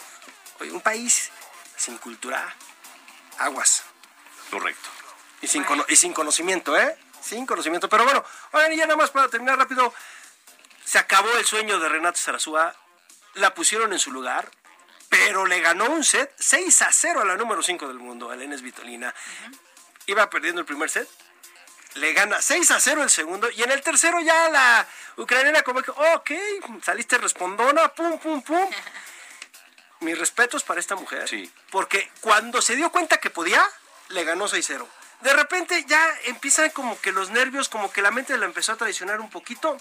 oye, 0.60 0.70
un 0.70 0.80
país 0.80 1.32
sin 1.76 1.98
cultura, 1.98 2.54
aguas. 3.38 3.82
Correcto. 4.52 4.88
Y 5.42 5.48
sin, 5.48 5.64
cono- 5.64 5.84
y 5.88 5.96
sin 5.96 6.12
conocimiento, 6.12 6.78
¿eh? 6.78 6.96
Sin 7.20 7.44
conocimiento. 7.44 7.88
Pero 7.88 8.04
bueno, 8.04 8.24
oigan, 8.52 8.72
y 8.72 8.76
ya 8.76 8.86
nada 8.86 8.96
más 8.96 9.10
para 9.10 9.26
terminar 9.26 9.58
rápido. 9.58 9.92
Se 10.84 11.00
acabó 11.00 11.28
el 11.36 11.44
sueño 11.44 11.80
de 11.80 11.88
Renato 11.88 12.18
Sarazúa. 12.20 12.72
La 13.34 13.52
pusieron 13.52 13.92
en 13.92 13.98
su 13.98 14.12
lugar, 14.12 14.48
pero 15.08 15.46
le 15.46 15.60
ganó 15.60 15.86
un 15.90 16.04
set 16.04 16.32
6 16.38 16.82
a 16.82 16.92
0 16.92 17.20
a 17.20 17.24
la 17.24 17.36
número 17.36 17.62
5 17.62 17.88
del 17.88 17.98
mundo, 17.98 18.30
a 18.30 18.36
Lenes 18.36 18.62
Vitolina. 18.62 19.14
Iba 20.06 20.28
perdiendo 20.30 20.60
el 20.60 20.66
primer 20.66 20.90
set. 20.90 21.08
Le 21.94 22.12
gana 22.12 22.42
6 22.42 22.70
a 22.72 22.80
0 22.80 23.02
el 23.02 23.10
segundo. 23.10 23.50
Y 23.50 23.62
en 23.62 23.70
el 23.70 23.82
tercero 23.82 24.20
ya 24.20 24.48
la 24.50 24.86
ucraniana 25.16 25.62
como 25.62 25.82
que, 25.82 25.90
ok, 25.90 26.30
saliste 26.82 27.18
respondona, 27.18 27.88
pum, 27.94 28.18
pum, 28.18 28.42
pum. 28.42 28.70
Mis 30.00 30.18
respetos 30.18 30.62
para 30.62 30.78
esta 30.78 30.94
mujer. 30.94 31.26
Sí. 31.28 31.50
Porque 31.70 32.10
cuando 32.20 32.60
se 32.60 32.76
dio 32.76 32.92
cuenta 32.92 33.18
que 33.18 33.30
podía, 33.30 33.66
le 34.10 34.24
ganó 34.24 34.46
6-0. 34.46 34.86
De 35.22 35.32
repente 35.32 35.84
ya 35.88 36.06
empiezan 36.24 36.68
como 36.70 37.00
que 37.00 37.12
los 37.12 37.30
nervios, 37.30 37.70
como 37.70 37.90
que 37.90 38.02
la 38.02 38.10
mente 38.10 38.36
la 38.36 38.44
empezó 38.44 38.72
a 38.72 38.76
traicionar 38.76 39.20
un 39.20 39.30
poquito. 39.30 39.78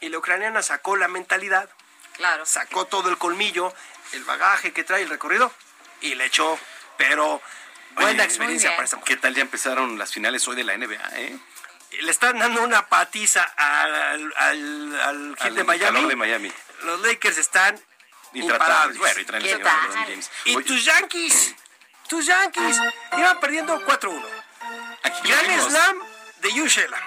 Y 0.00 0.10
la 0.10 0.18
ucraniana 0.18 0.62
sacó 0.62 0.96
la 0.96 1.08
mentalidad, 1.08 1.68
Claro. 2.14 2.46
sacó 2.46 2.86
todo 2.86 3.10
el 3.10 3.18
colmillo, 3.18 3.74
el 4.12 4.24
bagaje 4.24 4.72
que 4.72 4.84
trae 4.84 5.02
el 5.02 5.08
recorrido 5.08 5.52
y 6.00 6.14
le 6.14 6.26
echó. 6.26 6.58
Pero 6.96 7.40
buena 7.94 8.10
Oye, 8.10 8.24
experiencia 8.24 8.70
para 8.72 8.84
esta 8.84 8.96
mujer. 8.96 9.16
¿Qué 9.16 9.20
tal 9.20 9.34
ya 9.34 9.42
empezaron 9.42 9.98
las 9.98 10.12
finales 10.12 10.46
hoy 10.48 10.56
de 10.56 10.64
la 10.64 10.76
NBA, 10.76 11.08
eh? 11.20 11.38
Le 12.02 12.10
están 12.10 12.38
dando 12.38 12.62
una 12.62 12.86
patiza 12.88 13.42
al, 13.42 13.94
al, 13.94 14.32
al, 14.36 15.00
al 15.00 15.36
Heat 15.36 15.46
Al 15.46 15.54
de 15.54 15.64
Miami. 15.64 15.84
calor 15.96 16.08
de 16.08 16.16
Miami. 16.16 16.52
Los 16.82 17.00
Lakers 17.00 17.38
están 17.38 17.74
Intratables. 18.34 18.44
imparables. 18.94 18.98
Bueno, 18.98 19.20
y 19.20 19.24
traen 19.24 19.42
el 19.42 19.48
¿Qué 19.48 19.54
señor 19.56 19.68
tal? 19.72 19.82
LeBron 19.88 20.04
James. 20.04 20.30
Y 20.44 20.56
Oye, 20.56 20.64
tus 20.66 20.84
Yankees, 20.84 21.54
tus 22.08 22.26
Yankees, 22.26 22.76
iban 23.16 23.40
perdiendo 23.40 23.80
4-1. 23.86 24.22
aquí 25.02 25.28
lo 25.28 25.36
Gran. 25.36 25.70
Slam 25.70 25.98
de 26.42 26.48
Ushela. 26.60 27.00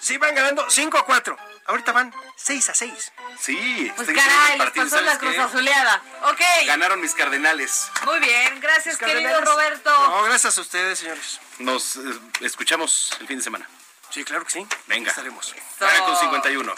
Sí, 0.00 0.16
van 0.16 0.34
ganando 0.34 0.68
5 0.70 0.98
a 0.98 1.04
4. 1.04 1.36
Ahorita 1.66 1.92
van 1.92 2.12
6 2.36 2.68
a 2.70 2.74
6. 2.74 3.12
Sí, 3.40 3.92
Pues 3.96 4.08
caray, 4.08 4.52
el 4.52 4.58
les 4.58 4.66
partido, 4.66 4.84
pasó 4.84 5.00
la 5.00 5.14
¿sabes 5.14 5.18
cruz 5.18 5.38
azuleada. 5.38 6.02
Ok, 6.24 6.40
Ganaron 6.66 7.00
mis 7.00 7.14
cardenales. 7.14 7.88
muy 8.04 8.18
bien. 8.18 8.60
Gracias, 8.60 8.96
querido 8.98 9.20
Cardenales. 9.22 9.48
Roberto. 9.48 10.08
No, 10.08 10.22
gracias 10.24 10.58
a 10.58 10.60
ustedes, 10.60 10.98
señores. 10.98 11.40
Nos 11.58 11.96
eh, 11.96 12.00
escuchamos 12.40 13.16
el 13.20 13.26
fin 13.28 13.38
de 13.38 13.44
semana. 13.44 13.68
Sí, 14.10 14.24
claro 14.24 14.44
que 14.44 14.50
sí. 14.50 14.66
Venga. 14.86 15.10
Estaremos. 15.10 15.54
Nueve 15.80 15.98
con 16.00 16.16
51. 16.16 16.74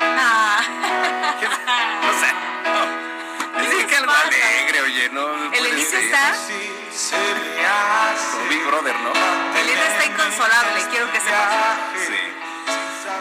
Ah. 0.00 0.62
No 2.02 2.20
sé. 2.20 2.32
No. 2.64 3.60
Dije 3.60 3.86
que 3.86 3.96
algo 3.96 4.12
alegre, 4.12 4.80
oye, 4.82 5.08
¿no? 5.10 5.52
El 5.52 5.66
Elisa 5.66 5.98
está, 5.98 6.34
Como 8.32 8.48
Big 8.48 8.64
Brother, 8.66 8.94
¿no? 9.00 9.12
Elena 9.58 9.86
está 9.86 10.04
inconsolable, 10.06 10.86
quiero 10.90 11.10
que 11.12 11.20
sepas. 11.20 11.78
Sí. 12.06 12.16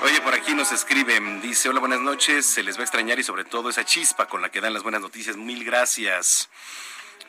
Oye, 0.08 0.22
por 0.22 0.34
aquí 0.34 0.54
nos 0.54 0.72
escriben, 0.72 1.42
dice, 1.42 1.68
hola, 1.68 1.82
buenas 1.82 2.00
noches, 2.00 2.46
se 2.46 2.64
les 2.64 2.78
va 2.78 2.80
a 2.80 2.84
extrañar 2.84 3.20
y 3.20 3.24
sobre 3.24 3.44
todo 3.44 3.70
esa 3.70 3.84
chispa 3.84 4.26
con 4.26 4.42
la 4.42 4.50
que 4.50 4.62
dan 4.62 4.74
las 4.74 4.82
buenas 4.82 5.02
noticias, 5.02 5.36
mil 5.36 5.66
gracias. 5.66 6.48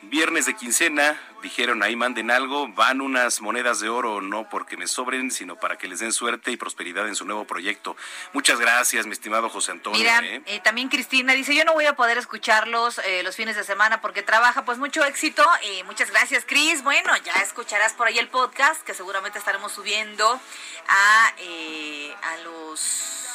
Viernes 0.03 0.45
de 0.45 0.55
quincena, 0.55 1.19
dijeron 1.43 1.83
ahí 1.83 1.95
manden 1.95 2.31
algo, 2.31 2.67
van 2.69 3.01
unas 3.01 3.41
monedas 3.41 3.79
de 3.81 3.89
oro, 3.89 4.21
no 4.21 4.47
porque 4.49 4.77
me 4.77 4.87
sobren, 4.87 5.29
sino 5.29 5.57
para 5.57 5.77
que 5.77 5.87
les 5.87 5.99
den 5.99 6.13
suerte 6.13 6.51
y 6.51 6.57
prosperidad 6.57 7.07
en 7.07 7.15
su 7.15 7.25
nuevo 7.25 7.45
proyecto. 7.45 7.97
Muchas 8.33 8.59
gracias, 8.59 9.05
mi 9.05 9.11
estimado 9.13 9.49
José 9.49 9.71
Antonio. 9.71 9.99
Mira, 9.99 10.19
¿eh? 10.23 10.41
eh, 10.45 10.59
también 10.63 10.87
Cristina 10.89 11.33
dice, 11.33 11.53
yo 11.53 11.65
no 11.65 11.73
voy 11.73 11.85
a 11.85 11.95
poder 11.97 12.17
escucharlos 12.17 12.99
eh, 12.99 13.23
los 13.23 13.35
fines 13.35 13.55
de 13.57 13.63
semana 13.65 13.99
porque 14.01 14.23
trabaja, 14.23 14.63
pues 14.65 14.77
mucho 14.77 15.03
éxito. 15.03 15.45
y 15.63 15.83
muchas 15.83 16.09
gracias, 16.11 16.45
Cris. 16.47 16.81
Bueno, 16.83 17.11
ya 17.17 17.33
escucharás 17.41 17.93
por 17.93 18.07
ahí 18.07 18.17
el 18.19 18.29
podcast 18.29 18.81
que 18.83 18.93
seguramente 18.93 19.37
estaremos 19.37 19.71
subiendo 19.73 20.39
a, 20.87 21.33
eh, 21.39 22.15
a 22.23 22.37
los 22.37 23.27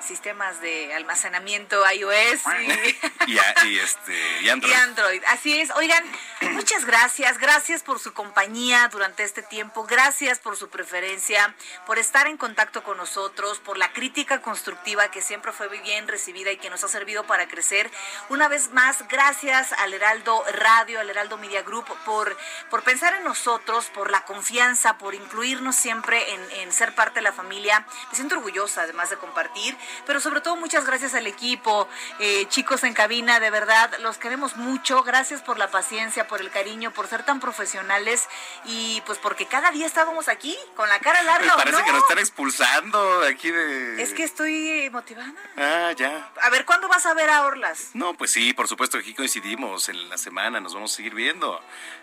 sistemas 0.00 0.60
de 0.60 0.92
almacenamiento 0.94 1.82
iOS 1.90 2.42
y... 2.62 2.96
Y, 3.32 3.38
a- 3.38 3.54
y 3.64 3.78
este, 3.78 4.42
y 4.42 4.50
Android. 4.50 4.70
Y 4.74 4.76
Android, 4.76 5.22
así 5.28 5.58
es. 5.58 5.70
Oigan, 5.76 6.04
muchas 6.52 6.84
gracias, 6.84 7.38
gracias 7.38 7.82
por 7.82 7.98
su 7.98 8.12
compañía 8.12 8.88
durante 8.92 9.24
este 9.24 9.42
tiempo, 9.42 9.84
gracias 9.84 10.38
por 10.38 10.56
su 10.56 10.68
preferencia, 10.68 11.52
por 11.84 11.98
estar 11.98 12.28
en 12.28 12.36
contacto 12.36 12.84
con 12.84 12.96
nosotros, 12.96 13.58
por 13.58 13.76
la 13.76 13.92
crítica 13.92 14.40
constructiva 14.40 15.10
que 15.10 15.20
siempre 15.20 15.50
fue 15.50 15.66
bien 15.66 16.06
recibida 16.06 16.52
y 16.52 16.58
que 16.58 16.70
nos 16.70 16.84
ha 16.84 16.88
servido 16.88 17.26
para 17.26 17.48
crecer. 17.48 17.90
Una 18.28 18.46
vez 18.46 18.70
más, 18.70 19.08
gracias 19.08 19.72
al 19.72 19.92
Heraldo 19.92 20.44
Radio, 20.58 21.00
al 21.00 21.10
Heraldo 21.10 21.38
Media 21.38 21.62
Group, 21.62 21.86
por, 22.04 22.36
por 22.70 22.84
pensar 22.84 23.12
en 23.14 23.24
nosotros, 23.24 23.86
por 23.86 24.12
la 24.12 24.24
confianza, 24.24 24.96
por 24.96 25.16
incluirnos 25.16 25.74
siempre 25.74 26.34
en, 26.34 26.50
en 26.60 26.72
ser 26.72 26.94
parte 26.94 27.16
de 27.16 27.22
la 27.22 27.32
familia. 27.32 27.84
Me 28.10 28.14
siento 28.14 28.36
orgullosa, 28.36 28.82
además 28.82 29.10
de 29.10 29.16
compartir, 29.16 29.76
pero 30.06 30.20
sobre 30.20 30.40
todo 30.40 30.54
muchas 30.54 30.86
gracias 30.86 31.14
al 31.14 31.26
equipo, 31.26 31.88
eh, 32.20 32.46
chicos 32.46 32.84
en 32.84 32.94
cabina, 32.94 33.40
de 33.40 33.50
verdad, 33.50 33.92
los 33.98 34.18
queremos 34.18 34.56
mucho. 34.56 35.02
Gracias 35.02 35.42
por 35.42 35.58
la 35.58 35.63
paciencia, 35.70 36.26
por 36.26 36.40
el 36.40 36.50
cariño, 36.50 36.92
por 36.92 37.06
ser 37.08 37.24
tan 37.24 37.40
profesionales 37.40 38.28
y 38.64 39.00
pues 39.06 39.18
porque 39.18 39.46
cada 39.46 39.70
día 39.70 39.86
estábamos 39.86 40.28
aquí 40.28 40.56
con 40.76 40.88
la 40.88 40.98
cara 41.00 41.22
larga. 41.22 41.54
¿o 41.54 41.56
parece 41.58 41.78
no? 41.78 41.84
que 41.84 41.92
nos 41.92 42.02
están 42.02 42.18
expulsando 42.18 43.20
de 43.20 43.28
aquí 43.28 43.50
de... 43.50 44.02
Es 44.02 44.12
que 44.14 44.24
estoy 44.24 44.88
motivada. 44.90 45.32
Ah, 45.56 45.92
ya. 45.96 46.30
A 46.42 46.50
ver, 46.50 46.64
¿cuándo 46.64 46.88
vas 46.88 47.06
a 47.06 47.14
ver 47.14 47.30
a 47.30 47.42
Orlas? 47.46 47.90
No, 47.94 48.14
pues 48.14 48.30
sí, 48.32 48.52
por 48.52 48.68
supuesto 48.68 48.98
que 48.98 49.02
aquí 49.02 49.14
coincidimos 49.14 49.88
en 49.88 50.08
la 50.08 50.18
semana, 50.18 50.60
nos 50.60 50.74
vamos 50.74 50.92
a 50.92 50.96
seguir 50.96 51.14
viendo. 51.14 51.60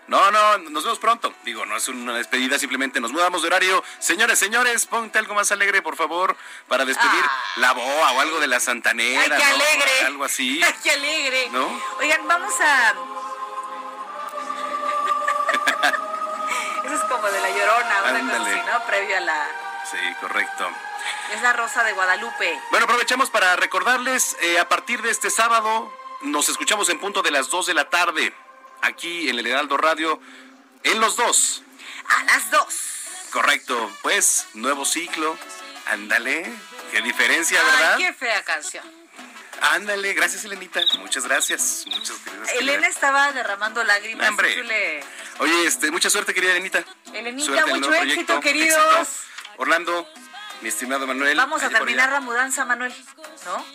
No, 0.07 0.31
no, 0.31 0.57
nos 0.57 0.83
vemos 0.83 0.99
pronto. 0.99 1.33
Digo, 1.45 1.65
no 1.65 1.77
es 1.77 1.87
una 1.87 2.13
despedida, 2.13 2.57
simplemente 2.59 2.99
nos 2.99 3.11
mudamos 3.11 3.41
de 3.41 3.47
horario. 3.47 3.83
Señores, 3.99 4.39
señores, 4.39 4.85
ponte 4.85 5.19
algo 5.19 5.33
más 5.35 5.51
alegre, 5.51 5.81
por 5.81 5.95
favor, 5.95 6.35
para 6.67 6.85
despedir 6.85 7.23
Ah. 7.23 7.43
la 7.57 7.71
boa 7.73 8.11
o 8.13 8.19
algo 8.19 8.39
de 8.39 8.47
la 8.47 8.59
santanera. 8.59 9.21
¡Ay, 9.21 9.29
qué 9.29 9.37
¿no? 9.37 9.55
alegre! 9.55 9.91
Algo 10.05 10.23
así. 10.25 10.61
¡Ay, 10.65 10.73
qué 10.83 10.91
alegre! 10.91 11.49
¿No? 11.51 11.81
Oigan, 11.99 12.27
vamos 12.27 12.53
a... 12.59 12.93
Eso 16.91 17.01
es 17.01 17.09
como 17.09 17.25
de 17.31 17.39
la 17.39 17.49
llorona, 17.49 18.01
una 18.01 18.01
cosa 18.01 18.17
Ándale. 18.17 18.49
así, 18.51 18.61
¿no? 18.69 18.85
Previo 18.85 19.15
a 19.15 19.19
la... 19.21 19.47
Sí, 19.89 19.97
correcto. 20.19 20.69
Es 21.33 21.41
la 21.41 21.53
rosa 21.53 21.85
de 21.85 21.93
Guadalupe. 21.93 22.59
Bueno, 22.69 22.83
aprovechamos 22.83 23.29
para 23.29 23.55
recordarles, 23.55 24.35
eh, 24.41 24.59
a 24.59 24.67
partir 24.67 25.01
de 25.01 25.09
este 25.09 25.29
sábado, 25.29 25.89
nos 26.19 26.49
escuchamos 26.49 26.89
en 26.89 26.99
punto 26.99 27.21
de 27.21 27.31
las 27.31 27.49
2 27.49 27.67
de 27.67 27.73
la 27.75 27.89
tarde, 27.89 28.35
aquí 28.81 29.29
en 29.29 29.39
el 29.39 29.47
Heraldo 29.47 29.77
Radio, 29.77 30.19
en 30.83 30.99
los 30.99 31.15
dos. 31.15 31.63
A 32.09 32.23
las 32.25 32.51
dos. 32.51 32.75
Correcto, 33.31 33.89
pues, 34.01 34.47
nuevo 34.53 34.83
ciclo. 34.83 35.37
Ándale, 35.87 36.51
qué 36.91 37.01
diferencia, 37.01 37.63
¿verdad? 37.63 37.97
Qué 37.99 38.11
fea 38.13 38.43
canción. 38.43 38.83
Ándale, 39.61 40.13
gracias, 40.13 40.43
Elenita. 40.45 40.81
Muchas 40.99 41.25
gracias. 41.25 41.85
Muchas 41.87 42.17
gracias. 42.25 42.59
Elena 42.59 42.87
estaba 42.87 43.31
derramando 43.31 43.83
lágrimas. 43.83 44.27
Hombre. 44.29 45.03
Oye, 45.39 45.65
este, 45.67 45.91
mucha 45.91 46.09
suerte, 46.09 46.33
querida 46.33 46.51
Elenita. 46.51 46.83
Elenita, 47.13 47.45
Suerte 47.45 47.71
el 47.71 47.79
mucho 47.79 47.93
éxito, 47.93 48.25
proyecto. 48.25 48.39
queridos. 48.41 49.07
Éxito. 49.07 49.27
Orlando, 49.57 50.07
mi 50.61 50.69
estimado 50.69 51.05
Manuel. 51.05 51.37
Vamos 51.37 51.61
a 51.63 51.69
terminar 51.69 52.11
la 52.11 52.19
mudanza, 52.21 52.65
Manuel, 52.65 52.93
¿no? 53.45 53.65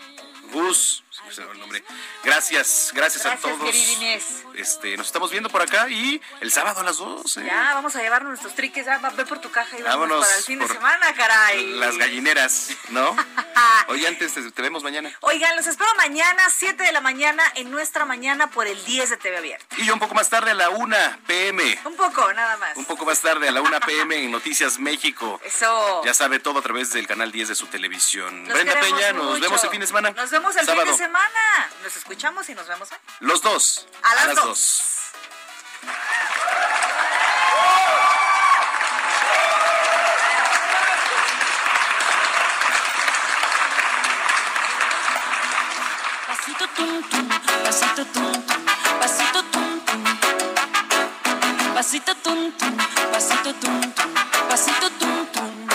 Gus, 0.53 1.05
se 1.17 1.23
me 1.23 1.47
fue 1.47 1.55
el 1.55 1.61
nombre. 1.61 1.83
Gracias, 2.23 2.91
gracias, 2.95 3.25
a 3.25 3.37
todos. 3.37 3.75
Inés. 3.75 4.43
Este, 4.55 4.97
nos 4.97 5.07
estamos 5.07 5.31
viendo 5.31 5.49
por 5.49 5.63
acá 5.63 5.89
y 5.89 6.21
el 6.41 6.53
sábado 6.53 6.81
a 6.81 6.85
las 6.85 6.99
12. 6.99 7.45
Ya, 7.45 7.73
vamos 7.75 7.97
a 7.97 8.03
llevarnos 8.03 8.31
nuestros 8.31 8.55
triques, 8.55 8.87
va, 8.87 8.99
ve 9.11 9.25
por 9.25 9.41
tu 9.41 9.51
caja 9.51 9.79
y 9.79 9.83
vámonos, 9.83 10.25
para 10.25 10.37
el 10.37 10.45
fin 10.45 10.59
de 10.59 10.69
semana, 10.69 11.15
caray. 11.15 11.67
Las 11.77 11.97
gallineras, 11.97 12.71
¿no? 12.91 13.17
Oye, 13.89 14.07
antes 14.07 14.35
te, 14.35 14.51
te 14.51 14.63
vemos 14.63 14.83
mañana. 14.83 15.11
Oigan, 15.21 15.57
los 15.57 15.67
espero 15.67 15.89
mañana, 15.97 16.43
7 16.51 16.83
de 16.83 16.93
la 16.93 17.01
mañana, 17.01 17.43
en 17.55 17.71
nuestra 17.71 18.05
mañana 18.05 18.51
por 18.51 18.67
el 18.67 18.85
10 18.85 19.11
de 19.11 19.17
TV 19.17 19.39
Abierta. 19.39 19.77
Y 19.79 19.87
yo 19.87 19.95
un 19.95 20.01
poco 20.01 20.15
más 20.15 20.29
tarde 20.29 20.51
a 20.51 20.55
la 20.55 20.71
1 20.71 20.97
pm. 21.27 21.79
Un 21.85 21.97
poco, 21.97 22.31
nada 22.35 22.57
más. 22.59 22.77
Un 22.77 22.85
poco 22.85 23.07
más 23.07 23.21
tarde 23.21 23.49
a 23.49 23.53
la 23.53 23.63
1 23.63 23.81
pm 23.81 24.25
en 24.25 24.31
Noticias 24.31 24.79
México. 24.79 25.41
Eso. 25.45 26.03
Ya 26.05 26.13
sabe 26.13 26.41
todo 26.41 26.59
a 26.59 26.63
través 26.63 26.93
del 26.93 27.07
canal 27.07 27.33
10 27.33 27.49
de 27.49 27.55
su 27.55 27.67
televisión. 27.69 28.45
Brenda 28.49 28.79
Peña, 28.81 29.13
nos 29.13 29.41
vemos 29.41 29.63
el 29.65 29.71
fin 29.71 29.81
de 29.81 29.87
semana. 29.87 30.11
Nos 30.11 30.31
vemos 30.31 30.55
el 30.57 30.67
Sábado. 30.67 30.83
fin 30.83 30.93
de 30.93 30.97
semana. 30.99 31.06
Nos 31.09 31.97
escuchamos 31.97 32.49
y 32.49 32.55
nos 32.55 32.67
vemos 32.67 32.91
hoy. 32.91 32.99
Los 33.21 33.41
dos. 33.41 33.87
A 34.03 34.15
las 34.27 34.35
dos. 34.35 34.45
dos. 34.45 34.83
Pasito 46.27 46.67
tum 46.75 47.03
tum, 47.09 47.29
pasito 47.65 48.05
tum 48.07 48.33
tum, 48.47 48.67
pasito 49.01 49.43
tum 49.45 49.81
tum. 49.87 50.15
Pasito 51.75 52.15
tum 52.17 52.53
tum, 52.53 52.77
pasito 53.13 53.55
tum 53.55 53.81
tum, 53.93 54.15
pasito 54.49 54.91
tum 54.99 55.27
tum. 55.27 55.67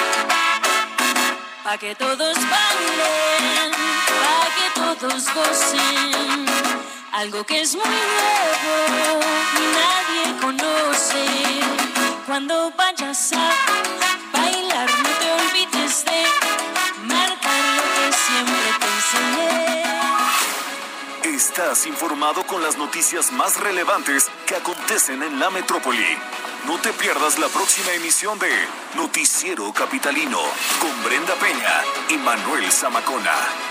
Pa 1.63 1.77
que 1.77 1.95
todos 1.95 2.36
bailen, 2.49 3.80
pa 4.22 4.38
que 4.55 4.67
todos 4.80 5.24
gocen. 5.34 6.45
Algo 7.11 7.43
que 7.45 7.61
es 7.61 7.76
muy 7.76 7.84
nuevo 7.84 9.26
y 9.61 9.65
nadie 9.80 10.24
conoce. 10.41 11.26
Cuando 12.26 12.72
vayas 12.78 13.34
a 13.34 13.49
bailar, 14.32 14.89
no 15.03 15.09
te 15.19 15.28
olvides 15.41 16.05
de 16.05 16.24
marcar 17.13 17.61
lo 17.78 17.84
que 17.95 18.05
siempre 18.26 18.69
te 18.80 18.88
enseñé. 18.97 19.61
Estás 21.36 21.86
informado 21.86 22.43
con 22.47 22.63
las 22.63 22.78
noticias 22.78 23.32
más 23.32 23.59
relevantes 23.59 24.30
que 24.47 24.55
acontecen 24.55 25.22
en 25.22 25.39
la 25.39 25.49
metrópoli. 25.49 26.17
No 26.65 26.78
te 26.80 26.93
pierdas 26.93 27.39
la 27.39 27.47
próxima 27.47 27.91
emisión 27.93 28.38
de 28.39 28.51
Noticiero 28.95 29.74
Capitalino 29.74 30.39
con 30.80 31.03
Brenda 31.03 31.34
Peña 31.36 31.82
y 32.09 32.17
Manuel 32.17 32.72
Zamacona. 32.72 33.70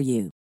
for 0.00 0.04
you. 0.04 0.39